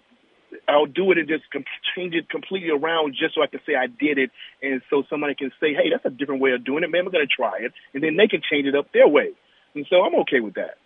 I'll 0.69 0.87
do 0.87 1.11
it 1.12 1.19
and 1.19 1.29
just 1.29 1.45
com- 1.53 1.64
change 1.95 2.14
it 2.14 2.29
completely 2.29 2.71
around 2.71 3.14
just 3.19 3.35
so 3.35 3.43
I 3.43 3.47
can 3.47 3.61
say 3.67 3.75
I 3.75 3.87
did 3.87 4.19
it, 4.19 4.31
and 4.62 4.83
so 4.91 5.03
somebody 5.09 5.35
can 5.35 5.51
say, 5.61 5.75
"Hey, 5.75 5.91
that's 5.91 6.05
a 6.05 6.11
different 6.11 6.41
way 6.41 6.53
of 6.53 6.64
doing 6.64 6.85
it, 6.85 6.91
man. 6.91 7.05
We're 7.05 7.12
going 7.12 7.27
to 7.27 7.35
try 7.35 7.59
it," 7.61 7.73
and 7.95 8.03
then 8.03 8.17
they 8.17 8.29
can 8.29 8.43
change 8.49 8.67
it 8.67 8.75
up 8.75 8.93
their 8.93 9.09
way. 9.09 9.31
And 9.75 9.87
so 9.91 10.03
I'm 10.03 10.14
okay 10.21 10.41
with 10.41 10.55
that. 10.55 10.79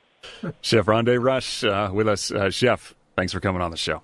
Chef 0.61 0.87
Rondé 0.87 1.23
Rush 1.23 1.65
uh, 1.65 1.91
with 1.93 2.09
us. 2.09 2.31
Uh, 2.31 2.51
Chef, 2.51 2.95
thanks 3.17 3.33
for 3.33 3.41
coming 3.41 3.63
on 3.63 3.71
the 3.71 3.77
show. 3.77 4.03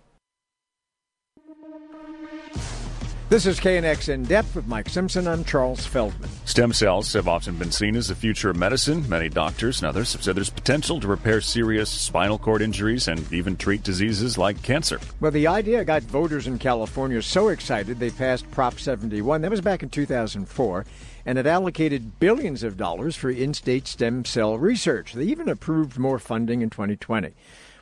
This 3.28 3.44
is 3.44 3.60
KNX 3.60 4.08
In 4.08 4.22
Depth 4.22 4.56
with 4.56 4.66
Mike 4.66 4.88
Simpson. 4.88 5.28
I'm 5.28 5.44
Charles 5.44 5.84
Feldman. 5.84 6.30
Stem 6.46 6.72
cells 6.72 7.12
have 7.12 7.28
often 7.28 7.58
been 7.58 7.70
seen 7.70 7.94
as 7.94 8.08
the 8.08 8.14
future 8.14 8.48
of 8.48 8.56
medicine. 8.56 9.06
Many 9.06 9.28
doctors 9.28 9.82
and 9.82 9.86
others 9.86 10.14
have 10.14 10.22
said 10.22 10.34
there's 10.34 10.48
potential 10.48 10.98
to 10.98 11.06
repair 11.06 11.42
serious 11.42 11.90
spinal 11.90 12.38
cord 12.38 12.62
injuries 12.62 13.06
and 13.06 13.30
even 13.30 13.54
treat 13.54 13.82
diseases 13.82 14.38
like 14.38 14.62
cancer. 14.62 14.98
Well, 15.20 15.30
the 15.30 15.46
idea 15.46 15.84
got 15.84 16.04
voters 16.04 16.46
in 16.46 16.58
California 16.58 17.20
so 17.20 17.48
excited 17.48 17.98
they 17.98 18.08
passed 18.08 18.50
Prop 18.50 18.80
71. 18.80 19.42
That 19.42 19.50
was 19.50 19.60
back 19.60 19.82
in 19.82 19.90
2004. 19.90 20.86
And 21.26 21.36
it 21.36 21.46
allocated 21.46 22.18
billions 22.18 22.62
of 22.62 22.78
dollars 22.78 23.14
for 23.14 23.28
in 23.28 23.52
state 23.52 23.86
stem 23.86 24.24
cell 24.24 24.56
research. 24.56 25.12
They 25.12 25.24
even 25.24 25.50
approved 25.50 25.98
more 25.98 26.18
funding 26.18 26.62
in 26.62 26.70
2020. 26.70 27.34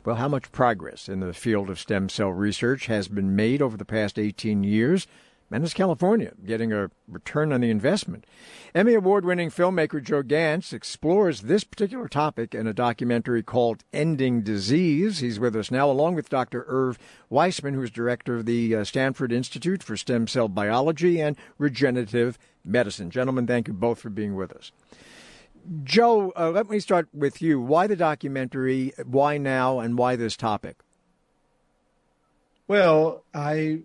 Well, 0.03 0.17
how 0.17 0.27
much 0.27 0.51
progress 0.51 1.07
in 1.07 1.21
the 1.21 1.33
field 1.33 1.69
of 1.69 1.79
stem 1.79 2.09
cell 2.09 2.31
research 2.31 2.87
has 2.87 3.07
been 3.07 3.33
made 3.33 3.61
over 3.61 3.77
the 3.77 3.85
past 3.85 4.19
18 4.19 4.65
years? 4.65 5.07
And 5.49 5.63
is 5.63 5.73
California 5.73 6.33
getting 6.45 6.73
a 6.73 6.91
return 7.07 7.53
on 7.53 7.61
the 7.61 7.69
investment? 7.69 8.25
Emmy 8.75 8.93
Award 8.93 9.23
winning 9.23 9.49
filmmaker 9.49 10.03
Joe 10.03 10.21
Gantz 10.21 10.73
explores 10.73 11.41
this 11.41 11.63
particular 11.63 12.09
topic 12.09 12.53
in 12.53 12.67
a 12.67 12.73
documentary 12.73 13.43
called 13.43 13.85
Ending 13.93 14.41
Disease. 14.41 15.19
He's 15.19 15.39
with 15.39 15.55
us 15.55 15.71
now, 15.71 15.89
along 15.89 16.15
with 16.15 16.29
Dr. 16.29 16.65
Irv 16.67 16.99
Weissman, 17.29 17.75
who's 17.75 17.89
director 17.89 18.35
of 18.35 18.45
the 18.45 18.75
uh, 18.75 18.83
Stanford 18.83 19.31
Institute 19.31 19.81
for 19.81 19.95
Stem 19.95 20.27
Cell 20.27 20.49
Biology 20.49 21.21
and 21.21 21.37
Regenerative 21.57 22.37
Medicine. 22.65 23.09
Gentlemen, 23.09 23.47
thank 23.47 23.69
you 23.69 23.73
both 23.73 23.99
for 23.99 24.09
being 24.09 24.35
with 24.35 24.51
us. 24.51 24.73
Joe, 25.85 26.33
uh, 26.37 26.49
let 26.51 26.69
me 26.69 26.79
start 26.79 27.07
with 27.13 27.41
you. 27.41 27.61
Why 27.61 27.87
the 27.87 27.95
documentary? 27.95 28.91
Why 29.05 29.37
now? 29.37 29.79
And 29.79 29.97
why 29.97 30.17
this 30.17 30.35
topic? 30.35 30.77
Well, 32.67 33.23
I 33.33 33.83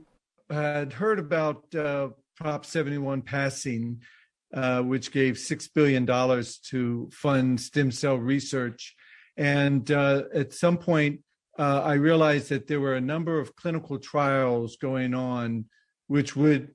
had 0.51 0.93
heard 0.93 1.19
about 1.19 1.75
uh, 1.75 2.09
Prop 2.37 2.65
71 2.65 3.23
passing, 3.23 4.03
uh, 4.55 4.83
which 4.83 5.13
gave 5.13 5.35
$6 5.35 5.69
billion 5.75 6.07
to 6.07 7.11
fund 7.13 7.61
stem 7.61 7.91
cell 7.91 8.17
research. 8.17 8.95
And 9.37 9.91
uh, 9.91 10.25
at 10.35 10.53
some 10.53 10.79
point, 10.79 11.21
uh, 11.59 11.83
I 11.83 11.95
realized 11.95 12.49
that 12.49 12.67
there 12.67 12.81
were 12.81 12.95
a 12.95 13.01
number 13.01 13.39
of 13.39 13.57
clinical 13.57 13.99
trials 13.99 14.77
going 14.77 15.15
on 15.15 15.67
which 16.13 16.37
would 16.37 16.75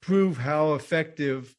prove 0.00 0.36
how 0.36 0.74
effective 0.74 1.52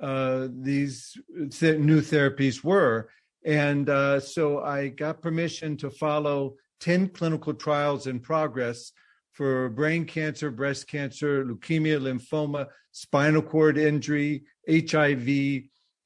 uh, 0.00 0.46
these 0.52 1.16
new 1.28 2.00
therapies 2.00 2.62
were. 2.62 3.10
And 3.44 3.88
uh, 3.88 4.20
so 4.20 4.60
I 4.60 4.88
got 4.88 5.20
permission 5.20 5.76
to 5.78 5.90
follow 5.90 6.54
10 6.80 7.08
clinical 7.08 7.54
trials 7.54 8.06
in 8.06 8.20
progress 8.20 8.92
for 9.40 9.70
brain 9.70 10.04
cancer, 10.04 10.50
breast 10.50 10.86
cancer, 10.86 11.46
leukemia, 11.46 11.98
lymphoma, 11.98 12.66
spinal 12.92 13.40
cord 13.40 13.78
injury, 13.78 14.42
HIV, 14.68 15.62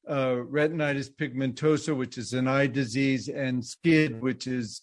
uh, 0.08 0.44
retinitis 0.46 1.10
pigmentosa, 1.12 1.96
which 1.96 2.16
is 2.16 2.32
an 2.32 2.46
eye 2.46 2.68
disease, 2.68 3.28
and 3.28 3.60
SCID, 3.60 4.20
which 4.20 4.46
is 4.46 4.82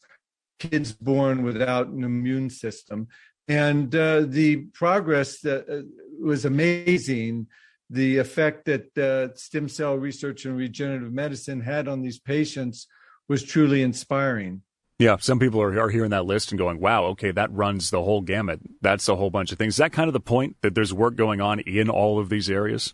kids 0.60 0.92
born 0.92 1.44
without 1.44 1.88
an 1.88 2.04
immune 2.04 2.50
system. 2.50 3.08
And 3.48 3.96
uh, 3.96 4.26
the 4.28 4.66
progress 4.74 5.40
that 5.44 5.70
uh, 5.70 5.84
was 6.22 6.44
amazing. 6.44 7.48
The 7.90 8.18
effect 8.18 8.66
that 8.66 8.98
uh, 8.98 9.34
stem 9.34 9.70
cell 9.70 9.96
research 9.96 10.44
and 10.44 10.58
regenerative 10.58 11.14
medicine 11.14 11.62
had 11.62 11.88
on 11.88 12.02
these 12.02 12.20
patients 12.20 12.88
was 13.30 13.44
truly 13.44 13.82
inspiring. 13.82 14.62
Yeah, 15.02 15.18
some 15.20 15.40
people 15.40 15.60
are, 15.64 15.80
are 15.80 15.90
hearing 15.90 16.12
that 16.12 16.28
list 16.28 16.52
and 16.52 16.60
going, 16.60 16.80
wow, 16.80 17.06
okay, 17.06 17.32
that 17.32 17.52
runs 17.52 17.90
the 17.90 18.04
whole 18.04 18.22
gamut. 18.22 18.60
That's 18.82 19.10
a 19.10 19.16
whole 19.16 19.32
bunch 19.32 19.52
of 19.52 19.58
things. 19.58 19.74
Is 19.74 19.78
that 19.78 19.94
kind 19.94 20.08
of 20.08 20.14
the 20.14 20.20
point 20.20 20.58
that 20.62 20.76
there's 20.76 20.94
work 20.94 21.16
going 21.16 21.42
on 21.42 21.60
in 21.62 21.90
all 21.90 22.20
of 22.20 22.30
these 22.30 22.52
areas? 22.52 22.94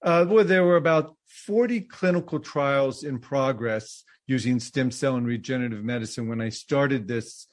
Uh, 0.00 0.24
well, 0.26 0.42
there 0.42 0.64
were 0.64 0.78
about 0.78 1.14
40 1.26 1.82
clinical 1.82 2.40
trials 2.40 3.04
in 3.04 3.18
progress 3.18 4.02
using 4.26 4.60
stem 4.60 4.90
cell 4.90 5.16
and 5.16 5.26
regenerative 5.26 5.84
medicine 5.84 6.26
when 6.26 6.40
I 6.40 6.48
started 6.48 7.06
this 7.06 7.46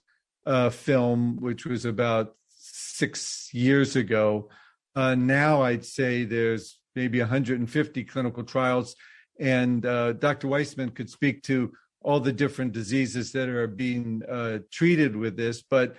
uh, 0.45 0.69
film, 0.69 1.41
which 1.41 1.65
was 1.65 1.83
about 1.83 2.37
six 2.47 3.49
years 3.53 3.97
ago. 3.97 4.47
Uh, 4.95 5.15
now 5.15 5.61
I'd 5.61 5.83
say 5.83 6.23
there's 6.23 6.79
maybe 6.95 7.19
150 7.19 8.05
clinical 8.05 8.43
trials, 8.45 8.95
and 9.37 9.85
uh, 9.85 10.13
Dr. 10.13 10.47
Weissman 10.47 10.91
could 10.91 11.09
speak 11.09 11.43
to 11.43 11.73
all 12.01 12.19
the 12.19 12.33
different 12.33 12.73
diseases 12.73 13.31
that 13.31 13.49
are 13.49 13.67
being 13.67 14.21
uh, 14.29 14.59
treated 14.71 15.15
with 15.15 15.37
this. 15.37 15.61
But 15.61 15.95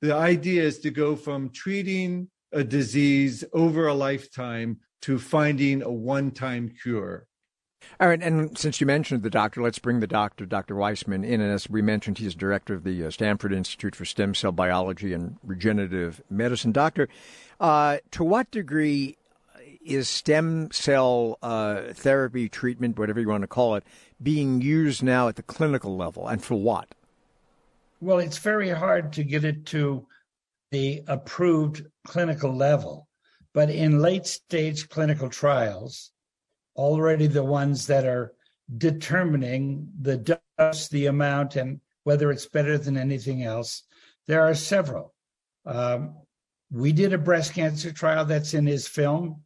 the 0.00 0.14
idea 0.14 0.62
is 0.62 0.78
to 0.80 0.90
go 0.90 1.16
from 1.16 1.50
treating 1.50 2.28
a 2.52 2.62
disease 2.62 3.44
over 3.52 3.86
a 3.86 3.94
lifetime 3.94 4.78
to 5.02 5.18
finding 5.18 5.82
a 5.82 5.90
one 5.90 6.30
time 6.30 6.72
cure. 6.82 7.26
All 8.00 8.08
right, 8.08 8.22
and 8.22 8.56
since 8.58 8.80
you 8.80 8.86
mentioned 8.86 9.22
the 9.22 9.30
doctor, 9.30 9.62
let's 9.62 9.78
bring 9.78 10.00
the 10.00 10.06
doctor, 10.06 10.44
Dr. 10.44 10.74
Weissman, 10.74 11.24
in. 11.24 11.40
And 11.40 11.52
as 11.52 11.68
we 11.70 11.82
mentioned, 11.82 12.18
he's 12.18 12.34
director 12.34 12.74
of 12.74 12.84
the 12.84 13.04
uh, 13.04 13.10
Stanford 13.10 13.52
Institute 13.52 13.94
for 13.94 14.04
Stem 14.04 14.34
Cell 14.34 14.52
Biology 14.52 15.12
and 15.12 15.36
Regenerative 15.42 16.22
Medicine. 16.28 16.72
Doctor, 16.72 17.08
uh, 17.60 17.98
to 18.12 18.24
what 18.24 18.50
degree 18.50 19.16
is 19.86 20.08
stem 20.08 20.70
cell 20.72 21.38
uh, 21.42 21.92
therapy, 21.92 22.48
treatment, 22.48 22.98
whatever 22.98 23.20
you 23.20 23.28
want 23.28 23.42
to 23.42 23.48
call 23.48 23.76
it, 23.76 23.84
being 24.22 24.60
used 24.60 25.02
now 25.02 25.28
at 25.28 25.36
the 25.36 25.42
clinical 25.42 25.96
level, 25.96 26.26
and 26.28 26.42
for 26.42 26.54
what? 26.54 26.94
Well, 28.00 28.18
it's 28.18 28.38
very 28.38 28.70
hard 28.70 29.12
to 29.14 29.24
get 29.24 29.44
it 29.44 29.66
to 29.66 30.06
the 30.70 31.02
approved 31.06 31.86
clinical 32.06 32.54
level, 32.54 33.08
but 33.54 33.70
in 33.70 34.00
late 34.00 34.26
stage 34.26 34.88
clinical 34.88 35.28
trials, 35.28 36.10
already 36.76 37.26
the 37.26 37.44
ones 37.44 37.86
that 37.86 38.04
are 38.04 38.32
determining 38.76 39.88
the 40.00 40.38
dose, 40.58 40.88
the 40.88 41.06
amount, 41.06 41.56
and 41.56 41.80
whether 42.04 42.30
it's 42.30 42.46
better 42.46 42.76
than 42.76 42.96
anything 42.96 43.44
else, 43.44 43.84
there 44.26 44.42
are 44.42 44.54
several. 44.54 45.14
Um, 45.64 46.16
we 46.70 46.92
did 46.92 47.12
a 47.12 47.18
breast 47.18 47.54
cancer 47.54 47.92
trial 47.92 48.24
that's 48.24 48.54
in 48.54 48.66
his 48.66 48.88
film 48.88 49.42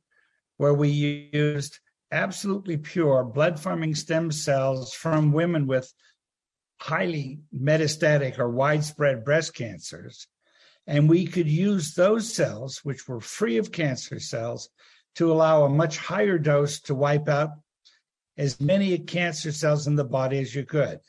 where 0.61 0.75
we 0.75 1.31
used 1.33 1.79
absolutely 2.13 2.77
pure 2.77 3.25
blood 3.25 3.59
forming 3.59 3.95
stem 3.95 4.31
cells 4.31 4.93
from 4.93 5.33
women 5.33 5.67
with 5.67 5.91
highly 6.79 7.41
metastatic 7.59 8.39
or 8.39 8.51
widespread 8.51 9.25
breast 9.25 9.55
cancers. 9.55 10.27
And 10.87 11.09
we 11.09 11.25
could 11.25 11.49
use 11.49 11.95
those 11.95 12.35
cells, 12.35 12.81
which 12.83 13.09
were 13.09 13.23
free 13.23 13.57
of 13.57 13.73
cancer 13.73 14.21
cells, 14.21 14.69
to 15.15 15.33
allow 15.33 15.65
a 15.65 15.71
much 15.71 15.97
higher 15.97 16.37
dose 16.37 16.79
to 16.83 16.95
wipe 16.95 17.27
out 17.27 17.53
as 18.37 18.61
many 18.61 18.99
cancer 18.99 19.53
cells 19.53 19.87
in 19.87 19.97
the 19.97 20.05
body 20.05 20.41
as 20.41 20.55
you 20.55 20.67
could. 20.67 21.01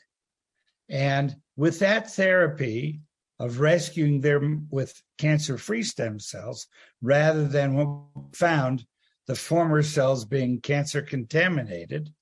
And 0.88 1.36
with 1.58 1.80
that 1.80 2.10
therapy 2.10 3.02
of 3.38 3.60
rescuing 3.60 4.22
them 4.22 4.68
with 4.70 4.98
cancer 5.18 5.58
free 5.58 5.82
stem 5.82 6.20
cells, 6.20 6.68
rather 7.02 7.46
than 7.46 7.74
what 7.74 7.86
we 8.14 8.22
found 8.32 8.86
the 9.26 9.34
former 9.34 9.82
cells 9.82 10.24
being 10.24 10.60
cancer 10.60 11.02
contaminated, 11.02 12.12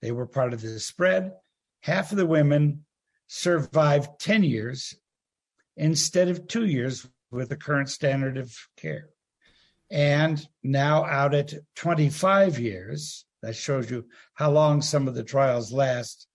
they 0.00 0.12
were 0.12 0.26
part 0.26 0.52
of 0.52 0.60
the 0.60 0.78
spread. 0.80 1.32
Half 1.82 2.12
of 2.12 2.18
the 2.18 2.26
women 2.26 2.84
survived 3.26 4.20
10 4.20 4.44
years 4.44 4.94
instead 5.76 6.28
of 6.28 6.46
two 6.46 6.66
years 6.66 7.06
with 7.30 7.48
the 7.48 7.56
current 7.56 7.88
standard 7.88 8.36
of 8.36 8.54
care. 8.76 9.08
And 9.90 10.46
now 10.62 11.04
out 11.04 11.34
at 11.34 11.54
25 11.76 12.58
years, 12.58 13.24
that 13.42 13.56
shows 13.56 13.90
you 13.90 14.06
how 14.34 14.50
long 14.50 14.80
some 14.80 15.06
of 15.06 15.14
the 15.14 15.24
trials 15.24 15.72
last. 15.72 16.26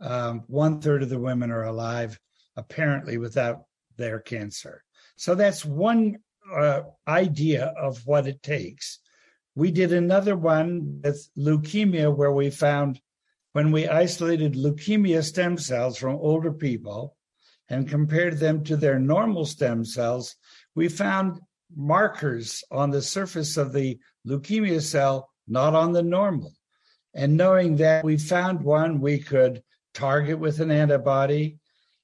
Um, 0.00 0.44
one 0.48 0.80
third 0.80 1.02
of 1.02 1.08
the 1.08 1.18
women 1.18 1.50
are 1.50 1.64
alive, 1.64 2.18
apparently 2.56 3.18
without 3.18 3.62
their 3.96 4.18
cancer. 4.18 4.82
So 5.16 5.34
that's 5.34 5.64
one 5.64 6.18
uh, 6.52 6.82
idea 7.06 7.66
of 7.78 8.06
what 8.06 8.26
it 8.26 8.42
takes. 8.42 8.98
We 9.56 9.70
did 9.70 9.90
another 9.90 10.36
one 10.36 11.00
with 11.02 11.30
leukemia 11.36 12.14
where 12.14 12.30
we 12.30 12.50
found 12.50 13.00
when 13.52 13.72
we 13.72 13.88
isolated 13.88 14.52
leukemia 14.52 15.24
stem 15.24 15.56
cells 15.56 15.96
from 15.96 16.16
older 16.16 16.52
people 16.52 17.16
and 17.70 17.88
compared 17.88 18.38
them 18.38 18.64
to 18.64 18.76
their 18.76 18.98
normal 18.98 19.46
stem 19.46 19.82
cells, 19.82 20.36
we 20.74 20.90
found 20.90 21.40
markers 21.74 22.62
on 22.70 22.90
the 22.90 23.00
surface 23.00 23.56
of 23.56 23.72
the 23.72 23.98
leukemia 24.26 24.82
cell, 24.82 25.30
not 25.48 25.74
on 25.74 25.92
the 25.92 26.02
normal. 26.02 26.52
And 27.14 27.38
knowing 27.38 27.76
that 27.76 28.04
we 28.04 28.18
found 28.18 28.60
one 28.60 29.00
we 29.00 29.18
could 29.18 29.62
target 29.94 30.38
with 30.38 30.60
an 30.60 30.70
antibody, 30.70 31.58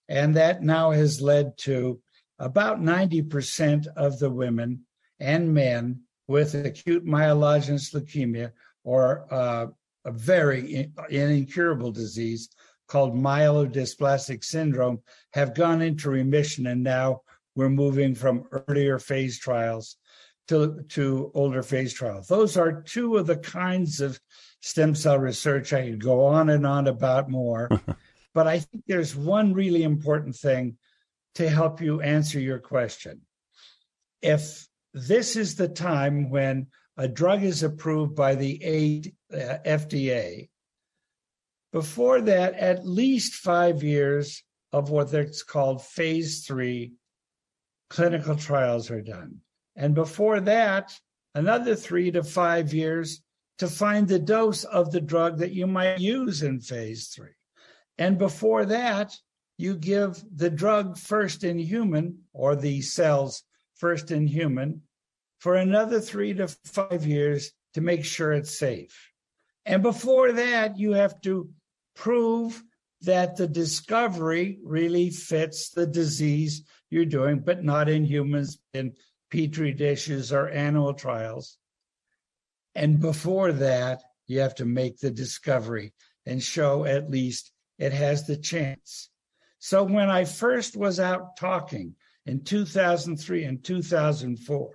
and 0.09 0.36
that 0.36 0.62
now 0.62 0.92
has 0.92 1.20
led 1.20 1.59
to 1.59 2.00
about 2.38 2.80
90% 2.80 3.88
of 3.94 4.18
the 4.18 4.30
women 4.30 4.86
and 5.20 5.53
men 5.53 6.00
with 6.32 6.54
acute 6.54 7.04
myelogenous 7.04 7.92
leukemia 7.94 8.50
or 8.84 9.26
uh, 9.30 9.66
a 10.06 10.10
very 10.10 10.90
incurable 11.10 11.92
disease 11.92 12.48
called 12.88 13.14
myelodysplastic 13.14 14.42
syndrome 14.42 14.98
have 15.34 15.54
gone 15.54 15.82
into 15.82 16.08
remission 16.08 16.68
and 16.68 16.82
now 16.82 17.20
we're 17.54 17.68
moving 17.68 18.14
from 18.14 18.44
earlier 18.66 18.98
phase 18.98 19.38
trials 19.38 19.96
to, 20.48 20.82
to 20.88 21.30
older 21.34 21.62
phase 21.62 21.92
trials. 21.92 22.28
Those 22.28 22.56
are 22.56 22.80
two 22.80 23.18
of 23.18 23.26
the 23.26 23.36
kinds 23.36 24.00
of 24.00 24.18
stem 24.62 24.94
cell 24.94 25.18
research 25.18 25.74
I 25.74 25.90
could 25.90 26.02
go 26.02 26.24
on 26.24 26.48
and 26.48 26.66
on 26.66 26.88
about 26.88 27.28
more. 27.28 27.68
but 28.34 28.46
I 28.46 28.58
think 28.58 28.84
there's 28.86 29.14
one 29.14 29.52
really 29.52 29.82
important 29.82 30.34
thing 30.34 30.78
to 31.34 31.48
help 31.48 31.82
you 31.82 32.00
answer 32.00 32.40
your 32.40 32.58
question. 32.58 33.20
If 34.22 34.66
this 34.95 35.36
is 35.36 35.55
the 35.55 35.68
time 35.68 36.30
when 36.30 36.66
a 36.97 37.09
drug 37.09 37.43
is 37.43 37.62
approved 37.62 38.14
by 38.14 38.34
the 38.34 39.12
uh, 39.32 39.59
FDA. 39.64 40.49
Before 41.72 42.20
that, 42.20 42.55
at 42.55 42.86
least 42.86 43.34
five 43.34 43.82
years 43.82 44.43
of 44.72 44.90
what 44.90 45.12
it's 45.14 45.43
called 45.43 45.82
phase 45.82 46.45
three 46.47 46.93
clinical 47.88 48.36
trials 48.36 48.90
are 48.90 49.03
done. 49.03 49.40
And 49.76 49.95
before 49.95 50.40
that, 50.40 50.93
another 51.34 51.74
three 51.74 52.11
to 52.11 52.22
five 52.22 52.74
years 52.74 53.22
to 53.59 53.68
find 53.68 54.07
the 54.07 54.18
dose 54.18 54.64
of 54.64 54.93
the 54.93 55.01
drug 55.01 55.38
that 55.38 55.53
you 55.53 55.66
might 55.66 55.99
use 55.99 56.43
in 56.43 56.61
phase 56.61 57.09
three. 57.09 57.36
And 57.99 58.18
before 58.18 58.66
that, 58.66 59.14
you 59.57 59.76
give 59.76 60.22
the 60.34 60.51
drug 60.51 60.99
first 60.99 61.45
in 61.45 61.59
human 61.59 62.18
or 62.32 62.57
the 62.57 62.80
cells 62.80 63.45
first 63.82 64.12
in 64.12 64.28
human 64.28 64.80
for 65.40 65.56
another 65.56 66.00
three 66.00 66.32
to 66.32 66.46
five 66.46 67.04
years 67.04 67.50
to 67.74 67.80
make 67.80 68.04
sure 68.04 68.32
it's 68.32 68.56
safe. 68.56 69.10
And 69.66 69.82
before 69.82 70.30
that, 70.30 70.78
you 70.78 70.92
have 70.92 71.20
to 71.22 71.50
prove 71.96 72.62
that 73.00 73.34
the 73.34 73.48
discovery 73.48 74.60
really 74.62 75.10
fits 75.10 75.70
the 75.70 75.84
disease 75.84 76.62
you're 76.90 77.04
doing, 77.04 77.40
but 77.40 77.64
not 77.64 77.88
in 77.88 78.04
humans, 78.04 78.60
in 78.72 78.92
petri 79.32 79.72
dishes 79.72 80.32
or 80.32 80.48
animal 80.48 80.94
trials. 80.94 81.58
And 82.76 83.00
before 83.00 83.50
that, 83.50 84.00
you 84.28 84.38
have 84.38 84.54
to 84.56 84.64
make 84.64 84.98
the 84.98 85.10
discovery 85.10 85.92
and 86.24 86.40
show 86.40 86.84
at 86.84 87.10
least 87.10 87.50
it 87.80 87.92
has 87.92 88.28
the 88.28 88.36
chance. 88.36 89.10
So 89.58 89.82
when 89.82 90.08
I 90.08 90.24
first 90.24 90.76
was 90.76 91.00
out 91.00 91.36
talking 91.36 91.96
in 92.26 92.44
2003 92.44 93.44
and 93.44 93.64
2004, 93.64 94.70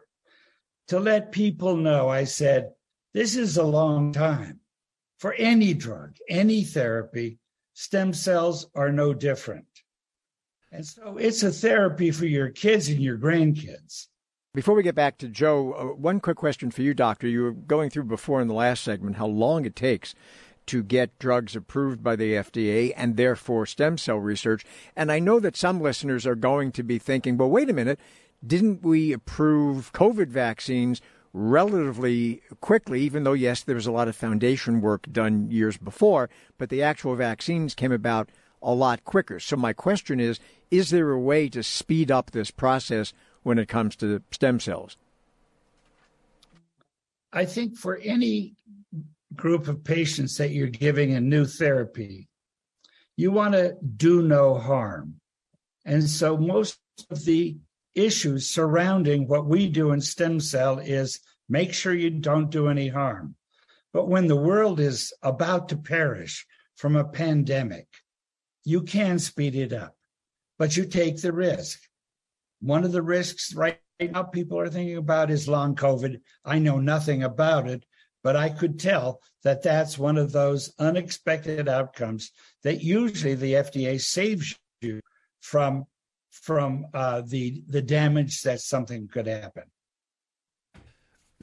to 0.90 1.00
let 1.00 1.32
people 1.32 1.76
know, 1.76 2.10
I 2.10 2.24
said, 2.24 2.72
this 3.14 3.36
is 3.36 3.58
a 3.58 3.64
long 3.64 4.12
time. 4.12 4.60
For 5.20 5.34
any 5.34 5.74
drug, 5.74 6.16
any 6.30 6.64
therapy, 6.64 7.40
stem 7.74 8.14
cells 8.14 8.68
are 8.76 8.92
no 8.92 9.14
different. 9.14 9.66
And 10.72 10.86
so 10.86 11.18
it's 11.18 11.44
a 11.44 11.52
therapy 11.52 12.12
for 12.12 12.26
your 12.26 12.50
kids 12.50 12.90
and 12.90 13.02
your 13.02 13.18
grandkids. 13.18 14.08
Before 14.54 14.76
we 14.76 14.84
get 14.84 14.96
back 14.96 15.18
to 15.20 15.28
Joe, 15.28 15.74
uh, 15.74 15.84
one 15.96 16.20
quick 16.20 16.38
question 16.38 16.72
for 16.72 16.82
you, 16.82 16.94
Doctor. 16.94 17.28
You 17.28 17.44
were 17.44 17.52
going 17.52 17.90
through 17.90 18.06
before 18.06 18.42
in 18.42 18.48
the 18.48 18.54
last 18.54 18.84
segment 18.84 19.18
how 19.18 19.28
long 19.28 19.66
it 19.66 19.76
takes 19.76 20.16
to 20.68 20.84
get 20.84 21.18
drugs 21.20 21.56
approved 21.56 22.04
by 22.04 22.16
the 22.16 22.34
FDA 22.34 22.94
and 22.96 23.18
therefore 23.18 23.66
stem 23.66 23.98
cell 23.98 24.18
research. 24.18 24.66
And 24.96 25.12
I 25.12 25.20
know 25.20 25.40
that 25.40 25.58
some 25.58 25.82
listeners 25.82 26.26
are 26.26 26.36
going 26.36 26.72
to 26.74 26.84
be 26.84 27.00
thinking, 27.00 27.38
well, 27.38 27.50
wait 27.50 27.70
a 27.70 27.74
minute 27.74 28.00
didn't 28.46 28.84
we 28.84 29.14
approve 29.14 29.92
COVID 29.94 30.28
vaccines 30.28 31.02
relatively 31.34 32.42
quickly, 32.62 33.02
even 33.02 33.24
though, 33.24 33.34
yes, 33.34 33.64
there 33.64 33.76
was 33.76 33.88
a 33.88 33.92
lot 33.92 34.08
of 34.08 34.16
foundation 34.16 34.82
work 34.82 35.08
done 35.12 35.50
years 35.50 35.78
before, 35.78 36.30
but 36.58 36.70
the 36.70 36.84
actual 36.84 37.16
vaccines 37.16 37.76
came 37.76 37.92
about 37.92 38.30
a 38.62 38.74
lot 38.74 39.04
quicker. 39.04 39.40
So, 39.40 39.56
my 39.56 39.74
question 39.74 40.20
is 40.20 40.40
is 40.70 40.90
there 40.90 41.12
a 41.12 41.20
way 41.20 41.48
to 41.50 41.64
speed 41.64 42.12
up 42.12 42.32
this 42.32 42.52
process 42.52 43.14
when 43.44 43.58
it 43.58 43.70
comes 43.70 43.96
to 43.98 44.22
stem 44.32 44.60
cells? 44.60 44.98
I 47.32 47.46
think 47.46 47.78
for 47.78 47.98
any 47.98 48.56
group 49.36 49.68
of 49.68 49.84
patients 49.84 50.38
that 50.38 50.52
you're 50.52 50.68
giving 50.68 51.14
a 51.14 51.22
new 51.22 51.46
therapy, 51.46 52.28
you 53.16 53.32
want 53.32 53.54
to 53.54 53.76
do 53.96 54.22
no 54.22 54.58
harm. 54.58 55.16
And 55.86 56.10
so 56.10 56.38
most 56.38 56.80
of 57.10 57.26
the 57.26 57.58
issues 57.96 58.48
surrounding 58.48 59.28
what 59.28 59.48
we 59.48 59.68
do 59.68 59.92
in 59.92 60.02
stem 60.02 60.40
cell 60.40 60.80
is 60.80 61.20
make 61.50 61.74
sure 61.74 61.94
you 61.94 62.10
don't 62.10 62.50
do 62.52 62.68
any 62.68 62.88
harm. 62.88 63.36
But 63.94 64.08
when 64.08 64.28
the 64.28 64.36
world 64.36 64.80
is 64.80 65.14
about 65.24 65.70
to 65.70 65.78
perish 65.78 66.46
from 66.76 66.96
a 66.96 67.06
pandemic, 67.06 67.88
you 68.64 68.84
can 68.84 69.18
speed 69.18 69.56
it 69.56 69.74
up, 69.74 69.96
but 70.60 70.78
you 70.78 70.86
take 70.86 71.22
the 71.22 71.32
risk. 71.32 71.80
One 72.60 72.84
of 72.84 72.92
the 72.92 73.02
risks 73.02 73.56
right 73.56 73.80
now 74.00 74.24
people 74.24 74.60
are 74.60 74.70
thinking 74.70 74.98
about 74.98 75.32
is 75.32 75.48
long 75.48 75.76
COVID. 75.76 76.20
I 76.46 76.60
know 76.60 76.80
nothing 76.80 77.24
about 77.24 77.68
it, 77.68 77.86
but 78.24 78.36
I 78.36 78.50
could 78.50 78.80
tell 78.80 79.22
that 79.44 79.64
that's 79.64 79.98
one 79.98 80.18
of 80.18 80.32
those 80.32 80.74
unexpected 80.80 81.68
outcomes 81.68 82.32
that 82.64 82.82
usually 82.82 83.36
the 83.36 83.54
FDA 83.54 84.00
saves 84.02 84.56
you 84.82 85.02
from 85.42 85.86
from 86.32 86.88
uh, 86.94 87.22
the 87.26 87.64
the 87.68 87.82
damage 87.82 88.42
that 88.44 88.60
something 88.60 89.08
could 89.08 89.28
happen. 89.28 89.64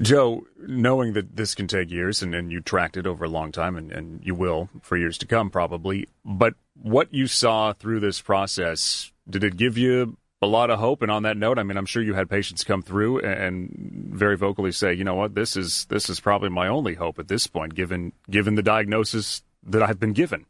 Joe, 0.01 0.47
knowing 0.59 1.13
that 1.13 1.37
this 1.37 1.55
can 1.55 1.69
take 1.69 1.91
years 1.91 2.21
and, 2.21 2.35
and 2.35 2.51
you 2.51 2.61
tracked 2.61 2.97
it 2.97 3.07
over 3.07 3.25
a 3.25 3.29
long 3.29 3.53
time 3.53 3.77
and, 3.77 3.93
and 3.93 4.21
you 4.25 4.35
will 4.35 4.69
for 4.83 4.97
years 4.97 5.17
to 5.19 5.27
come 5.27 5.51
probably, 5.51 6.09
but 6.25 6.55
what 6.75 7.15
you 7.15 7.29
saw 7.29 7.73
through 7.73 8.01
this 8.01 8.21
process, 8.21 9.13
did 9.31 9.45
it 9.45 9.57
give 9.57 9.79
you 9.79 10.17
a 10.45 10.47
lot 10.47 10.71
of 10.71 10.79
hope? 10.79 11.03
And 11.03 11.11
on 11.11 11.25
that 11.25 11.37
note, 11.37 11.59
I 11.59 11.63
mean, 11.63 11.77
I'm 11.77 11.87
sure 11.87 12.03
you 12.03 12.15
had 12.15 12.31
patients 12.31 12.63
come 12.63 12.83
through 12.83 13.21
and 13.21 14.11
very 14.13 14.37
vocally 14.37 14.73
say, 14.73 14.93
you 14.95 15.05
know 15.05 15.15
what, 15.15 15.35
this 15.35 15.57
is 15.57 15.87
this 15.87 16.09
is 16.09 16.21
probably 16.21 16.51
my 16.51 16.69
only 16.69 16.95
hope 16.95 17.19
at 17.19 17.29
this 17.29 17.47
point, 17.47 17.75
given 17.75 18.13
given 18.31 18.55
the 18.55 18.63
diagnosis 18.63 19.43
that 19.65 19.83
I've 19.83 19.99
been 19.99 20.13
given. 20.13 20.47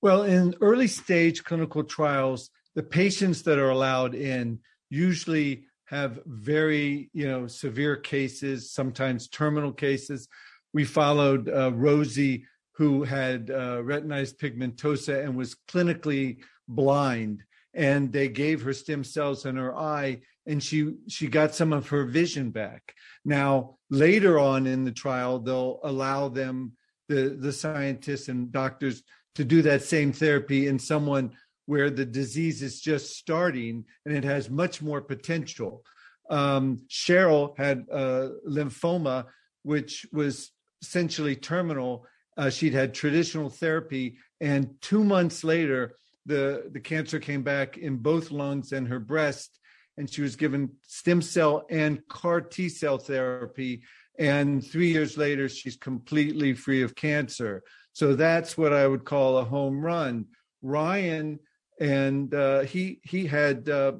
Well, 0.00 0.22
in 0.22 0.54
early 0.60 0.86
stage 0.86 1.44
clinical 1.44 1.84
trials, 1.84 2.50
the 2.74 2.82
patients 2.82 3.42
that 3.42 3.58
are 3.58 3.70
allowed 3.70 4.14
in 4.14 4.60
usually 4.90 5.64
have 5.86 6.20
very 6.26 7.10
you 7.12 7.26
know 7.26 7.46
severe 7.46 7.96
cases 7.96 8.70
sometimes 8.70 9.28
terminal 9.28 9.72
cases 9.72 10.28
we 10.72 10.84
followed 10.84 11.48
uh, 11.48 11.70
rosie 11.72 12.46
who 12.72 13.04
had 13.04 13.50
uh, 13.50 13.78
retinitis 13.82 14.34
pigmentosa 14.34 15.22
and 15.24 15.36
was 15.36 15.56
clinically 15.68 16.38
blind 16.68 17.42
and 17.74 18.12
they 18.12 18.28
gave 18.28 18.62
her 18.62 18.72
stem 18.72 19.04
cells 19.04 19.46
in 19.46 19.56
her 19.56 19.76
eye 19.76 20.20
and 20.46 20.62
she 20.62 20.94
she 21.08 21.26
got 21.26 21.54
some 21.54 21.72
of 21.72 21.88
her 21.88 22.04
vision 22.04 22.50
back 22.50 22.94
now 23.24 23.76
later 23.90 24.38
on 24.38 24.66
in 24.66 24.84
the 24.84 24.92
trial 24.92 25.38
they'll 25.38 25.80
allow 25.82 26.28
them 26.28 26.72
the 27.08 27.36
the 27.38 27.52
scientists 27.52 28.28
and 28.28 28.52
doctors 28.52 29.02
to 29.34 29.44
do 29.44 29.62
that 29.62 29.82
same 29.82 30.12
therapy 30.12 30.66
in 30.66 30.78
someone 30.78 31.32
where 31.66 31.90
the 31.90 32.04
disease 32.04 32.62
is 32.62 32.80
just 32.80 33.16
starting 33.16 33.84
and 34.04 34.16
it 34.16 34.24
has 34.24 34.50
much 34.50 34.82
more 34.82 35.00
potential. 35.00 35.82
Um, 36.30 36.82
Cheryl 36.88 37.56
had 37.58 37.86
uh, 37.90 38.28
lymphoma, 38.48 39.26
which 39.62 40.06
was 40.12 40.50
essentially 40.82 41.36
terminal, 41.36 42.06
uh, 42.36 42.50
she'd 42.50 42.74
had 42.74 42.94
traditional 42.94 43.48
therapy, 43.48 44.18
and 44.40 44.74
two 44.80 45.04
months 45.04 45.44
later, 45.44 45.96
the 46.26 46.70
the 46.72 46.80
cancer 46.80 47.18
came 47.18 47.42
back 47.42 47.76
in 47.76 47.96
both 47.96 48.30
lungs 48.30 48.72
and 48.72 48.88
her 48.88 49.00
breast, 49.00 49.58
and 49.96 50.08
she 50.08 50.22
was 50.22 50.36
given 50.36 50.70
stem 50.82 51.22
cell 51.22 51.66
and 51.70 52.00
CAR 52.08 52.40
T 52.40 52.68
cell 52.68 52.98
therapy. 52.98 53.82
And 54.18 54.64
three 54.64 54.92
years 54.92 55.16
later, 55.16 55.48
she's 55.48 55.76
completely 55.76 56.54
free 56.54 56.82
of 56.82 56.94
cancer. 56.94 57.62
So 57.92 58.14
that's 58.14 58.56
what 58.56 58.72
I 58.72 58.86
would 58.86 59.04
call 59.04 59.38
a 59.38 59.44
home 59.44 59.80
run. 59.80 60.26
Ryan 60.62 61.38
and 61.80 62.32
uh, 62.34 62.60
he 62.60 63.00
he 63.02 63.26
had 63.26 63.68
uh, 63.68 63.92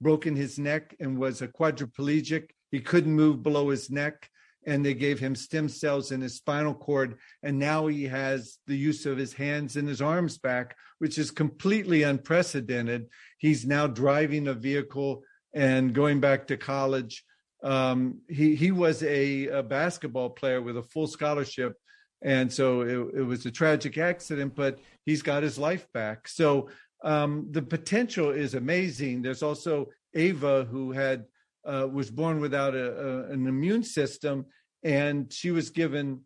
broken 0.00 0.36
his 0.36 0.58
neck 0.58 0.94
and 1.00 1.18
was 1.18 1.42
a 1.42 1.48
quadriplegic. 1.48 2.50
He 2.70 2.80
couldn't 2.80 3.12
move 3.12 3.42
below 3.42 3.70
his 3.70 3.90
neck, 3.90 4.28
and 4.66 4.84
they 4.84 4.94
gave 4.94 5.20
him 5.20 5.34
stem 5.34 5.68
cells 5.68 6.10
in 6.10 6.20
his 6.20 6.34
spinal 6.34 6.74
cord. 6.74 7.18
And 7.42 7.58
now 7.58 7.86
he 7.86 8.04
has 8.04 8.58
the 8.66 8.76
use 8.76 9.06
of 9.06 9.16
his 9.16 9.32
hands 9.32 9.76
and 9.76 9.88
his 9.88 10.02
arms 10.02 10.38
back, 10.38 10.76
which 10.98 11.18
is 11.18 11.30
completely 11.30 12.02
unprecedented. 12.02 13.06
He's 13.38 13.64
now 13.64 13.86
driving 13.86 14.48
a 14.48 14.54
vehicle 14.54 15.22
and 15.54 15.94
going 15.94 16.20
back 16.20 16.48
to 16.48 16.56
college. 16.56 17.24
Um, 17.62 18.20
he 18.28 18.54
he 18.54 18.70
was 18.70 19.02
a, 19.02 19.46
a, 19.46 19.62
basketball 19.62 20.30
player 20.30 20.60
with 20.60 20.76
a 20.76 20.82
full 20.82 21.06
scholarship, 21.06 21.74
and 22.22 22.52
so 22.52 22.82
it, 22.82 23.20
it 23.20 23.22
was 23.22 23.46
a 23.46 23.50
tragic 23.50 23.96
accident, 23.96 24.54
but 24.54 24.78
he's 25.06 25.22
got 25.22 25.42
his 25.42 25.58
life 25.58 25.86
back. 25.94 26.28
So 26.28 26.68
um, 27.02 27.48
the 27.50 27.62
potential 27.62 28.30
is 28.30 28.54
amazing. 28.54 29.22
There's 29.22 29.42
also 29.42 29.88
Ava 30.14 30.64
who 30.64 30.92
had 30.92 31.24
uh, 31.66 31.86
was 31.86 32.10
born 32.10 32.40
without 32.40 32.74
a, 32.74 32.92
a, 32.92 33.32
an 33.32 33.46
immune 33.46 33.82
system, 33.82 34.46
and 34.82 35.32
she 35.32 35.50
was 35.50 35.70
given 35.70 36.20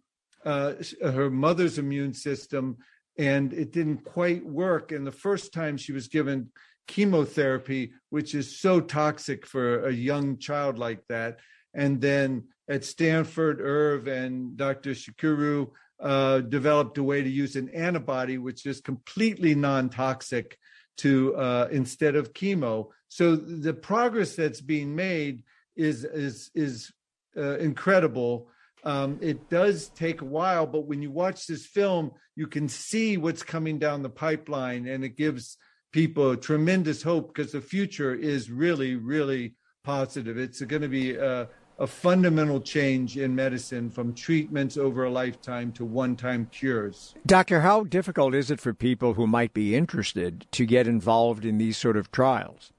uh, 0.45 0.75
her 1.03 1.31
mother's 1.31 1.79
immune 1.79 2.15
system, 2.15 2.77
and 3.19 3.53
it 3.53 3.73
didn't 3.73 4.05
quite 4.05 4.45
work. 4.45 4.93
And 4.93 5.07
the 5.07 5.13
first 5.13 5.53
time 5.53 5.77
she 5.77 5.93
was 5.93 6.09
given 6.09 6.51
chemotherapy, 6.87 7.93
which 8.11 8.35
is 8.35 8.59
so 8.59 8.81
toxic 8.81 9.47
for 9.47 9.87
a 9.87 9.93
young 9.93 10.39
child 10.39 10.79
like 10.79 11.03
that, 11.09 11.39
and 11.75 12.01
then 12.01 12.45
at 12.69 12.85
Stanford, 12.85 13.61
Irv 13.61 14.07
and 14.07 14.57
Dr. 14.57 14.91
Shizuru 14.91 15.71
uh, 16.01 16.41
developed 16.41 16.99
a 16.99 17.03
way 17.03 17.23
to 17.23 17.29
use 17.29 17.57
an 17.57 17.69
antibody, 17.71 18.39
which 18.39 18.65
is 18.65 18.81
completely 18.81 19.55
non-toxic 19.55 20.57
to 20.99 21.35
uh, 21.35 21.69
instead 21.71 22.15
of 22.17 22.33
chemo. 22.33 22.89
So 23.11 23.35
the 23.35 23.75
progress 23.75 24.37
that's 24.37 24.61
being 24.61 24.95
made 24.95 25.43
is 25.77 26.05
is 26.05 26.51
is 26.55 26.93
uh, 27.37 27.59
incredible. 27.59 28.49
Um, 28.85 29.19
it 29.21 29.51
does 29.51 29.91
take 29.91 30.23
a 30.23 30.25
while, 30.25 30.65
but 30.65 30.87
when 30.87 31.03
you 31.03 31.11
watch 31.11 31.47
this 31.47 31.67
film, 31.67 32.13
you 32.37 32.47
can 32.47 32.69
see 32.69 33.17
what's 33.17 33.43
coming 33.43 33.79
down 33.79 34.03
the 34.03 34.09
pipeline, 34.09 34.87
and 34.87 35.05
it 35.05 35.17
gives 35.17 35.59
people 35.93 36.37
tremendous 36.37 37.03
hope 37.03 37.35
because 37.35 37.53
the 37.53 37.61
future 37.61 38.15
is 38.15 38.49
really, 38.49 38.95
really 38.95 39.55
positive. 39.83 40.39
It's 40.39 40.63
going 40.63 40.83
to 40.83 40.89
be 40.89 41.19
uh, 41.19 41.47
a 41.81 41.87
fundamental 41.89 42.61
change 42.61 43.19
in 43.19 43.35
medicine 43.35 43.91
from 43.91 44.15
treatments 44.15 44.77
over 44.77 45.05
a 45.05 45.11
lifetime 45.11 45.73
to 45.73 45.85
one 45.85 46.15
time 46.15 46.47
cures. 46.53 47.15
Doctor, 47.27 47.63
how 47.63 47.83
difficult 47.83 48.37
is 48.37 48.53
it 48.53 48.61
for 48.61 48.73
people 48.73 49.15
who 49.15 49.27
might 49.27 49.53
be 49.53 49.75
interested 49.75 50.47
to 50.53 50.65
get 50.65 50.87
involved 50.87 51.45
in 51.45 51.59
these 51.59 51.77
sort 51.77 51.97
of 51.97 52.13
trials? 52.13 52.73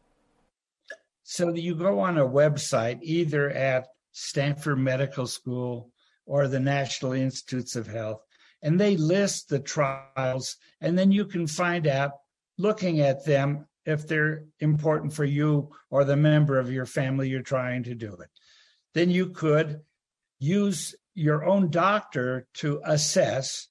So 1.23 1.53
you 1.53 1.75
go 1.75 1.99
on 1.99 2.17
a 2.17 2.25
website, 2.25 2.99
either 3.01 3.49
at 3.49 3.87
Stanford 4.11 4.79
Medical 4.79 5.27
School 5.27 5.91
or 6.25 6.47
the 6.47 6.59
National 6.59 7.13
Institutes 7.13 7.75
of 7.75 7.87
Health, 7.87 8.21
and 8.61 8.79
they 8.79 8.97
list 8.97 9.49
the 9.49 9.59
trials, 9.59 10.57
and 10.81 10.97
then 10.97 11.11
you 11.11 11.25
can 11.25 11.47
find 11.47 11.87
out, 11.87 12.11
looking 12.57 12.99
at 12.99 13.25
them, 13.25 13.65
if 13.85 14.07
they're 14.07 14.43
important 14.59 15.11
for 15.11 15.25
you 15.25 15.69
or 15.89 16.03
the 16.03 16.15
member 16.15 16.59
of 16.59 16.71
your 16.71 16.85
family 16.85 17.27
you're 17.27 17.41
trying 17.41 17.81
to 17.81 17.95
do 17.95 18.13
it 18.13 18.29
then 18.93 19.09
you 19.09 19.29
could 19.29 19.81
use 20.39 20.95
your 21.13 21.45
own 21.45 21.69
doctor 21.69 22.47
to 22.55 22.81
assess 22.85 23.67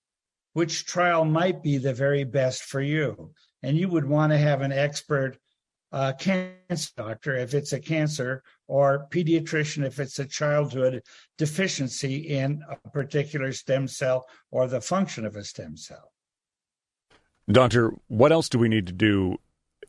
which 0.53 0.86
trial 0.86 1.24
might 1.24 1.62
be 1.62 1.78
the 1.78 1.94
very 1.94 2.24
best 2.24 2.62
for 2.62 2.80
you. 2.80 3.32
And 3.62 3.76
you 3.76 3.88
would 3.88 4.05
want 4.05 4.32
to 4.32 4.38
have 4.38 4.62
an 4.62 4.72
expert 4.72 5.38
uh, 5.93 6.12
cancer 6.18 6.91
doctor 6.97 7.36
if 7.36 7.55
it's 7.55 7.72
a 7.72 7.80
cancer, 7.80 8.43
or 8.68 9.07
pediatrician 9.11 9.84
if 9.84 9.99
it's 9.99 10.18
a 10.18 10.26
childhood 10.26 11.03
deficiency 11.38 12.16
in 12.28 12.62
a 12.70 12.91
particular 12.91 13.53
stem 13.53 13.88
cell 13.88 14.26
or 14.51 14.68
the 14.68 14.80
function 14.80 15.26
of 15.26 15.36
a 15.36 15.45
stem 15.45 15.76
cell. 15.76 16.12
Doctor, 17.51 17.93
what 18.07 18.32
else 18.32 18.49
do 18.49 18.59
we 18.59 18.68
need 18.68 18.86
to 18.86 18.93
do 18.93 19.36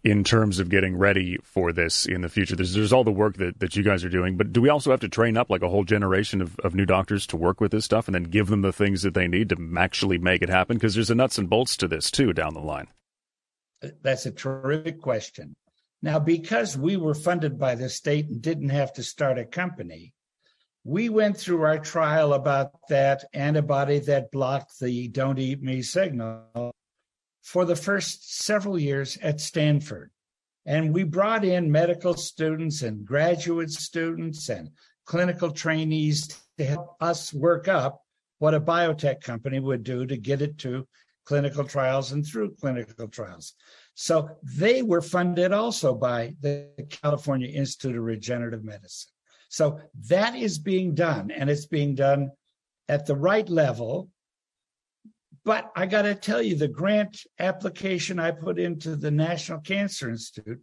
in 0.04 0.24
terms 0.24 0.58
of 0.58 0.70
getting 0.70 0.98
ready 0.98 1.38
for 1.44 1.72
this 1.72 2.08
in 2.08 2.22
the 2.22 2.30
future? 2.30 2.56
There's, 2.56 2.74
there's 2.74 2.94
all 2.94 3.04
the 3.04 3.12
work 3.12 3.38
that, 3.38 3.60
that 3.60 3.76
you 3.76 3.84
guys 3.84 4.04
are 4.04 4.10
doing, 4.10 4.36
but 4.36 4.52
do 4.52 4.62
we 4.62 4.70
also 4.70 4.90
have 4.90 5.02
to 5.02 5.10
train 5.10 5.38
up 5.38 5.52
like 5.52 5.62
a 5.62 5.70
whole 5.70 5.84
generation 5.84 6.42
of, 6.42 6.58
of 6.64 6.74
new 6.74 6.88
doctors 6.88 7.28
to 7.28 7.38
work 7.38 7.62
with 7.62 7.72
this 7.72 7.86
stuff 7.86 8.08
and 8.08 8.16
then 8.16 8.24
give 8.24 8.48
them 8.48 8.64
the 8.64 8.74
things 8.74 9.04
that 9.04 9.14
they 9.14 9.28
need 9.28 9.50
to 9.50 9.74
actually 9.78 10.18
make 10.18 10.42
it 10.42 10.50
happen? 10.50 10.78
Because 10.78 10.96
there's 10.96 11.12
a 11.12 11.16
nuts 11.16 11.38
and 11.38 11.50
bolts 11.50 11.78
to 11.78 11.88
this 11.88 12.10
too 12.10 12.34
down 12.34 12.56
the 12.56 12.62
line. 12.62 12.88
That's 14.02 14.26
a 14.26 14.32
terrific 14.32 15.02
question. 15.02 15.56
Now, 16.02 16.20
because 16.20 16.78
we 16.78 16.98
were 16.98 17.14
funded 17.14 17.60
by 17.60 17.76
the 17.76 17.90
state 17.90 18.28
and 18.28 18.42
didn't 18.42 18.70
have 18.70 18.94
to 18.94 19.04
start 19.04 19.38
a 19.38 19.46
company, 19.46 20.14
we 20.84 21.10
went 21.10 21.38
through 21.38 21.62
our 21.62 21.78
trial 21.78 22.34
about 22.34 22.72
that 22.90 23.26
antibody 23.34 24.00
that 24.00 24.32
blocked 24.32 24.80
the 24.80 25.08
don't 25.10 25.38
eat 25.38 25.62
me 25.62 25.84
signal 25.84 26.74
for 27.44 27.66
the 27.66 27.76
first 27.76 28.44
several 28.44 28.80
years 28.80 29.18
at 29.22 29.40
Stanford. 29.40 30.10
And 30.66 30.94
we 30.94 31.04
brought 31.04 31.46
in 31.46 31.72
medical 31.72 32.16
students 32.16 32.82
and 32.82 33.06
graduate 33.06 33.72
students 33.72 34.50
and 34.50 34.70
clinical 35.06 35.52
trainees 35.52 36.28
to 36.58 36.66
help 36.66 36.96
us 37.00 37.34
work 37.34 37.68
up 37.68 38.02
what 38.40 38.54
a 38.56 38.62
biotech 38.62 39.22
company 39.22 39.60
would 39.60 39.84
do 39.84 40.06
to 40.06 40.18
get 40.18 40.42
it 40.42 40.58
to 40.60 40.88
clinical 41.26 41.64
trials 41.64 42.12
and 42.12 42.26
through 42.26 42.56
clinical 42.56 43.08
trials. 43.08 43.54
So 44.02 44.32
they 44.42 44.82
were 44.82 45.04
funded 45.04 45.54
also 45.54 45.94
by 45.94 46.36
the 46.42 46.70
California 46.90 47.50
Institute 47.50 47.96
of 47.96 48.04
Regenerative 48.04 48.64
Medicine. 48.64 49.12
So 49.50 49.80
that 50.08 50.34
is 50.36 50.58
being 50.58 50.96
done, 50.96 51.30
and 51.30 51.52
it's 51.52 51.68
being 51.68 51.94
done 51.94 52.32
at 52.90 53.06
the 53.06 53.16
right 53.16 53.48
level 53.48 54.10
but 55.44 55.72
I 55.76 55.88
got 55.88 56.04
to 56.04 56.14
tell 56.14 56.42
you, 56.42 56.56
the 56.56 56.68
grant 56.68 57.24
application 57.40 58.20
I 58.20 58.32
put 58.32 58.60
into 58.60 58.96
the 58.96 59.12
National 59.12 59.60
Cancer 59.60 60.10
Institute, 60.10 60.62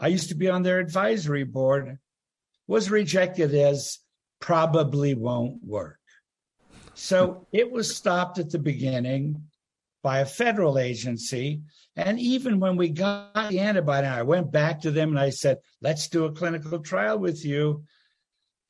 I 0.00 0.08
used 0.08 0.30
to 0.30 0.34
be 0.34 0.48
on 0.48 0.62
their 0.62 0.80
advisory 0.80 1.44
board, 1.44 1.98
was 2.66 2.90
rejected 2.90 3.54
as 3.54 3.98
probably 4.40 5.14
won't 5.14 5.62
work. 5.62 5.98
So 6.94 7.46
it 7.52 7.70
was 7.70 7.94
stopped 7.94 8.38
at 8.38 8.50
the 8.50 8.58
beginning 8.58 9.44
by 10.02 10.20
a 10.20 10.26
federal 10.26 10.78
agency. 10.78 11.62
And 11.96 12.18
even 12.18 12.60
when 12.60 12.76
we 12.76 12.88
got 12.88 13.50
the 13.50 13.60
antibody, 13.60 14.06
I 14.06 14.22
went 14.22 14.50
back 14.50 14.80
to 14.82 14.90
them 14.90 15.10
and 15.10 15.18
I 15.18 15.30
said, 15.30 15.58
let's 15.80 16.08
do 16.08 16.24
a 16.24 16.32
clinical 16.32 16.78
trial 16.78 17.18
with 17.18 17.44
you. 17.44 17.84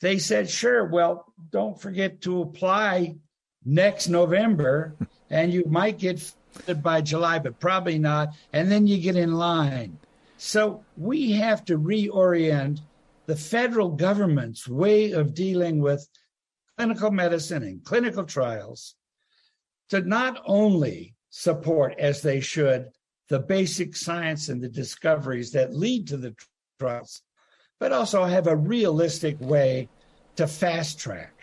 They 0.00 0.18
said, 0.18 0.50
sure. 0.50 0.86
Well, 0.86 1.32
don't 1.50 1.80
forget 1.80 2.22
to 2.22 2.42
apply 2.42 3.16
next 3.64 4.08
November 4.08 4.96
and 5.30 5.52
you 5.52 5.64
might 5.66 5.98
get 5.98 6.20
funded 6.52 6.82
by 6.82 7.00
July, 7.00 7.38
but 7.38 7.60
probably 7.60 7.98
not. 7.98 8.34
And 8.52 8.70
then 8.70 8.86
you 8.86 8.98
get 8.98 9.16
in 9.16 9.34
line. 9.34 9.98
So 10.38 10.84
we 10.96 11.32
have 11.32 11.64
to 11.66 11.78
reorient 11.78 12.80
the 13.26 13.36
federal 13.36 13.90
government's 13.90 14.66
way 14.66 15.12
of 15.12 15.34
dealing 15.34 15.80
with 15.80 16.08
clinical 16.76 17.10
medicine 17.10 17.62
and 17.62 17.84
clinical 17.84 18.24
trials 18.24 18.96
to 19.90 20.00
not 20.00 20.40
only 20.46 21.14
support, 21.30 21.94
as 21.98 22.22
they 22.22 22.40
should, 22.40 22.90
the 23.28 23.38
basic 23.38 23.96
science 23.96 24.48
and 24.48 24.62
the 24.62 24.68
discoveries 24.68 25.52
that 25.52 25.74
lead 25.74 26.08
to 26.08 26.16
the 26.16 26.34
trials, 26.78 27.22
but 27.78 27.92
also 27.92 28.24
have 28.24 28.46
a 28.46 28.56
realistic 28.56 29.40
way 29.40 29.88
to 30.36 30.46
fast 30.46 30.98
track 30.98 31.40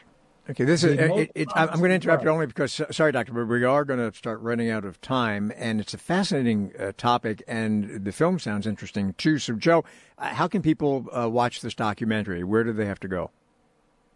Okay, 0.50 0.64
this 0.64 0.84
is. 0.84 0.98
It, 0.98 1.32
it, 1.36 1.48
I'm 1.56 1.80
going 1.80 1.90
to 1.90 1.96
interrupt 1.96 2.24
you 2.24 2.30
only 2.30 2.46
because, 2.46 2.82
sorry, 2.92 3.12
doctor, 3.12 3.34
but 3.34 3.48
we 3.48 3.66
are 3.66 3.84
going 3.84 4.00
to 4.00 4.18
start 4.18 4.40
running 4.40 4.70
out 4.70 4.86
of 4.86 5.02
time, 5.02 5.52
and 5.58 5.82
it's 5.82 5.94
a 5.94 5.98
fascinating 5.98 6.72
uh, 6.80 6.94
topic, 6.96 7.44
and 7.48 8.06
the 8.06 8.14
film 8.14 8.40
sounds 8.40 8.66
interesting 8.66 9.14
too. 9.18 9.40
So, 9.40 9.56
Joe, 9.56 9.84
uh, 10.18 10.28
how 10.28 10.48
can 10.48 10.62
people 10.62 11.06
uh, 11.12 11.30
watch 11.30 11.60
this 11.60 11.74
documentary? 11.74 12.46
Where 12.46 12.64
do 12.64 12.72
they 12.72 12.86
have 12.86 13.00
to 13.02 13.10
go? 13.10 13.30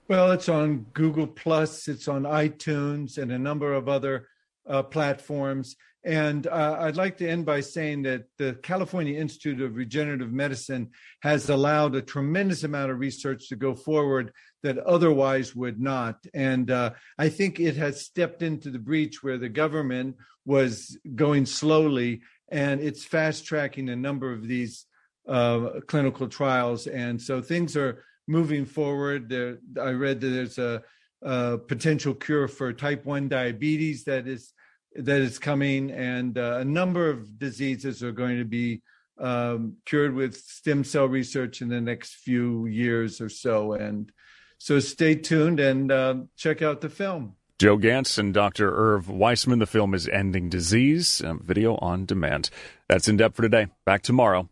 Well, 0.07 0.31
it's 0.31 0.47
on 0.47 0.85
Google 0.93 1.27
Plus, 1.27 1.89
it's 1.89 2.07
on 2.07 2.23
iTunes, 2.23 3.17
and 3.17 3.31
a 3.31 3.39
number 3.39 3.73
of 3.73 3.89
other 3.89 4.27
uh, 4.69 4.83
platforms. 4.83 5.75
And 6.03 6.47
uh, 6.47 6.77
I'd 6.79 6.97
like 6.97 7.17
to 7.17 7.29
end 7.29 7.45
by 7.45 7.61
saying 7.61 8.03
that 8.03 8.23
the 8.39 8.55
California 8.63 9.19
Institute 9.19 9.61
of 9.61 9.75
Regenerative 9.75 10.31
Medicine 10.31 10.89
has 11.21 11.49
allowed 11.49 11.95
a 11.95 12.01
tremendous 12.01 12.63
amount 12.63 12.91
of 12.91 12.99
research 12.99 13.49
to 13.49 13.55
go 13.55 13.75
forward 13.75 14.31
that 14.63 14.79
otherwise 14.79 15.55
would 15.55 15.79
not. 15.79 16.17
And 16.33 16.71
uh, 16.71 16.91
I 17.19 17.29
think 17.29 17.59
it 17.59 17.75
has 17.75 18.05
stepped 18.05 18.41
into 18.41 18.71
the 18.71 18.79
breach 18.79 19.21
where 19.21 19.37
the 19.37 19.49
government 19.49 20.17
was 20.45 20.97
going 21.15 21.45
slowly 21.45 22.21
and 22.51 22.81
it's 22.81 23.05
fast 23.05 23.45
tracking 23.45 23.89
a 23.89 23.95
number 23.95 24.31
of 24.31 24.47
these 24.47 24.85
uh, 25.27 25.79
clinical 25.87 26.27
trials. 26.27 26.87
And 26.87 27.21
so 27.21 27.41
things 27.41 27.77
are 27.77 28.03
moving 28.27 28.65
forward. 28.65 29.29
There, 29.29 29.59
I 29.79 29.91
read 29.91 30.19
that 30.21 30.27
there's 30.27 30.57
a, 30.57 30.83
potential 31.21 32.13
cure 32.13 32.47
for 32.47 32.73
type 32.73 33.05
1 33.05 33.29
diabetes 33.29 34.03
that 34.05 34.27
is 34.27 34.53
that 34.95 35.21
is 35.21 35.39
coming, 35.39 35.91
and 35.91 36.37
uh, 36.37 36.57
a 36.59 36.65
number 36.65 37.09
of 37.09 37.39
diseases 37.39 38.03
are 38.03 38.11
going 38.11 38.37
to 38.37 38.45
be 38.45 38.81
um, 39.17 39.77
cured 39.85 40.13
with 40.13 40.35
stem 40.35 40.83
cell 40.83 41.07
research 41.07 41.61
in 41.61 41.69
the 41.69 41.79
next 41.79 42.15
few 42.15 42.65
years 42.65 43.21
or 43.21 43.29
so. 43.29 43.73
And 43.73 44.11
so 44.57 44.79
stay 44.79 45.15
tuned 45.15 45.59
and 45.59 45.91
uh, 45.91 46.15
check 46.35 46.61
out 46.61 46.81
the 46.81 46.89
film. 46.89 47.35
Joe 47.59 47.77
Gantz 47.77 48.17
and 48.17 48.33
Dr. 48.33 48.73
Irv 48.75 49.07
Weissman. 49.07 49.59
The 49.59 49.67
film 49.67 49.93
is 49.93 50.07
Ending 50.07 50.49
Disease, 50.49 51.21
video 51.41 51.75
on 51.75 52.05
demand. 52.05 52.49
That's 52.89 53.07
in 53.07 53.17
depth 53.17 53.35
for 53.35 53.43
today. 53.43 53.67
Back 53.85 54.01
tomorrow. 54.01 54.49